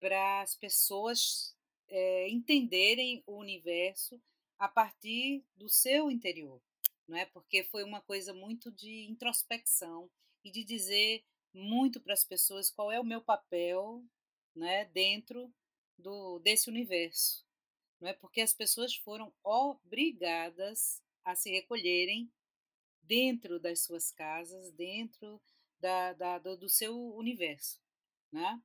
para 0.00 0.40
as 0.42 0.56
pessoas 0.56 1.56
é, 1.88 2.28
entenderem 2.28 3.22
o 3.26 3.36
universo 3.36 4.20
a 4.58 4.68
partir 4.68 5.44
do 5.54 5.68
seu 5.68 6.10
interior, 6.10 6.60
não 7.06 7.16
é? 7.16 7.26
Porque 7.26 7.62
foi 7.64 7.84
uma 7.84 8.00
coisa 8.00 8.32
muito 8.34 8.70
de 8.72 9.04
introspecção 9.04 10.10
e 10.44 10.50
de 10.50 10.64
dizer 10.64 11.24
muito 11.52 12.00
para 12.00 12.14
as 12.14 12.24
pessoas 12.24 12.70
qual 12.70 12.90
é 12.90 12.98
o 12.98 13.04
meu 13.04 13.20
papel, 13.20 14.04
né, 14.54 14.86
dentro 14.86 15.52
do 15.98 16.38
desse 16.40 16.68
universo, 16.68 17.46
não 18.00 18.08
é? 18.08 18.12
Porque 18.12 18.40
as 18.40 18.52
pessoas 18.52 18.94
foram 18.94 19.32
obrigadas 19.42 21.02
a 21.24 21.34
se 21.34 21.50
recolherem 21.50 22.30
dentro 23.06 23.58
das 23.58 23.84
suas 23.84 24.10
casas, 24.10 24.70
dentro 24.72 25.40
da, 25.78 26.12
da 26.12 26.38
do, 26.38 26.68
seu 26.68 26.96
universo, 27.14 27.80
né? 28.32 28.60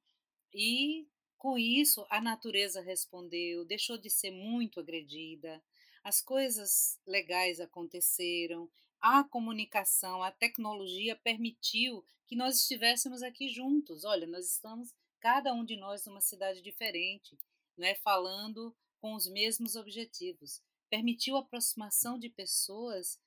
E 0.53 1.07
com 1.37 1.57
isso, 1.57 2.05
a 2.09 2.21
natureza 2.21 2.81
respondeu, 2.81 3.65
deixou 3.65 3.97
de 3.97 4.09
ser 4.09 4.31
muito 4.31 4.79
agredida, 4.79 5.61
as 6.03 6.21
coisas 6.21 6.99
legais 7.05 7.59
aconteceram, 7.59 8.69
a 8.99 9.23
comunicação, 9.23 10.21
a 10.21 10.31
tecnologia 10.31 11.15
permitiu 11.15 12.05
que 12.27 12.35
nós 12.35 12.61
estivéssemos 12.61 13.23
aqui 13.23 13.49
juntos. 13.49 14.03
Olha, 14.03 14.27
nós 14.27 14.45
estamos, 14.45 14.93
cada 15.19 15.53
um 15.53 15.65
de 15.65 15.75
nós, 15.75 16.05
numa 16.05 16.21
cidade 16.21 16.61
diferente, 16.61 17.35
né, 17.75 17.95
falando 17.95 18.75
com 18.99 19.15
os 19.15 19.27
mesmos 19.27 19.75
objetivos. 19.75 20.61
Permitiu 20.89 21.35
a 21.35 21.39
aproximação 21.39 22.19
de 22.19 22.29
pessoas 22.29 23.19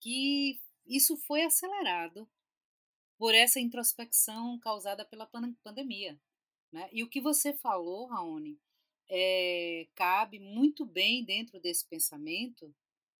que 0.00 0.60
isso 0.86 1.16
foi 1.16 1.42
acelerado 1.42 2.28
por 3.18 3.34
essa 3.34 3.60
introspecção 3.60 4.58
causada 4.60 5.04
pela 5.04 5.30
pandemia. 5.62 6.18
Né? 6.72 6.88
E 6.92 7.02
o 7.02 7.08
que 7.08 7.20
você 7.20 7.52
falou, 7.52 8.06
Raoni, 8.06 8.58
é, 9.08 9.88
cabe 9.94 10.38
muito 10.38 10.86
bem 10.86 11.24
dentro 11.24 11.60
desse 11.60 11.86
pensamento 11.86 12.74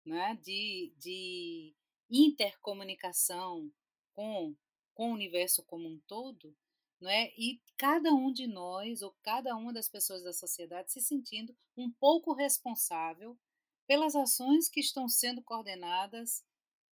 né, 0.06 0.38
de, 0.42 0.92
de 0.98 1.74
intercomunicação 2.08 3.70
com, 4.14 4.56
com 4.94 5.10
o 5.10 5.14
universo 5.14 5.62
como 5.64 5.88
um 5.88 6.00
todo, 6.06 6.56
né, 7.00 7.30
e 7.36 7.60
cada 7.76 8.12
um 8.12 8.32
de 8.32 8.46
nós, 8.46 9.02
ou 9.02 9.14
cada 9.22 9.56
uma 9.56 9.72
das 9.72 9.88
pessoas 9.88 10.22
da 10.22 10.32
sociedade, 10.32 10.92
se 10.92 11.00
sentindo 11.00 11.56
um 11.76 11.90
pouco 11.90 12.32
responsável 12.32 13.38
pelas 13.86 14.14
ações 14.14 14.68
que 14.68 14.80
estão 14.80 15.08
sendo 15.08 15.42
coordenadas 15.42 16.44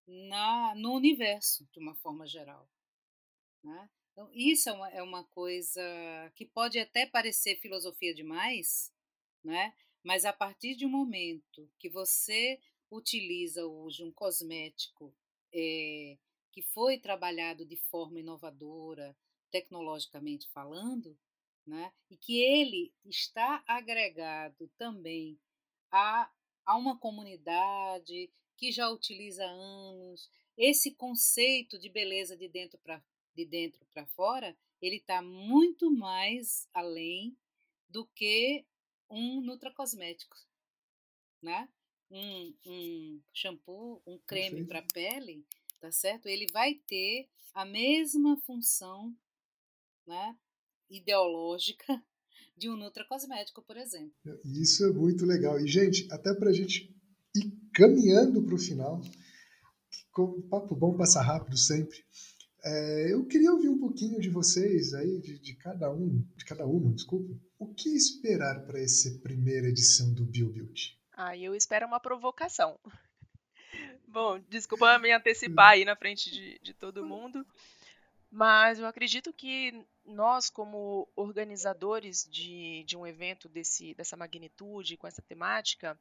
na, 0.08 0.74
no 0.76 0.94
universo, 0.94 1.68
de 1.72 1.80
uma 1.80 1.94
forma 1.96 2.26
geral. 2.26 2.70
Né? 3.64 3.90
Então, 4.12 4.30
isso 4.34 4.70
é 4.70 4.74
uma, 4.74 4.90
é 4.90 5.04
uma 5.04 5.24
coisa 5.26 5.82
que 6.36 6.46
pode 6.46 6.80
até 6.80 7.06
parecer 7.06 7.60
filosofia 7.60 8.16
demais, 8.16 8.92
né? 9.44 9.74
mas 10.04 10.26
a 10.26 10.34
partir 10.34 10.76
de 10.76 10.86
um 10.86 10.90
momento 10.90 11.70
que 11.78 11.90
você 11.90 12.60
utiliza 12.90 13.66
hoje 13.66 14.04
um 14.04 14.12
cosmético 14.12 15.14
é, 15.54 16.18
que 16.52 16.62
foi 16.62 16.98
trabalhado 16.98 17.66
de 17.66 17.76
forma 17.76 18.20
inovadora, 18.20 19.16
tecnologicamente 19.52 20.48
falando, 20.50 21.18
né? 21.66 21.92
e 22.10 22.18
que 22.18 22.40
ele 22.40 22.94
está 23.06 23.64
agregado 23.68 24.68
também 24.78 25.38
a, 25.92 26.32
a 26.66 26.78
uma 26.78 26.98
comunidade 26.98 28.32
que 28.58 28.72
já 28.72 28.90
utiliza 28.90 29.46
há 29.46 29.50
anos, 29.50 30.30
esse 30.58 30.92
conceito 30.92 31.78
de 31.80 31.90
beleza 31.90 32.36
de 32.36 32.48
dentro 32.48 32.78
para 32.80 33.02
de 33.38 33.46
dentro 33.46 33.86
para 33.94 34.06
fora, 34.08 34.58
ele 34.82 34.96
está 34.98 35.22
muito 35.22 35.92
mais 35.92 36.68
além 36.74 37.38
do 37.88 38.06
que 38.08 38.66
um 39.10 39.42
nutracosmético, 39.42 40.36
né? 41.42 41.70
Um, 42.10 42.54
um 42.66 43.22
shampoo, 43.34 44.02
um 44.08 44.18
creme 44.20 44.66
para 44.66 44.82
pele, 44.82 45.46
tá 45.80 45.92
certo? 45.92 46.28
Ele 46.28 46.48
vai 46.52 46.76
ter 46.88 47.30
a 47.54 47.64
mesma 47.64 48.38
função, 48.38 49.16
né? 50.06 50.36
Ideológica, 50.90 52.04
de 52.58 52.70
um 52.70 52.76
nutracosmético, 52.76 53.62
por 53.62 53.78
exemplo. 53.78 54.16
Isso 54.44 54.86
é 54.86 54.92
muito 54.92 55.26
legal. 55.26 55.60
E, 55.60 55.68
gente, 55.68 56.08
até 56.12 56.34
para 56.34 56.50
a 56.50 56.54
gente 56.54 56.96
ir 57.36 57.52
caminhando 57.78 58.42
para 58.42 58.56
o 58.56 58.58
final, 58.58 59.00
que 59.92 60.42
papo 60.50 60.76
bom 60.76 60.98
passa 60.98 61.22
rápido 61.22 61.56
sempre. 61.56 62.04
É, 62.64 63.14
eu 63.14 63.24
queria 63.28 63.52
ouvir 63.52 63.70
um 63.70 63.78
pouquinho 63.78 64.20
de 64.20 64.30
vocês 64.30 64.96
aí, 64.96 65.20
de, 65.20 65.38
de, 65.38 65.54
cada 65.54 65.94
um, 65.94 66.26
de 66.36 66.44
cada 66.44 66.66
uma, 66.66 66.92
desculpa. 66.92 67.40
O 67.60 67.72
que 67.72 67.90
esperar 67.90 68.66
para 68.66 68.82
essa 68.82 69.12
primeira 69.20 69.68
edição 69.68 70.12
do 70.12 70.26
BioBuild? 70.26 71.00
Ah, 71.14 71.38
eu 71.38 71.54
espero 71.54 71.86
uma 71.86 72.00
provocação. 72.00 72.80
Bom, 74.08 74.40
desculpa 74.50 74.98
me 74.98 75.12
antecipar 75.12 75.74
aí 75.74 75.86
na 75.86 75.96
frente 75.96 76.32
de, 76.32 76.60
de 76.60 76.74
todo 76.74 77.06
mundo, 77.06 77.46
mas 78.32 78.80
eu 78.80 78.88
acredito 78.88 79.32
que 79.32 79.86
nós, 80.04 80.50
como 80.50 81.08
organizadores 81.16 82.28
de, 82.28 82.84
de 82.86 82.98
um 82.98 83.06
evento 83.06 83.48
desse, 83.48 83.94
dessa 83.94 84.18
magnitude, 84.18 84.98
com 84.98 85.06
essa 85.06 85.22
temática, 85.22 86.00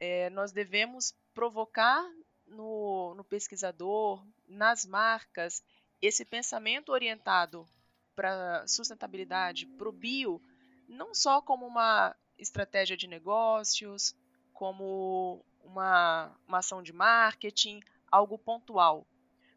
é, 0.00 0.30
nós 0.30 0.52
devemos 0.52 1.14
provocar 1.34 2.02
no, 2.46 3.14
no 3.14 3.24
pesquisador, 3.24 4.24
nas 4.46 4.84
marcas, 4.84 5.62
esse 6.00 6.24
pensamento 6.24 6.90
orientado 6.90 7.66
para 8.14 8.66
sustentabilidade, 8.66 9.66
para 9.66 9.88
o 9.88 9.92
bio, 9.92 10.40
não 10.88 11.14
só 11.14 11.40
como 11.40 11.66
uma 11.66 12.16
estratégia 12.36 12.96
de 12.96 13.06
negócios, 13.06 14.14
como 14.52 15.44
uma, 15.62 16.34
uma 16.46 16.58
ação 16.58 16.82
de 16.82 16.92
marketing, 16.92 17.80
algo 18.10 18.38
pontual, 18.38 19.06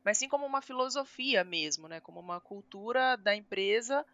mas 0.04 0.18
sim 0.18 0.28
como 0.28 0.46
uma 0.46 0.62
filosofia 0.62 1.44
mesmo, 1.44 1.88
né? 1.88 2.00
como 2.00 2.20
uma 2.20 2.42
cultura 2.42 3.16
da 3.16 3.36
empresa 3.36 4.06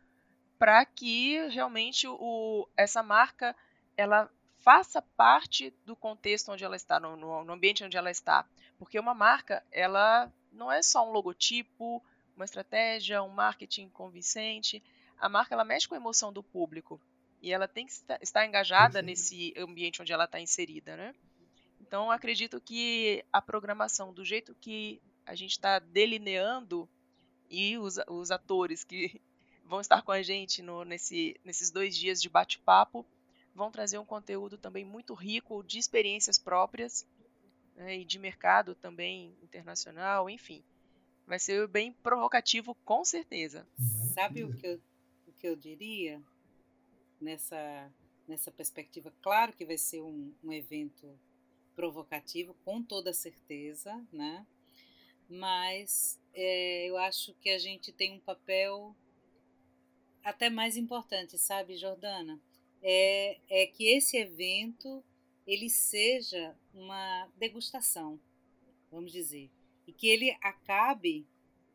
para 0.59 0.85
que 0.85 1.47
realmente 1.49 2.07
o, 2.07 2.67
essa 2.75 3.01
marca 3.01 3.55
ela 3.95 4.29
faça 4.59 5.01
parte 5.01 5.73
do 5.85 5.95
contexto 5.95 6.51
onde 6.51 6.63
ela 6.63 6.75
está, 6.75 6.99
no, 6.99 7.15
no, 7.15 7.53
ambiente 7.53 7.83
onde 7.83 7.97
ela 7.97 8.11
está. 8.11 8.45
Porque 8.77 8.99
uma 8.99 9.13
marca, 9.13 9.63
ela 9.71 10.31
não 10.51 10.71
é 10.71 10.81
só 10.81 11.07
um 11.07 11.11
logotipo, 11.11 12.03
uma 12.35 12.45
estratégia, 12.45 13.23
um 13.23 13.29
marketing 13.29 13.89
convincente. 13.89 14.83
A 15.17 15.29
marca, 15.29 15.55
ela 15.55 15.65
mexe 15.65 15.87
com 15.87 15.95
a 15.95 15.97
emoção 15.97 16.31
do 16.31 16.43
público. 16.43 16.99
E 17.41 17.53
ela 17.53 17.67
tem 17.67 17.85
que 17.85 17.93
estar 18.21 18.45
engajada 18.45 19.01
nesse 19.01 19.53
ambiente 19.57 20.01
onde 20.01 20.11
ela 20.11 20.25
está 20.25 20.39
inserida, 20.39 20.97
né? 20.97 21.13
Então, 21.79 22.11
acredito 22.11 22.59
que 22.59 23.23
a 23.31 23.41
programação, 23.41 24.11
do 24.11 24.25
jeito 24.25 24.55
que 24.55 25.01
a 25.25 25.35
gente 25.35 25.51
está 25.51 25.79
delineando, 25.79 26.89
e 27.49 27.77
os, 27.77 27.97
os 28.07 28.31
atores 28.31 28.83
que 28.83 29.21
vão 29.63 29.81
estar 29.81 30.01
com 30.01 30.11
a 30.11 30.21
gente 30.21 30.61
no, 30.61 30.83
nesse, 30.83 31.39
nesses 31.43 31.71
dois 31.71 31.95
dias 31.95 32.21
de 32.21 32.29
bate-papo, 32.29 33.05
vão 33.57 33.71
trazer 33.71 33.97
um 33.97 34.05
conteúdo 34.05 34.55
também 34.55 34.85
muito 34.85 35.15
rico 35.15 35.63
de 35.63 35.79
experiências 35.79 36.37
próprias 36.37 37.05
né, 37.75 37.97
e 37.97 38.05
de 38.05 38.19
mercado 38.19 38.75
também 38.75 39.35
internacional, 39.41 40.29
enfim. 40.29 40.63
Vai 41.25 41.39
ser 41.39 41.67
bem 41.67 41.91
provocativo, 41.91 42.75
com 42.85 43.03
certeza. 43.03 43.67
Sabe 44.13 44.43
o 44.43 44.55
que 44.55 44.67
eu, 44.67 44.79
o 45.27 45.31
que 45.33 45.47
eu 45.47 45.55
diria 45.55 46.21
nessa, 47.19 47.91
nessa 48.27 48.51
perspectiva? 48.51 49.11
Claro 49.23 49.51
que 49.51 49.65
vai 49.65 49.77
ser 49.77 50.01
um, 50.01 50.31
um 50.43 50.53
evento 50.53 51.19
provocativo, 51.75 52.53
com 52.63 52.81
toda 52.81 53.11
certeza, 53.11 54.05
né? 54.13 54.45
Mas 55.27 56.19
é, 56.33 56.85
eu 56.85 56.95
acho 56.97 57.33
que 57.41 57.49
a 57.49 57.57
gente 57.57 57.91
tem 57.91 58.13
um 58.13 58.19
papel 58.19 58.95
até 60.23 60.49
mais 60.49 60.77
importante, 60.77 61.37
sabe, 61.39 61.75
Jordana? 61.75 62.39
É, 62.89 63.37
é 63.49 63.67
que 63.67 63.85
esse 63.85 64.15
evento 64.15 65.03
ele 65.45 65.69
seja 65.69 66.55
uma 66.73 67.29
degustação, 67.35 68.17
vamos 68.89 69.11
dizer, 69.11 69.51
e 69.85 69.91
que 69.91 70.07
ele 70.07 70.31
acabe 70.41 71.27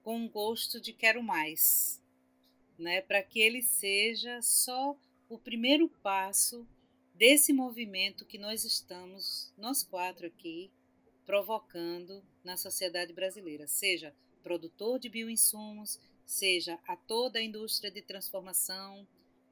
com 0.03 0.17
um 0.17 0.27
gosto 0.27 0.81
de 0.81 0.95
quero 0.95 1.23
mais, 1.23 2.03
né? 2.79 3.03
Para 3.03 3.23
que 3.23 3.41
ele 3.41 3.61
seja 3.61 4.41
só 4.41 4.97
o 5.29 5.37
primeiro 5.37 5.87
passo 6.03 6.67
desse 7.15 7.53
movimento 7.53 8.25
que 8.25 8.39
nós 8.39 8.65
estamos, 8.65 9.53
nós 9.59 9.83
quatro 9.83 10.27
aqui, 10.27 10.71
provocando 11.27 12.25
na 12.43 12.57
sociedade 12.57 13.13
brasileira, 13.13 13.69
seja 13.69 14.17
produtor 14.43 14.99
de 14.99 15.11
bioinsumos, 15.11 16.01
seja 16.25 16.79
a 16.89 16.97
toda 16.97 17.39
a 17.39 17.43
indústria 17.43 17.91
de 17.91 18.01
transformação, 18.01 19.07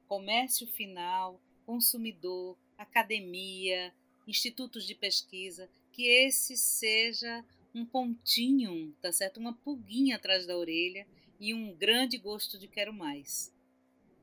comércio 0.07 0.65
final, 0.65 1.39
consumidor, 1.71 2.57
academia, 2.77 3.93
institutos 4.27 4.85
de 4.85 4.93
pesquisa, 4.93 5.69
que 5.93 6.05
esse 6.05 6.57
seja 6.57 7.45
um 7.73 7.85
pontinho, 7.85 8.93
tá 9.01 9.09
certo? 9.13 9.39
Uma 9.39 9.53
pulguinha 9.53 10.17
atrás 10.17 10.45
da 10.45 10.57
orelha 10.57 11.07
e 11.39 11.53
um 11.53 11.73
grande 11.73 12.17
gosto 12.17 12.59
de 12.59 12.67
quero 12.67 12.91
mais. 12.91 13.53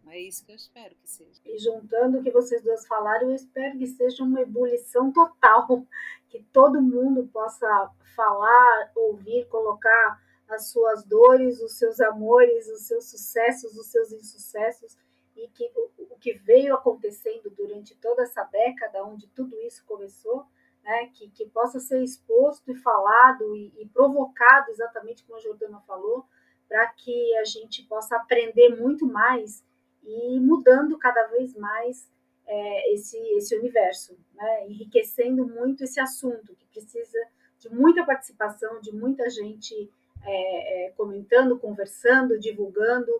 É 0.08 0.20
isso 0.20 0.44
que 0.44 0.52
eu 0.52 0.56
espero 0.56 0.94
que 0.96 1.08
seja. 1.08 1.40
E 1.46 1.58
juntando 1.58 2.18
o 2.18 2.22
que 2.22 2.30
vocês 2.30 2.62
duas 2.62 2.86
falaram, 2.86 3.30
eu 3.30 3.34
espero 3.34 3.78
que 3.78 3.86
seja 3.86 4.22
uma 4.22 4.42
ebulição 4.42 5.10
total, 5.10 5.86
que 6.28 6.42
todo 6.52 6.82
mundo 6.82 7.30
possa 7.32 7.90
falar, 8.14 8.92
ouvir, 8.94 9.48
colocar 9.48 10.22
as 10.50 10.68
suas 10.68 11.02
dores, 11.02 11.62
os 11.62 11.78
seus 11.78 11.98
amores, 11.98 12.68
os 12.68 12.82
seus 12.82 13.06
sucessos, 13.06 13.74
os 13.74 13.86
seus 13.86 14.12
insucessos 14.12 14.98
e 15.38 15.48
que 15.48 15.70
o, 15.74 16.14
o, 16.14 16.18
que 16.18 16.32
veio 16.32 16.74
acontecendo 16.74 17.48
durante 17.50 17.94
toda 17.96 18.22
essa 18.22 18.42
década, 18.44 19.04
onde 19.04 19.28
tudo 19.28 19.56
isso 19.62 19.84
começou, 19.86 20.44
né, 20.82 21.10
que, 21.14 21.30
que 21.30 21.46
possa 21.46 21.78
ser 21.78 22.02
exposto 22.02 22.70
e 22.72 22.74
falado 22.74 23.54
e, 23.54 23.72
e 23.78 23.86
provocado, 23.86 24.70
exatamente 24.70 25.24
como 25.24 25.38
a 25.38 25.40
Jordana 25.40 25.80
falou, 25.80 26.26
para 26.68 26.86
que 26.88 27.36
a 27.36 27.44
gente 27.44 27.84
possa 27.84 28.16
aprender 28.16 28.76
muito 28.76 29.06
mais 29.06 29.64
e 30.02 30.40
mudando 30.40 30.98
cada 30.98 31.26
vez 31.28 31.54
mais 31.54 32.10
é, 32.46 32.94
esse, 32.94 33.16
esse 33.36 33.56
universo, 33.56 34.18
né, 34.34 34.66
enriquecendo 34.66 35.46
muito 35.46 35.84
esse 35.84 36.00
assunto, 36.00 36.54
que 36.56 36.66
precisa 36.66 37.18
de 37.58 37.68
muita 37.68 38.04
participação, 38.04 38.80
de 38.80 38.92
muita 38.92 39.28
gente 39.28 39.90
é, 40.24 40.86
é, 40.86 40.90
comentando, 40.92 41.58
conversando, 41.58 42.38
divulgando, 42.38 43.10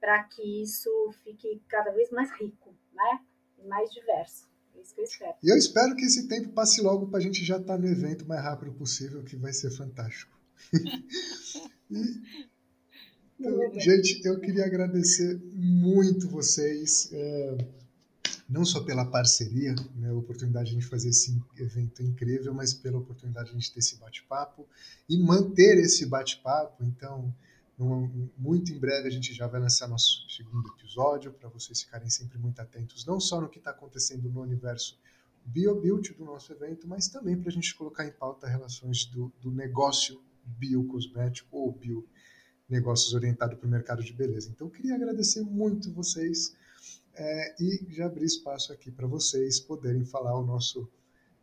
para 0.00 0.22
que 0.24 0.62
isso 0.62 0.90
fique 1.24 1.62
cada 1.68 1.90
vez 1.92 2.10
mais 2.10 2.30
rico, 2.32 2.74
né? 2.92 3.20
E 3.58 3.66
mais 3.66 3.90
diverso. 3.90 4.48
É 4.74 4.80
isso 4.80 4.94
que 4.94 5.00
eu 5.00 5.04
espero. 5.04 5.34
E 5.42 5.48
eu 5.50 5.56
espero 5.56 5.96
que 5.96 6.04
esse 6.04 6.28
tempo 6.28 6.50
passe 6.50 6.80
logo 6.80 7.08
para 7.08 7.18
a 7.18 7.22
gente 7.22 7.44
já 7.44 7.56
estar 7.58 7.74
tá 7.74 7.78
no 7.78 7.86
evento 7.86 8.24
o 8.24 8.28
mais 8.28 8.42
rápido 8.42 8.72
possível, 8.72 9.22
que 9.24 9.36
vai 9.36 9.52
ser 9.52 9.70
fantástico. 9.70 10.36
e, 11.90 12.22
então, 13.38 13.80
gente, 13.80 14.20
eu 14.26 14.40
queria 14.40 14.66
agradecer 14.66 15.40
muito 15.54 16.28
vocês, 16.28 17.08
é, 17.12 17.58
não 18.48 18.64
só 18.64 18.82
pela 18.82 19.08
parceria, 19.08 19.76
né, 19.94 20.10
a 20.10 20.14
oportunidade 20.14 20.70
de 20.70 20.76
a 20.76 20.80
gente 20.80 20.90
fazer 20.90 21.10
esse 21.10 21.40
evento 21.56 22.02
incrível, 22.02 22.52
mas 22.52 22.74
pela 22.74 22.98
oportunidade 22.98 23.50
de 23.50 23.56
a 23.56 23.58
gente 23.58 23.72
ter 23.72 23.78
esse 23.78 23.96
bate-papo 23.96 24.66
e 25.08 25.16
manter 25.16 25.78
esse 25.78 26.04
bate-papo. 26.06 26.82
Então, 26.84 27.32
muito 28.36 28.72
em 28.72 28.78
breve 28.78 29.06
a 29.08 29.10
gente 29.10 29.32
já 29.32 29.46
vai 29.46 29.60
lançar 29.60 29.86
nosso 29.86 30.28
segundo 30.28 30.68
episódio 30.76 31.32
para 31.32 31.48
vocês 31.48 31.82
ficarem 31.82 32.10
sempre 32.10 32.36
muito 32.38 32.60
atentos, 32.60 33.06
não 33.06 33.20
só 33.20 33.40
no 33.40 33.48
que 33.48 33.58
está 33.58 33.70
acontecendo 33.70 34.28
no 34.28 34.40
universo 34.40 34.98
BioBuild 35.44 36.14
do 36.14 36.24
nosso 36.24 36.52
evento, 36.52 36.88
mas 36.88 37.08
também 37.08 37.40
para 37.40 37.50
a 37.50 37.52
gente 37.52 37.74
colocar 37.74 38.04
em 38.04 38.10
pauta 38.10 38.48
relações 38.48 39.06
do, 39.06 39.32
do 39.40 39.50
negócio 39.50 40.20
biocosmético 40.44 41.56
ou 41.56 41.72
bio 41.72 42.06
negócios 42.68 43.14
orientado 43.14 43.56
para 43.56 43.66
o 43.66 43.70
mercado 43.70 44.04
de 44.04 44.12
beleza. 44.12 44.50
Então, 44.50 44.68
queria 44.68 44.94
agradecer 44.94 45.40
muito 45.40 45.90
vocês 45.90 46.54
é, 47.14 47.62
e 47.62 47.86
já 47.88 48.06
abrir 48.06 48.26
espaço 48.26 48.72
aqui 48.72 48.90
para 48.90 49.06
vocês 49.06 49.58
poderem 49.58 50.04
falar 50.04 50.38
o 50.38 50.44
nosso 50.44 50.86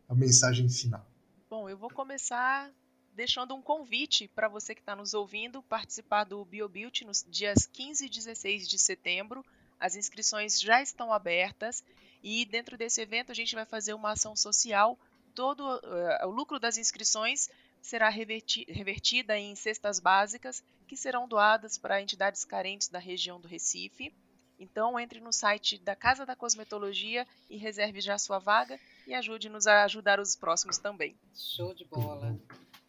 a 0.08 0.14
mensagem 0.14 0.68
final. 0.68 1.04
Bom, 1.50 1.68
eu 1.68 1.76
vou 1.76 1.90
começar 1.90 2.72
deixando 3.16 3.54
um 3.54 3.62
convite 3.62 4.28
para 4.28 4.46
você 4.46 4.74
que 4.74 4.82
está 4.82 4.94
nos 4.94 5.14
ouvindo 5.14 5.62
participar 5.62 6.24
do 6.24 6.44
BioBuild 6.44 7.06
nos 7.06 7.24
dias 7.26 7.64
15 7.66 8.04
e 8.04 8.08
16 8.10 8.68
de 8.68 8.78
setembro. 8.78 9.44
As 9.80 9.96
inscrições 9.96 10.60
já 10.60 10.82
estão 10.82 11.10
abertas 11.10 11.82
e 12.22 12.44
dentro 12.44 12.76
desse 12.76 13.00
evento 13.00 13.32
a 13.32 13.34
gente 13.34 13.54
vai 13.54 13.64
fazer 13.64 13.94
uma 13.94 14.12
ação 14.12 14.36
social. 14.36 14.98
Todo 15.34 15.60
uh, 15.60 16.26
o 16.26 16.30
lucro 16.30 16.60
das 16.60 16.76
inscrições 16.76 17.48
será 17.80 18.10
reverti 18.10 18.66
revertida 18.68 19.38
em 19.38 19.54
cestas 19.56 19.98
básicas 19.98 20.62
que 20.86 20.96
serão 20.96 21.26
doadas 21.26 21.78
para 21.78 22.02
entidades 22.02 22.44
carentes 22.44 22.88
da 22.88 22.98
região 22.98 23.40
do 23.40 23.48
Recife. 23.48 24.12
Então 24.58 25.00
entre 25.00 25.20
no 25.20 25.32
site 25.32 25.78
da 25.78 25.96
Casa 25.96 26.26
da 26.26 26.36
Cosmetologia 26.36 27.26
e 27.48 27.56
reserve 27.56 28.02
já 28.02 28.18
sua 28.18 28.38
vaga 28.38 28.78
e 29.06 29.14
ajude-nos 29.14 29.66
a 29.66 29.84
ajudar 29.84 30.20
os 30.20 30.36
próximos 30.36 30.76
também. 30.76 31.16
Show 31.34 31.74
de 31.74 31.84
bola. 31.86 32.38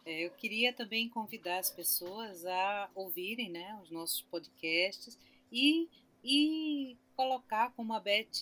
É, 0.08 0.24
eu 0.24 0.30
queria 0.30 0.72
também 0.72 1.06
convidar 1.06 1.58
as 1.58 1.68
pessoas 1.68 2.46
a 2.46 2.90
ouvirem 2.94 3.50
né, 3.50 3.78
os 3.82 3.90
nossos 3.90 4.22
podcasts 4.22 5.18
e, 5.52 5.86
e 6.24 6.96
colocar, 7.14 7.72
como 7.72 7.92
a 7.92 8.00
Beth 8.00 8.40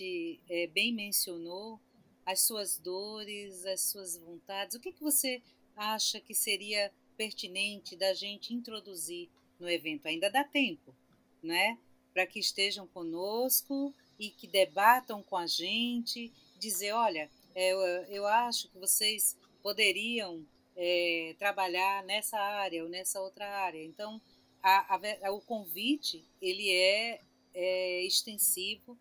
é, 0.48 0.68
bem 0.68 0.94
mencionou, 0.94 1.80
as 2.24 2.42
suas 2.42 2.78
dores, 2.78 3.66
as 3.66 3.80
suas 3.80 4.16
vontades. 4.16 4.76
O 4.76 4.80
que, 4.80 4.92
que 4.92 5.02
você 5.02 5.42
acha 5.74 6.20
que 6.20 6.36
seria 6.36 6.92
pertinente 7.16 7.96
da 7.96 8.14
gente 8.14 8.54
introduzir 8.54 9.28
no 9.58 9.68
evento? 9.68 10.06
Ainda 10.06 10.30
dá 10.30 10.44
tempo, 10.44 10.94
né? 11.42 11.76
Para 12.14 12.28
que 12.28 12.38
estejam 12.38 12.86
conosco 12.86 13.92
e 14.20 14.30
que 14.30 14.46
debatam 14.46 15.20
com 15.20 15.36
a 15.36 15.48
gente, 15.48 16.32
dizer, 16.60 16.92
olha, 16.92 17.28
é, 17.56 17.72
eu, 17.72 17.80
eu 18.04 18.24
acho 18.24 18.68
que 18.68 18.78
vocês 18.78 19.36
poderiam 19.64 20.46
é, 20.76 21.34
trabalhar 21.38 22.04
nessa 22.04 22.38
área 22.38 22.82
ou 22.82 22.88
nessa 22.88 23.20
outra 23.20 23.48
área. 23.48 23.82
Então, 23.82 24.20
a, 24.62 24.96
a, 24.96 25.32
o 25.32 25.40
convite 25.40 26.24
ele 26.40 26.70
é, 26.70 27.20
é 27.54 28.02
extensivo 28.04 28.96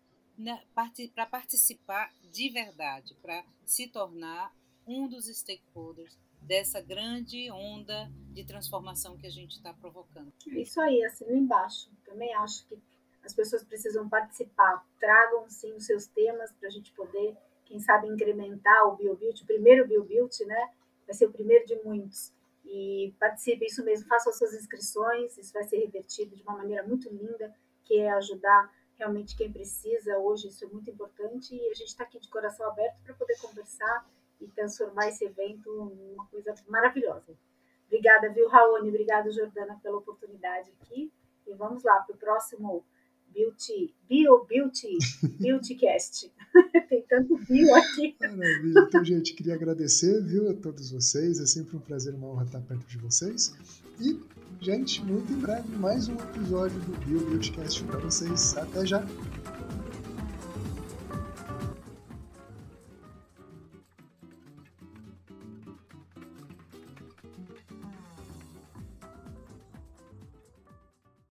para 1.14 1.26
participar 1.26 2.12
de 2.30 2.48
verdade, 2.50 3.14
para 3.22 3.44
se 3.64 3.86
tornar 3.88 4.54
um 4.86 5.08
dos 5.08 5.26
stakeholders 5.26 6.16
dessa 6.40 6.80
grande 6.80 7.50
onda 7.50 8.10
de 8.32 8.44
transformação 8.44 9.16
que 9.16 9.26
a 9.26 9.30
gente 9.30 9.56
está 9.56 9.72
provocando. 9.74 10.32
É 10.48 10.60
isso 10.60 10.80
aí, 10.80 11.02
assino 11.04 11.34
embaixo. 11.34 11.90
Também 12.04 12.32
acho 12.34 12.66
que 12.66 12.78
as 13.24 13.34
pessoas 13.34 13.64
precisam 13.64 14.08
participar. 14.08 14.86
Tragam, 15.00 15.48
sim, 15.50 15.72
os 15.72 15.84
seus 15.84 16.06
temas 16.06 16.52
para 16.52 16.68
a 16.68 16.70
gente 16.70 16.92
poder, 16.92 17.36
quem 17.64 17.80
sabe, 17.80 18.06
incrementar 18.06 18.86
o 18.86 18.96
BioBuild. 18.96 19.42
O 19.42 19.46
primeiro 19.46 19.88
BioBuild, 19.88 20.44
né? 20.44 20.70
Vai 21.06 21.14
ser 21.14 21.26
o 21.26 21.32
primeiro 21.32 21.64
de 21.66 21.76
muitos. 21.82 22.32
E 22.64 23.14
participe, 23.18 23.64
isso 23.64 23.84
mesmo, 23.84 24.08
façam 24.08 24.30
as 24.30 24.38
suas 24.38 24.54
inscrições. 24.54 25.38
Isso 25.38 25.52
vai 25.52 25.64
ser 25.64 25.78
revertido 25.78 26.34
de 26.34 26.42
uma 26.42 26.56
maneira 26.56 26.82
muito 26.82 27.08
linda, 27.08 27.54
que 27.84 27.98
é 27.98 28.10
ajudar 28.10 28.72
realmente 28.96 29.36
quem 29.36 29.52
precisa. 29.52 30.18
Hoje 30.18 30.48
isso 30.48 30.64
é 30.64 30.68
muito 30.68 30.90
importante 30.90 31.54
e 31.54 31.70
a 31.70 31.74
gente 31.74 31.88
está 31.88 32.04
aqui 32.04 32.18
de 32.18 32.28
coração 32.28 32.66
aberto 32.68 32.96
para 33.04 33.14
poder 33.14 33.38
conversar 33.40 34.08
e 34.40 34.48
transformar 34.48 35.08
esse 35.08 35.24
evento 35.24 35.70
numa 35.72 36.26
coisa 36.26 36.54
maravilhosa. 36.66 37.36
Obrigada, 37.86 38.28
viu, 38.32 38.48
Raoni? 38.48 38.88
Obrigada, 38.88 39.30
Jordana, 39.30 39.78
pela 39.82 39.98
oportunidade 39.98 40.72
aqui. 40.80 41.12
E 41.46 41.54
vamos 41.54 41.84
lá 41.84 42.00
para 42.00 42.14
o 42.14 42.18
próximo 42.18 42.84
Beauty, 43.36 43.94
Bio 44.08 44.46
Beauty, 44.48 44.96
Beautycast. 45.38 46.32
Tem 46.88 47.04
tanto 47.06 47.36
bio 47.46 47.74
aqui. 47.74 48.16
Maravilha. 48.18 48.80
Então, 48.88 49.04
gente, 49.04 49.34
queria 49.34 49.54
agradecer, 49.54 50.22
viu, 50.24 50.48
a 50.48 50.54
todos 50.54 50.90
vocês. 50.90 51.38
É 51.38 51.44
sempre 51.44 51.76
um 51.76 51.80
prazer, 51.80 52.14
uma 52.14 52.28
honra 52.28 52.44
estar 52.44 52.60
perto 52.60 52.86
de 52.86 52.96
vocês. 52.96 53.54
E, 54.00 54.18
gente, 54.60 55.04
muito 55.04 55.30
em 55.30 55.36
breve, 55.36 55.68
mais 55.76 56.08
um 56.08 56.14
episódio 56.14 56.80
do 56.80 56.96
Bio 57.04 57.20
Beautycast 57.28 57.84
para 57.84 57.98
vocês. 57.98 58.56
Até 58.56 58.86
já! 58.86 59.06